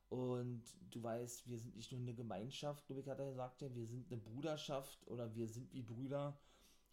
Und 0.08 0.62
du 0.90 1.02
weißt, 1.02 1.48
wir 1.48 1.58
sind 1.58 1.74
nicht 1.74 1.90
nur 1.90 2.00
eine 2.00 2.14
Gemeinschaft, 2.14 2.86
glaube 2.86 3.00
ich, 3.00 3.08
hat 3.08 3.18
er 3.18 3.26
gesagt, 3.26 3.62
wir 3.62 3.86
sind 3.86 4.10
eine 4.12 4.20
Bruderschaft 4.20 5.06
oder 5.08 5.34
wir 5.34 5.48
sind 5.48 5.72
wie 5.72 5.82
Brüder. 5.82 6.38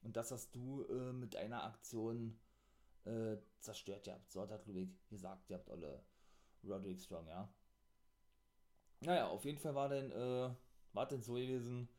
Und 0.01 0.17
das 0.17 0.31
hast 0.31 0.55
du 0.55 0.83
äh, 0.85 1.13
mit 1.13 1.35
einer 1.35 1.63
Aktion 1.63 2.39
äh, 3.05 3.37
zerstört, 3.59 4.07
ja. 4.07 4.19
So 4.27 4.41
hat 4.41 4.49
er, 4.49 4.59
gesagt, 5.09 5.49
ihr 5.49 5.57
habt 5.57 5.69
alle 5.69 6.03
Roderick 6.63 6.99
Strong, 6.99 7.27
ja. 7.27 7.53
Naja, 9.01 9.27
auf 9.27 9.43
jeden 9.45 9.59
Fall 9.59 9.75
war 9.75 9.89
denn, 9.89 10.11
äh, 10.11 10.49
war 10.93 11.07
denn 11.07 11.21
so 11.21 11.33
gewesen, 11.33 11.89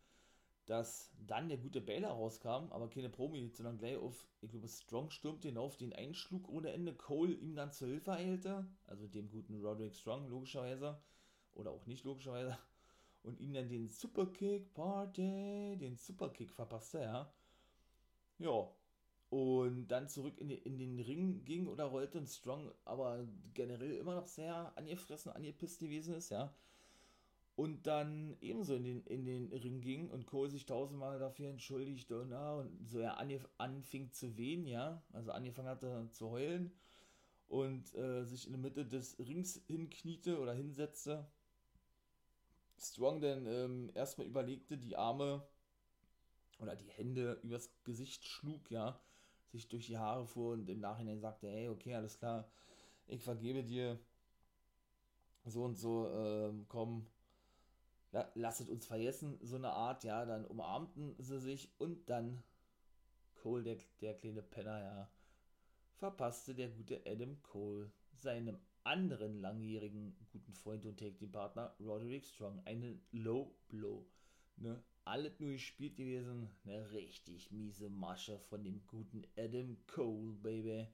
dass 0.67 1.13
dann 1.19 1.49
der 1.49 1.59
gute 1.59 1.81
Baylor 1.81 2.13
rauskam, 2.13 2.73
aber 2.73 2.89
keine 2.89 3.11
Promi, 3.11 3.51
sondern 3.51 3.79
gleich 3.79 3.97
auf, 3.97 4.27
ich 4.41 4.51
glaube, 4.51 4.69
Strong 4.69 5.11
stürmte 5.11 5.49
hinauf, 5.49 5.77
den 5.77 5.93
einschlug 5.93 6.49
ohne 6.49 6.73
Ende, 6.73 6.95
Cole 6.95 7.35
ihm 7.35 7.55
dann 7.55 7.73
zur 7.73 7.89
Hilfe 7.89 8.13
eilte, 8.13 8.67
also 8.87 9.07
dem 9.07 9.29
guten 9.31 9.61
Roderick 9.61 9.95
Strong, 9.95 10.29
logischerweise, 10.29 11.03
oder 11.53 11.71
auch 11.71 11.87
nicht 11.87 12.05
logischerweise, 12.05 12.59
und 13.23 13.41
ihm 13.41 13.53
dann 13.53 13.69
den 13.69 13.89
Superkick 13.89 14.73
Party, 14.75 15.77
den 15.79 15.97
Superkick 15.97 16.53
verpasste, 16.53 17.01
ja. 17.01 17.35
Ja, 18.39 18.71
und 19.35 19.89
dann 19.89 20.09
zurück 20.09 20.39
in, 20.39 20.49
in 20.49 20.79
den 20.79 21.01
Ring 21.01 21.45
ging 21.45 21.67
oder 21.67 21.87
rollte 21.87 22.19
und 22.19 22.29
Strong 22.29 22.71
aber 22.85 23.27
generell 23.53 23.97
immer 23.97 24.15
noch 24.15 24.29
sehr 24.29 24.73
angefressen, 24.79 25.33
angepisst 25.33 25.81
gewesen 25.81 26.15
ist, 26.15 26.31
ja. 26.31 26.55
Und 27.57 27.85
dann 27.89 28.37
ebenso 28.41 28.77
in 28.77 28.85
den, 28.85 29.05
in 29.07 29.25
den 29.25 29.53
Ring 29.53 29.81
ging 29.81 30.09
und 30.09 30.27
Cole 30.27 30.51
sich 30.51 30.67
tausendmal 30.67 31.19
dafür 31.19 31.51
entschuldigte 31.51 32.21
und, 32.21 32.33
ah, 32.33 32.61
und 32.61 32.87
so 32.87 33.01
er 33.01 33.19
anfing 33.59 34.13
zu 34.13 34.37
wehen, 34.37 34.69
ja, 34.69 35.03
also 35.13 35.33
angefangen 35.33 35.67
hatte 35.69 36.07
zu 36.13 36.31
heulen 36.31 36.71
und 37.49 37.93
äh, 37.97 38.23
sich 38.27 38.47
in 38.47 38.53
der 38.53 38.61
Mitte 38.61 38.87
des 38.87 39.19
Rings 39.19 39.61
hinkniete 39.67 40.39
oder 40.39 40.53
hinsetzte. 40.53 41.27
Strong 42.79 43.21
dann 43.21 43.47
ähm, 43.47 43.91
erstmal 43.95 44.29
überlegte, 44.29 44.79
die 44.79 44.97
Arme 44.97 45.45
oder 46.61 46.77
die 46.77 46.91
Hände 46.91 47.41
übers 47.43 47.69
Gesicht 47.83 48.25
schlug, 48.25 48.71
ja, 48.71 49.01
sich 49.55 49.69
durch 49.69 49.87
die 49.87 49.99
Haare 49.99 50.27
fuhr 50.27 50.55
und 50.55 50.69
im 50.69 50.81
Nachhinein 50.81 51.21
sagte, 51.21 51.49
hey, 51.49 51.69
okay, 51.69 51.95
alles 51.95 52.19
klar, 52.19 52.49
ich 53.07 53.23
vergebe 53.23 53.63
dir 53.63 53.99
so 55.45 55.65
und 55.65 55.77
so, 55.77 56.09
äh, 56.09 56.53
komm, 56.69 57.07
la, 58.11 58.29
lasset 58.35 58.69
uns 58.69 58.87
vergessen, 58.87 59.39
so 59.43 59.57
eine 59.57 59.71
Art, 59.71 60.03
ja, 60.05 60.25
dann 60.25 60.45
umarmten 60.45 61.15
sie 61.19 61.39
sich 61.39 61.73
und 61.79 62.09
dann 62.11 62.43
Cole, 63.37 63.63
der, 63.63 63.79
der 64.01 64.15
kleine 64.15 64.43
Penner, 64.43 64.81
ja, 64.81 65.11
verpasste 65.97 66.55
der 66.55 66.71
gute 66.71 67.01
Adam 67.07 67.41
Cole 67.43 67.93
seinem 68.17 68.59
anderen 68.83 69.41
langjährigen 69.41 70.17
guten 70.33 70.53
Freund 70.53 70.85
und 70.85 70.99
Take-Team-Partner 70.99 71.75
Roderick 71.81 72.27
Strong 72.27 72.61
einen 72.67 73.01
Low 73.13 73.55
Blow. 73.69 74.05
Ne? 74.57 74.83
Alles 75.05 75.39
nur 75.41 75.53
gespielt 75.53 75.97
gewesen. 75.97 76.51
Eine 76.65 76.91
richtig 76.93 77.51
miese 77.51 77.89
Masche 77.89 78.39
von 78.39 78.65
dem 78.65 78.85
guten 78.87 79.25
Adam 79.37 79.77
Cole, 79.87 80.35
Baby. 80.43 80.89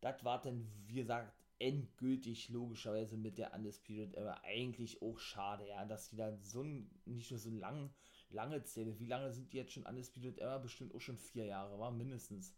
Das 0.00 0.24
war 0.24 0.40
dann, 0.40 0.66
wie 0.86 0.94
gesagt, 0.94 1.34
endgültig 1.58 2.48
logischerweise 2.48 3.16
mit 3.16 3.36
der 3.36 3.52
Undisputed 3.54 4.16
aber 4.16 4.42
Eigentlich 4.44 5.02
auch 5.02 5.18
schade, 5.18 5.68
ja, 5.68 5.84
dass 5.84 6.08
die 6.08 6.16
da 6.16 6.34
so 6.38 6.62
ein, 6.62 6.90
nicht 7.04 7.30
nur 7.30 7.38
so 7.38 7.50
lang, 7.50 7.90
lange 8.30 8.62
Zähne, 8.64 8.98
wie 8.98 9.06
lange 9.06 9.30
sind 9.32 9.52
die 9.52 9.58
jetzt 9.58 9.72
schon 9.72 9.84
Undisputed 9.86 10.38
Era? 10.38 10.58
Bestimmt 10.58 10.94
auch 10.94 11.00
schon 11.00 11.18
vier 11.18 11.44
Jahre, 11.44 11.78
war 11.78 11.90
mindestens. 11.90 12.54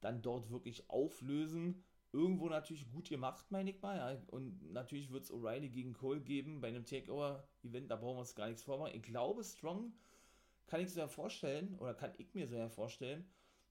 Dann 0.00 0.22
dort 0.22 0.50
wirklich 0.50 0.90
auflösen. 0.90 1.84
Irgendwo 2.14 2.48
natürlich 2.48 2.90
gut 2.90 3.08
gemacht, 3.08 3.46
meine 3.50 3.70
ich 3.70 3.80
mal, 3.80 3.96
ja. 3.96 4.22
Und 4.26 4.70
natürlich 4.72 5.10
wird 5.10 5.22
es 5.22 5.32
O'Reilly 5.32 5.70
gegen 5.70 5.94
Cole 5.94 6.20
geben 6.20 6.60
bei 6.60 6.68
einem 6.68 6.84
Takeover-Event, 6.84 7.90
da 7.90 7.96
brauchen 7.96 8.16
wir 8.16 8.20
uns 8.20 8.34
gar 8.34 8.48
nichts 8.48 8.64
vormachen. 8.64 8.94
Ich 8.94 9.02
glaube, 9.02 9.42
Strong 9.44 9.94
kann 10.66 10.80
ich 10.80 10.92
so 10.92 11.06
vorstellen, 11.06 11.78
oder 11.78 11.94
kann 11.94 12.12
ich 12.18 12.34
mir 12.34 12.46
so 12.46 12.68
vorstellen, 12.68 13.28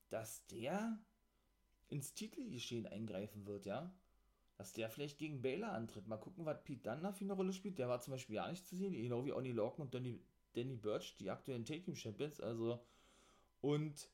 dass 0.09 0.45
der 0.47 0.99
ins 1.89 2.13
Titelgeschehen 2.13 2.87
eingreifen 2.87 3.45
wird, 3.45 3.65
ja. 3.65 3.93
Dass 4.57 4.73
der 4.73 4.89
vielleicht 4.89 5.17
gegen 5.17 5.41
Baylor 5.41 5.71
antritt. 5.71 6.07
Mal 6.07 6.17
gucken, 6.17 6.45
was 6.45 6.63
Pete 6.63 6.83
Dunne 6.83 7.13
für 7.13 7.23
eine 7.23 7.33
Rolle 7.33 7.53
spielt. 7.53 7.79
Der 7.79 7.89
war 7.89 8.01
zum 8.01 8.11
Beispiel 8.11 8.35
ja 8.35 8.49
nicht 8.49 8.67
zu 8.67 8.75
sehen, 8.75 8.93
genau 8.93 9.25
wie 9.25 9.33
Oni 9.33 9.51
Lorcan 9.51 9.85
und 9.85 9.93
Danny, 9.93 10.21
Danny 10.53 10.75
Birch, 10.75 11.15
die 11.17 11.29
aktuellen 11.29 11.65
Take-Team 11.65 11.95
Champions. 11.95 12.39
Also, 12.39 12.83
und 13.61 14.09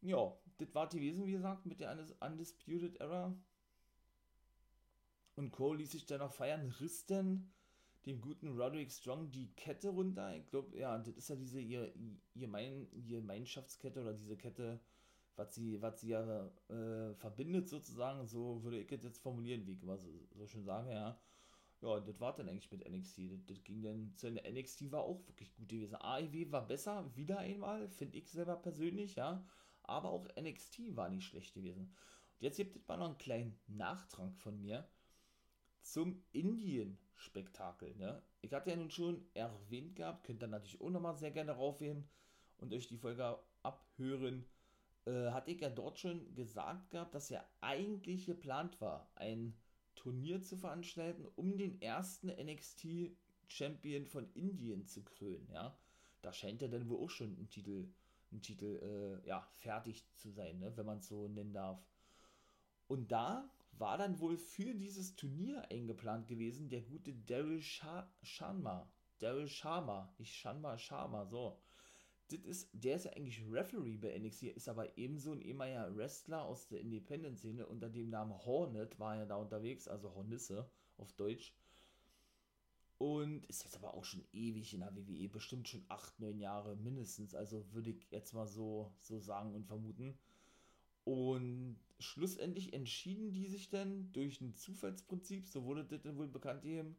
ja, 0.00 0.32
das 0.58 0.74
war 0.74 0.88
gewesen, 0.88 1.26
wie 1.26 1.32
gesagt, 1.32 1.66
mit 1.66 1.80
der 1.80 1.96
Undisputed 2.20 3.00
Era. 3.00 3.34
Und 5.34 5.50
Cole 5.50 5.78
ließ 5.78 5.92
sich 5.92 6.06
dann 6.06 6.20
noch 6.20 6.32
feiern, 6.32 6.74
riss 6.80 7.06
denn 7.06 7.50
dem 8.06 8.20
guten 8.20 8.48
Roderick 8.58 8.90
Strong 8.90 9.30
die 9.30 9.52
Kette 9.54 9.90
runter. 9.90 10.36
Ich 10.36 10.48
glaube, 10.50 10.76
ja, 10.76 10.98
das 10.98 11.16
ist 11.16 11.28
ja 11.28 11.36
diese 11.36 11.60
ihr, 11.60 11.92
ihr, 12.34 12.48
mein, 12.48 12.88
ihr 12.92 13.20
Gemeinschaftskette 13.20 14.00
oder 14.00 14.12
diese 14.12 14.36
Kette, 14.36 14.80
was 15.36 15.54
sie, 15.54 15.80
was 15.80 16.00
sie 16.00 16.08
ja 16.08 16.50
äh, 16.68 17.14
verbindet 17.14 17.68
sozusagen. 17.68 18.26
So 18.26 18.62
würde 18.62 18.80
ich 18.80 18.90
jetzt 18.90 19.22
formulieren, 19.22 19.66
wie 19.66 19.72
ich 19.72 19.82
immer 19.82 19.98
so, 19.98 20.08
so 20.34 20.46
schön 20.46 20.64
sage, 20.64 20.90
ja. 20.90 21.18
Ja, 21.80 21.98
das 21.98 22.20
war 22.20 22.32
dann 22.34 22.48
eigentlich 22.48 22.70
mit 22.70 22.88
NXT. 22.88 23.32
Das, 23.32 23.44
das 23.44 23.64
ging 23.64 23.82
dann 23.82 24.14
zu 24.16 24.28
Ende. 24.28 24.42
NXT 24.48 24.92
war 24.92 25.02
auch 25.02 25.26
wirklich 25.26 25.52
gut 25.54 25.68
gewesen. 25.68 25.96
AEW 25.96 26.52
war 26.52 26.66
besser, 26.66 27.10
wieder 27.16 27.38
einmal, 27.38 27.88
finde 27.88 28.18
ich 28.18 28.30
selber 28.30 28.56
persönlich, 28.56 29.16
ja. 29.16 29.44
Aber 29.82 30.10
auch 30.10 30.28
NXT 30.40 30.96
war 30.96 31.08
nicht 31.08 31.26
schlecht 31.26 31.54
gewesen. 31.54 31.82
Und 32.38 32.44
jetzt 32.44 32.56
gibt 32.56 32.76
es 32.76 32.86
mal 32.86 32.96
noch 32.96 33.06
einen 33.06 33.18
kleinen 33.18 33.58
Nachtrag 33.66 34.36
von 34.38 34.60
mir 34.60 34.88
zum 35.82 36.22
Indien-Spektakel. 37.12 37.94
Ne? 37.96 38.22
Ich 38.40 38.52
hatte 38.52 38.70
ja 38.70 38.76
nun 38.76 38.90
schon 38.90 39.24
erwähnt 39.34 39.96
gehabt, 39.96 40.24
könnt 40.24 40.42
ihr 40.42 40.48
natürlich 40.48 40.80
auch 40.80 40.90
nochmal 40.90 41.16
sehr 41.16 41.30
gerne 41.30 41.52
raufgehen 41.52 42.08
und 42.58 42.72
euch 42.72 42.86
die 42.86 42.96
Folge 42.96 43.38
abhören. 43.62 44.44
Äh, 45.04 45.30
hatte 45.30 45.50
ich 45.50 45.60
ja 45.60 45.68
dort 45.68 45.98
schon 45.98 46.34
gesagt 46.34 46.90
gehabt, 46.90 47.14
dass 47.14 47.28
ja 47.28 47.44
eigentlich 47.60 48.26
geplant 48.26 48.80
war, 48.80 49.10
ein 49.16 49.54
Turnier 49.96 50.42
zu 50.42 50.56
veranstalten, 50.56 51.26
um 51.36 51.56
den 51.56 51.80
ersten 51.80 52.28
NXT-Champion 52.28 54.06
von 54.06 54.32
Indien 54.34 54.86
zu 54.86 55.02
krönen. 55.02 55.48
Ja? 55.52 55.76
Da 56.22 56.32
scheint 56.32 56.62
ja 56.62 56.68
dann 56.68 56.88
wohl 56.88 57.04
auch 57.04 57.10
schon 57.10 57.36
ein 57.38 57.50
Titel, 57.50 57.88
ein 58.30 58.42
Titel 58.42 59.20
äh, 59.24 59.28
ja, 59.28 59.46
fertig 59.54 60.04
zu 60.14 60.30
sein, 60.30 60.60
ne? 60.60 60.76
wenn 60.76 60.86
man 60.86 60.98
es 60.98 61.08
so 61.08 61.26
nennen 61.26 61.52
darf. 61.52 61.84
Und 62.86 63.10
da 63.10 63.50
war 63.78 63.98
dann 63.98 64.20
wohl 64.20 64.36
für 64.36 64.74
dieses 64.74 65.16
Turnier 65.16 65.70
eingeplant 65.70 66.28
gewesen, 66.28 66.68
der 66.68 66.82
gute 66.82 67.14
Daryl 67.14 67.60
Sharma. 67.60 68.90
Daryl 69.18 69.48
Sharma, 69.48 70.12
nicht 70.18 70.34
Sharma, 70.34 70.78
Sharma, 70.78 71.24
so. 71.26 71.58
Das 72.28 72.40
ist, 72.40 72.70
der 72.72 72.96
ist 72.96 73.04
ja 73.04 73.12
eigentlich 73.12 73.44
Referee 73.50 73.96
bei 73.96 74.18
NXT, 74.18 74.44
ist 74.44 74.68
aber 74.68 74.96
ebenso 74.96 75.32
ein 75.32 75.42
ehemaliger 75.42 75.94
Wrestler 75.96 76.42
aus 76.44 76.66
der 76.68 76.80
Independent-Szene 76.80 77.66
unter 77.66 77.90
dem 77.90 78.08
Namen 78.08 78.32
Hornet 78.32 78.98
war 78.98 79.16
er 79.16 79.26
da 79.26 79.36
unterwegs, 79.36 79.86
also 79.86 80.14
Hornisse 80.14 80.70
auf 80.96 81.12
Deutsch. 81.12 81.54
Und 82.98 83.44
ist 83.46 83.64
jetzt 83.64 83.76
aber 83.76 83.94
auch 83.94 84.04
schon 84.04 84.24
ewig 84.32 84.72
in 84.72 84.80
der 84.80 84.94
WWE, 84.94 85.28
bestimmt 85.28 85.68
schon 85.68 85.84
acht, 85.88 86.18
neun 86.20 86.38
Jahre 86.38 86.76
mindestens. 86.76 87.34
Also 87.34 87.70
würde 87.72 87.90
ich 87.90 88.10
jetzt 88.10 88.32
mal 88.32 88.46
so, 88.46 88.92
so 89.00 89.18
sagen 89.18 89.54
und 89.54 89.66
vermuten. 89.66 90.16
Und 91.04 91.80
schlussendlich 91.98 92.72
entschieden 92.72 93.32
die 93.32 93.46
sich 93.46 93.68
dann 93.68 94.12
durch 94.12 94.40
ein 94.40 94.54
Zufallsprinzip, 94.54 95.48
so 95.48 95.64
wurde 95.64 95.84
das 95.84 96.02
dann 96.02 96.16
wohl 96.16 96.28
bekannt 96.28 96.64
eben, 96.64 96.96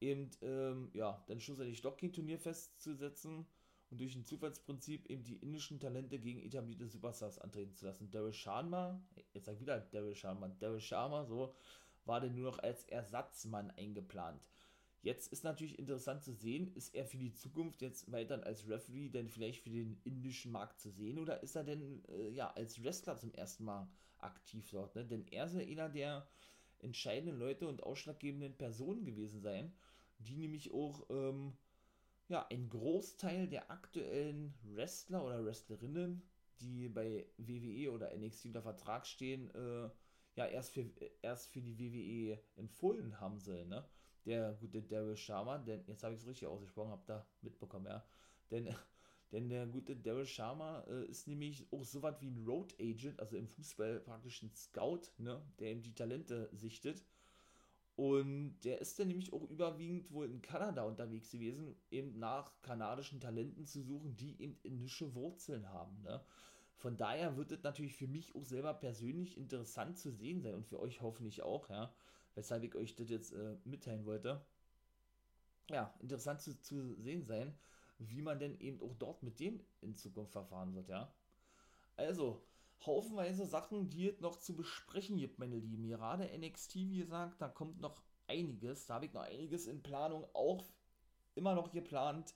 eben, 0.00 0.30
ähm, 0.42 0.90
ja, 0.92 1.22
dann 1.26 1.40
schlussendlich 1.40 1.80
doch 1.80 1.96
kein 1.96 2.12
Turnier 2.12 2.38
festzusetzen 2.38 3.46
und 3.90 4.00
durch 4.00 4.14
ein 4.14 4.24
Zufallsprinzip 4.24 5.06
eben 5.10 5.24
die 5.24 5.36
indischen 5.36 5.80
Talente 5.80 6.18
gegen 6.18 6.40
etablierte 6.40 6.86
Superstars 6.86 7.38
antreten 7.38 7.74
zu 7.74 7.86
lassen. 7.86 8.10
Daryl 8.10 8.32
Sharma, 8.32 9.02
jetzt 9.34 9.46
sag 9.46 9.54
ich 9.54 9.60
wieder 9.60 9.80
Daryl 9.80 10.14
Sharma, 10.14 10.48
Daryl 10.48 10.80
Sharma, 10.80 11.24
so, 11.24 11.54
war 12.04 12.20
denn 12.20 12.34
nur 12.34 12.50
noch 12.50 12.58
als 12.60 12.84
Ersatzmann 12.84 13.70
eingeplant. 13.72 14.40
Jetzt 15.02 15.32
ist 15.32 15.44
natürlich 15.44 15.78
interessant 15.78 16.22
zu 16.22 16.32
sehen, 16.32 16.74
ist 16.74 16.94
er 16.94 17.06
für 17.06 17.16
die 17.16 17.32
Zukunft 17.32 17.80
jetzt 17.80 18.12
weiter 18.12 18.44
als 18.44 18.68
Referee 18.68 19.08
denn 19.08 19.28
vielleicht 19.28 19.62
für 19.62 19.70
den 19.70 19.98
indischen 20.04 20.52
Markt 20.52 20.78
zu 20.78 20.90
sehen 20.90 21.18
oder 21.18 21.42
ist 21.42 21.56
er 21.56 21.64
denn 21.64 22.04
äh, 22.08 22.28
ja 22.30 22.52
als 22.52 22.82
Wrestler 22.82 23.16
zum 23.16 23.32
ersten 23.32 23.64
Mal 23.64 23.88
aktiv 24.18 24.68
dort? 24.70 24.94
Ne? 24.96 25.06
Denn 25.06 25.26
er 25.28 25.48
soll 25.48 25.62
einer 25.62 25.88
der 25.88 26.28
entscheidenden 26.80 27.38
Leute 27.38 27.66
und 27.66 27.82
ausschlaggebenden 27.82 28.56
Personen 28.56 29.04
gewesen 29.04 29.40
sein, 29.40 29.72
die 30.18 30.36
nämlich 30.36 30.72
auch 30.72 31.06
ähm, 31.08 31.54
ja, 32.28 32.46
ein 32.50 32.68
Großteil 32.68 33.48
der 33.48 33.70
aktuellen 33.70 34.54
Wrestler 34.62 35.24
oder 35.24 35.44
Wrestlerinnen, 35.44 36.22
die 36.60 36.88
bei 36.88 37.26
WWE 37.38 37.90
oder 37.90 38.14
NXT 38.16 38.46
unter 38.46 38.62
Vertrag 38.62 39.06
stehen, 39.06 39.50
äh, 39.54 39.90
ja 40.36 40.46
erst 40.46 40.72
für, 40.74 40.84
erst 41.22 41.52
für 41.52 41.60
die 41.60 41.78
WWE 41.78 42.38
empfohlen 42.56 43.18
haben 43.18 43.38
sollen. 43.40 43.68
Ne? 43.68 43.84
Der 44.24 44.52
gute 44.60 44.82
Daryl 44.82 45.16
Sharma, 45.16 45.58
denn 45.58 45.82
jetzt 45.86 46.02
habe 46.02 46.14
ich 46.14 46.20
es 46.20 46.26
richtig 46.26 46.48
ausgesprochen, 46.48 46.90
habe 46.90 47.04
da 47.06 47.26
mitbekommen, 47.42 47.86
ja. 47.86 48.04
Denn, 48.50 48.68
denn 49.32 49.48
der 49.48 49.66
gute 49.66 49.96
Daryl 49.96 50.26
Sharma 50.26 50.84
äh, 50.88 51.06
ist 51.06 51.28
nämlich 51.28 51.66
auch 51.72 51.84
so 51.84 52.02
was 52.02 52.20
wie 52.20 52.30
ein 52.30 52.44
Road 52.46 52.74
Agent, 52.80 53.20
also 53.20 53.36
im 53.36 53.48
Fußball 53.48 54.00
praktisch 54.00 54.42
ein 54.42 54.52
Scout, 54.54 55.02
ne, 55.18 55.40
der 55.58 55.68
eben 55.68 55.82
die 55.82 55.94
Talente 55.94 56.48
sichtet. 56.52 57.02
Und 57.96 58.58
der 58.64 58.80
ist 58.80 58.98
dann 58.98 59.08
nämlich 59.08 59.30
auch 59.30 59.42
überwiegend 59.50 60.10
wohl 60.10 60.24
in 60.30 60.40
Kanada 60.40 60.84
unterwegs 60.84 61.30
gewesen, 61.30 61.76
eben 61.90 62.18
nach 62.18 62.50
kanadischen 62.62 63.20
Talenten 63.20 63.66
zu 63.66 63.82
suchen, 63.82 64.16
die 64.16 64.40
eben 64.40 64.58
indische 64.62 65.14
Wurzeln 65.14 65.68
haben. 65.68 66.00
Ne? 66.02 66.18
Von 66.80 66.96
daher 66.96 67.36
wird 67.36 67.52
es 67.52 67.62
natürlich 67.62 67.94
für 67.94 68.08
mich 68.08 68.34
auch 68.34 68.44
selber 68.44 68.74
persönlich 68.74 69.36
interessant 69.36 69.98
zu 69.98 70.10
sehen 70.10 70.40
sein 70.42 70.54
und 70.54 70.66
für 70.66 70.80
euch 70.80 71.00
hoffentlich 71.00 71.42
auch, 71.42 71.70
ja 71.70 71.94
weshalb 72.34 72.62
ich 72.64 72.74
euch 72.74 72.94
das 72.94 73.10
jetzt 73.10 73.32
äh, 73.32 73.56
mitteilen 73.64 74.06
wollte. 74.06 74.44
Ja, 75.70 75.94
interessant 76.00 76.40
zu, 76.40 76.60
zu 76.60 76.94
sehen 76.94 77.24
sein, 77.24 77.56
wie 77.98 78.22
man 78.22 78.38
denn 78.38 78.58
eben 78.60 78.80
auch 78.80 78.94
dort 78.94 79.22
mit 79.22 79.38
dem 79.40 79.60
in 79.80 79.94
Zukunft 79.94 80.32
verfahren 80.32 80.74
wird, 80.74 80.88
ja. 80.88 81.12
Also, 81.96 82.42
haufenweise 82.84 83.46
Sachen, 83.46 83.90
die 83.90 84.08
es 84.08 84.20
noch 84.20 84.36
zu 84.36 84.56
besprechen 84.56 85.18
gibt, 85.18 85.38
meine 85.38 85.58
Lieben. 85.58 85.86
Gerade 85.86 86.30
NXT, 86.30 86.76
wie 86.76 86.98
gesagt, 86.98 87.40
da 87.40 87.48
kommt 87.48 87.80
noch 87.80 88.02
einiges. 88.26 88.86
Da 88.86 88.94
habe 88.94 89.06
ich 89.06 89.12
noch 89.12 89.22
einiges 89.22 89.66
in 89.66 89.82
Planung, 89.82 90.24
auch 90.32 90.72
immer 91.34 91.54
noch 91.54 91.72
geplant. 91.72 92.34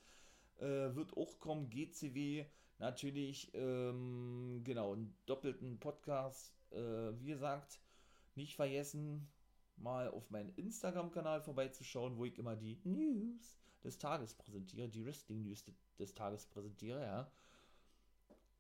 Äh, 0.59 0.95
wird 0.95 1.17
auch 1.17 1.39
kommen, 1.39 1.71
GCW, 1.71 2.45
natürlich, 2.79 3.51
ähm, 3.55 4.61
genau, 4.65 4.93
einen 4.93 5.17
doppelten 5.27 5.79
Podcast. 5.79 6.53
Äh, 6.71 7.19
wie 7.21 7.27
gesagt, 7.27 7.81
nicht 8.35 8.57
vergessen, 8.57 9.29
mal 9.77 10.11
auf 10.11 10.31
meinen 10.31 10.51
Instagram-Kanal 10.57 11.41
vorbeizuschauen, 11.43 12.17
wo 12.17 12.25
ich 12.25 12.39
immer 12.39 12.57
die 12.57 12.79
News 12.85 13.59
des 13.83 13.99
Tages 13.99 14.35
präsentiere, 14.35 14.89
die 14.89 15.05
Wrestling-News 15.05 15.65
des 15.99 16.15
Tages 16.15 16.47
präsentiere, 16.47 17.03
ja. 17.03 17.31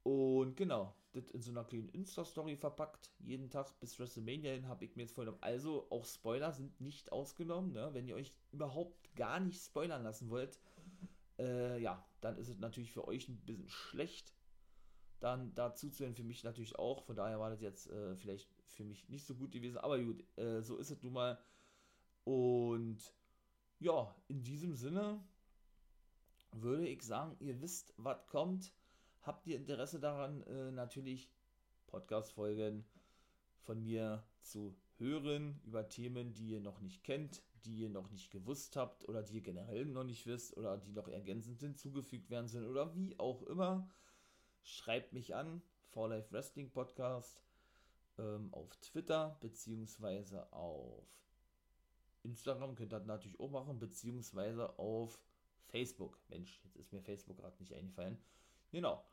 Und 0.02 0.54
genau, 0.56 0.94
das 1.14 1.30
in 1.30 1.40
so 1.40 1.50
einer 1.50 1.64
kleinen 1.64 1.88
Insta-Story 1.88 2.56
verpackt. 2.56 3.10
Jeden 3.20 3.48
Tag 3.48 3.78
bis 3.80 3.98
WrestleMania 3.98 4.52
hin 4.52 4.68
habe 4.68 4.84
ich 4.84 4.94
mir 4.96 5.02
jetzt 5.02 5.14
vorgenommen. 5.14 5.42
Also 5.42 5.86
auch 5.90 6.04
Spoiler 6.04 6.52
sind 6.52 6.78
nicht 6.78 7.10
ausgenommen, 7.10 7.72
ne? 7.72 7.88
Wenn 7.92 8.06
ihr 8.06 8.14
euch 8.14 8.30
überhaupt 8.52 9.16
gar 9.16 9.40
nicht 9.40 9.62
spoilern 9.62 10.02
lassen 10.02 10.28
wollt, 10.28 10.58
äh, 11.38 11.78
ja, 11.80 12.04
dann 12.20 12.36
ist 12.36 12.48
es 12.48 12.58
natürlich 12.58 12.92
für 12.92 13.06
euch 13.06 13.28
ein 13.28 13.38
bisschen 13.44 13.68
schlecht. 13.68 14.34
Dann 15.20 15.54
dazu 15.54 15.90
zu 15.90 16.04
hören, 16.04 16.14
für 16.14 16.24
mich 16.24 16.44
natürlich 16.44 16.76
auch. 16.78 17.04
Von 17.04 17.16
daher 17.16 17.40
war 17.40 17.50
das 17.50 17.60
jetzt 17.60 17.88
äh, 17.90 18.16
vielleicht 18.16 18.50
für 18.68 18.84
mich 18.84 19.08
nicht 19.08 19.26
so 19.26 19.34
gut 19.34 19.52
gewesen. 19.52 19.78
Aber 19.78 19.98
gut, 19.98 20.24
äh, 20.36 20.60
so 20.60 20.76
ist 20.76 20.90
es 20.90 21.02
nun 21.02 21.14
mal. 21.14 21.38
Und 22.24 22.98
ja, 23.78 24.14
in 24.28 24.42
diesem 24.42 24.74
Sinne 24.74 25.22
würde 26.52 26.86
ich 26.86 27.02
sagen, 27.02 27.36
ihr 27.40 27.60
wisst, 27.60 27.94
was 27.96 28.26
kommt. 28.26 28.72
Habt 29.22 29.46
ihr 29.46 29.56
Interesse 29.56 29.98
daran, 29.98 30.42
äh, 30.42 30.70
natürlich 30.70 31.30
Podcast-Folgen 31.86 32.84
von 33.60 33.82
mir 33.82 34.22
zu 34.42 34.76
hören 34.98 35.60
über 35.64 35.88
Themen, 35.88 36.34
die 36.34 36.50
ihr 36.50 36.60
noch 36.60 36.80
nicht 36.80 37.02
kennt, 37.02 37.42
die 37.64 37.76
ihr 37.78 37.88
noch 37.88 38.10
nicht 38.10 38.30
gewusst 38.30 38.76
habt 38.76 39.08
oder 39.08 39.22
die 39.22 39.36
ihr 39.36 39.40
generell 39.40 39.86
noch 39.86 40.04
nicht 40.04 40.26
wisst 40.26 40.56
oder 40.56 40.76
die 40.76 40.92
noch 40.92 41.08
ergänzend 41.08 41.60
hinzugefügt 41.60 42.30
werden 42.30 42.48
sollen 42.48 42.68
oder 42.68 42.94
wie 42.94 43.18
auch 43.18 43.42
immer, 43.42 43.88
schreibt 44.62 45.12
mich 45.12 45.34
an, 45.34 45.62
For 45.90 46.08
Life 46.08 46.32
Wrestling 46.32 46.70
Podcast 46.70 47.42
ähm, 48.18 48.52
auf 48.52 48.76
Twitter 48.76 49.36
beziehungsweise 49.40 50.52
auf 50.52 51.06
Instagram, 52.22 52.74
könnt 52.74 52.92
ihr 52.92 52.98
das 52.98 53.06
natürlich 53.06 53.38
auch 53.38 53.50
machen, 53.50 53.78
beziehungsweise 53.78 54.78
auf 54.78 55.20
Facebook. 55.66 56.18
Mensch, 56.28 56.60
jetzt 56.64 56.76
ist 56.76 56.92
mir 56.92 57.02
Facebook 57.02 57.36
gerade 57.38 57.58
nicht 57.58 57.74
eingefallen. 57.74 58.18
Genau. 58.70 59.04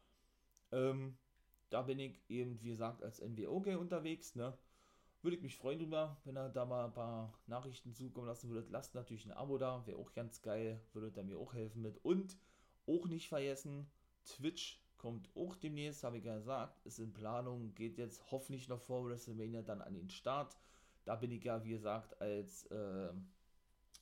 Ähm, 0.72 1.18
da 1.70 1.82
bin 1.82 2.00
ich 2.00 2.20
eben, 2.30 2.62
wie 2.62 2.70
gesagt, 2.70 3.04
als 3.04 3.20
NWO-Gay 3.20 3.76
unterwegs, 3.76 4.36
ne? 4.36 4.58
Würde 5.22 5.38
ich 5.38 5.44
mich 5.44 5.56
freuen 5.56 5.78
drüber, 5.78 6.18
wenn 6.24 6.36
ihr 6.36 6.50
da 6.50 6.66
mal 6.66 6.86
ein 6.86 6.94
paar 6.94 7.32
Nachrichten 7.46 7.94
zukommen 7.94 8.26
lassen 8.26 8.50
würdet. 8.50 8.72
Lasst 8.72 8.96
natürlich 8.96 9.26
ein 9.26 9.32
Abo 9.32 9.60
da, 9.60 9.86
wäre 9.86 10.00
auch 10.00 10.14
ganz 10.14 10.42
geil, 10.42 10.82
würde 10.94 11.12
ihr 11.16 11.24
mir 11.24 11.38
auch 11.38 11.54
helfen 11.54 11.84
mit. 11.84 12.04
Und 12.04 12.38
auch 12.88 13.08
nicht 13.08 13.30
vergessen, 13.30 13.86
Twitch 14.26 14.82
kommt 14.98 15.30
auch 15.36 15.56
demnächst, 15.56 16.04
habe 16.04 16.18
ich 16.18 16.24
ja 16.24 16.36
gesagt, 16.36 16.84
ist 16.86 17.00
in 17.00 17.14
Planung, 17.14 17.76
geht 17.76 17.98
jetzt 17.98 18.32
hoffentlich 18.32 18.68
noch 18.68 18.82
vor 18.82 19.06
WrestleMania 19.06 19.62
dann 19.62 19.82
an 19.82 19.94
den 19.94 20.10
Start. 20.10 20.58
Da 21.06 21.16
bin 21.16 21.32
ich 21.32 21.44
ja, 21.44 21.64
wie 21.64 21.72
gesagt, 21.72 22.20
als, 22.20 22.66
äh, 22.68 23.14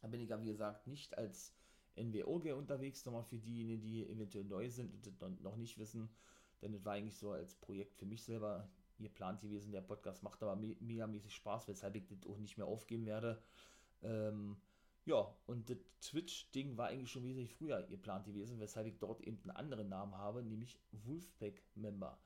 da 0.01 0.07
bin 0.07 0.21
ich 0.21 0.29
ja, 0.29 0.41
wie 0.41 0.47
gesagt, 0.47 0.87
nicht 0.87 1.17
als 1.17 1.53
NWO-Gay 1.97 2.53
unterwegs, 2.53 3.05
nochmal 3.05 3.23
für 3.23 3.37
diejenigen, 3.37 3.81
die 3.81 4.09
eventuell 4.09 4.45
neu 4.45 4.69
sind 4.69 4.93
und 4.93 5.05
das 5.05 5.39
noch 5.41 5.57
nicht 5.57 5.77
wissen, 5.77 6.09
denn 6.61 6.71
das 6.71 6.85
war 6.85 6.93
eigentlich 6.93 7.17
so 7.17 7.31
als 7.31 7.55
Projekt 7.55 7.95
für 7.95 8.05
mich 8.05 8.23
selber 8.23 8.69
geplant 9.03 9.41
gewesen. 9.41 9.71
Der 9.71 9.81
Podcast 9.81 10.23
macht 10.23 10.41
aber 10.43 10.55
me 10.55 10.75
megamäßig 10.79 11.33
Spaß, 11.35 11.67
weshalb 11.67 11.95
ich 11.95 12.05
das 12.05 12.25
auch 12.27 12.37
nicht 12.37 12.57
mehr 12.57 12.67
aufgeben 12.67 13.05
werde. 13.05 13.41
Ähm, 14.01 14.57
ja, 15.05 15.33
und 15.47 15.69
das 15.69 15.77
Twitch-Ding 16.01 16.77
war 16.77 16.87
eigentlich 16.87 17.11
schon 17.11 17.23
wesentlich 17.23 17.53
früher 17.55 17.81
geplant 17.83 18.25
gewesen, 18.25 18.59
weshalb 18.59 18.87
ich 18.87 18.99
dort 18.99 19.21
eben 19.21 19.39
einen 19.41 19.51
anderen 19.51 19.89
Namen 19.89 20.15
habe, 20.15 20.43
nämlich 20.43 20.79
Wolfpack-Member. 20.91 22.19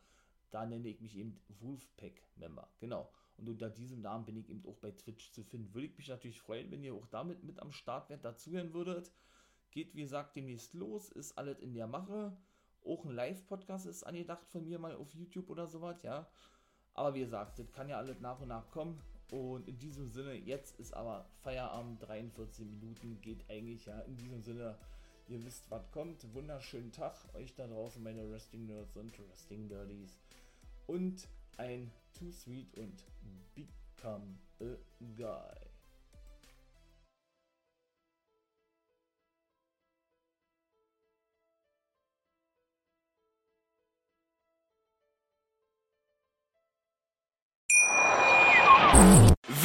Da 0.51 0.65
nenne 0.65 0.89
ich 0.89 0.99
mich 0.99 1.17
eben 1.17 1.39
Wolfpack-Member, 1.47 2.69
genau. 2.79 3.09
Und 3.37 3.49
unter 3.49 3.69
diesem 3.69 4.01
Namen 4.01 4.25
bin 4.25 4.37
ich 4.37 4.49
eben 4.49 4.65
auch 4.67 4.77
bei 4.77 4.91
Twitch 4.91 5.31
zu 5.31 5.43
finden. 5.43 5.73
Würde 5.73 5.87
ich 5.87 5.97
mich 5.97 6.09
natürlich 6.09 6.41
freuen, 6.41 6.69
wenn 6.71 6.83
ihr 6.83 6.93
auch 6.93 7.07
damit 7.07 7.43
mit 7.43 7.59
am 7.59 7.71
Start 7.71 8.09
wärt, 8.09 8.23
dazuhören 8.23 8.73
würdet. 8.73 9.11
Geht, 9.71 9.95
wie 9.95 10.01
gesagt, 10.01 10.35
demnächst 10.35 10.73
los, 10.73 11.09
ist 11.09 11.37
alles 11.37 11.59
in 11.59 11.73
der 11.73 11.87
Mache. 11.87 12.37
Auch 12.85 13.05
ein 13.05 13.11
Live-Podcast 13.11 13.85
ist 13.85 14.03
angedacht 14.03 14.47
von 14.49 14.65
mir 14.65 14.77
mal 14.77 14.95
auf 14.95 15.13
YouTube 15.13 15.49
oder 15.49 15.67
sowas, 15.67 16.03
ja. 16.03 16.29
Aber 16.93 17.13
wie 17.15 17.21
gesagt, 17.21 17.59
das 17.59 17.71
kann 17.71 17.89
ja 17.89 17.97
alles 17.97 18.19
nach 18.19 18.39
und 18.39 18.49
nach 18.49 18.69
kommen. 18.69 18.99
Und 19.31 19.67
in 19.67 19.79
diesem 19.79 20.09
Sinne, 20.09 20.33
jetzt 20.33 20.79
ist 20.79 20.93
aber 20.93 21.25
Feierabend, 21.41 22.07
43 22.07 22.65
Minuten, 22.65 23.19
geht 23.21 23.49
eigentlich 23.49 23.85
ja. 23.85 23.99
In 24.01 24.15
diesem 24.15 24.41
Sinne, 24.41 24.77
ihr 25.27 25.43
wisst, 25.43 25.69
was 25.71 25.89
kommt. 25.91 26.31
Wunderschönen 26.33 26.91
Tag 26.91 27.15
euch 27.33 27.55
da 27.55 27.65
draußen, 27.65 28.03
meine 28.03 28.29
Wrestling 28.29 28.67
Nerds 28.67 28.95
und 28.95 29.17
Wrestling 29.17 29.67
Dirties. 29.67 30.19
Und 30.85 31.27
ein 31.57 31.91
Too 32.13 32.31
Sweet 32.31 32.77
und 32.77 33.03
Become 33.55 34.37
a 34.61 34.75
Guy. 35.17 35.72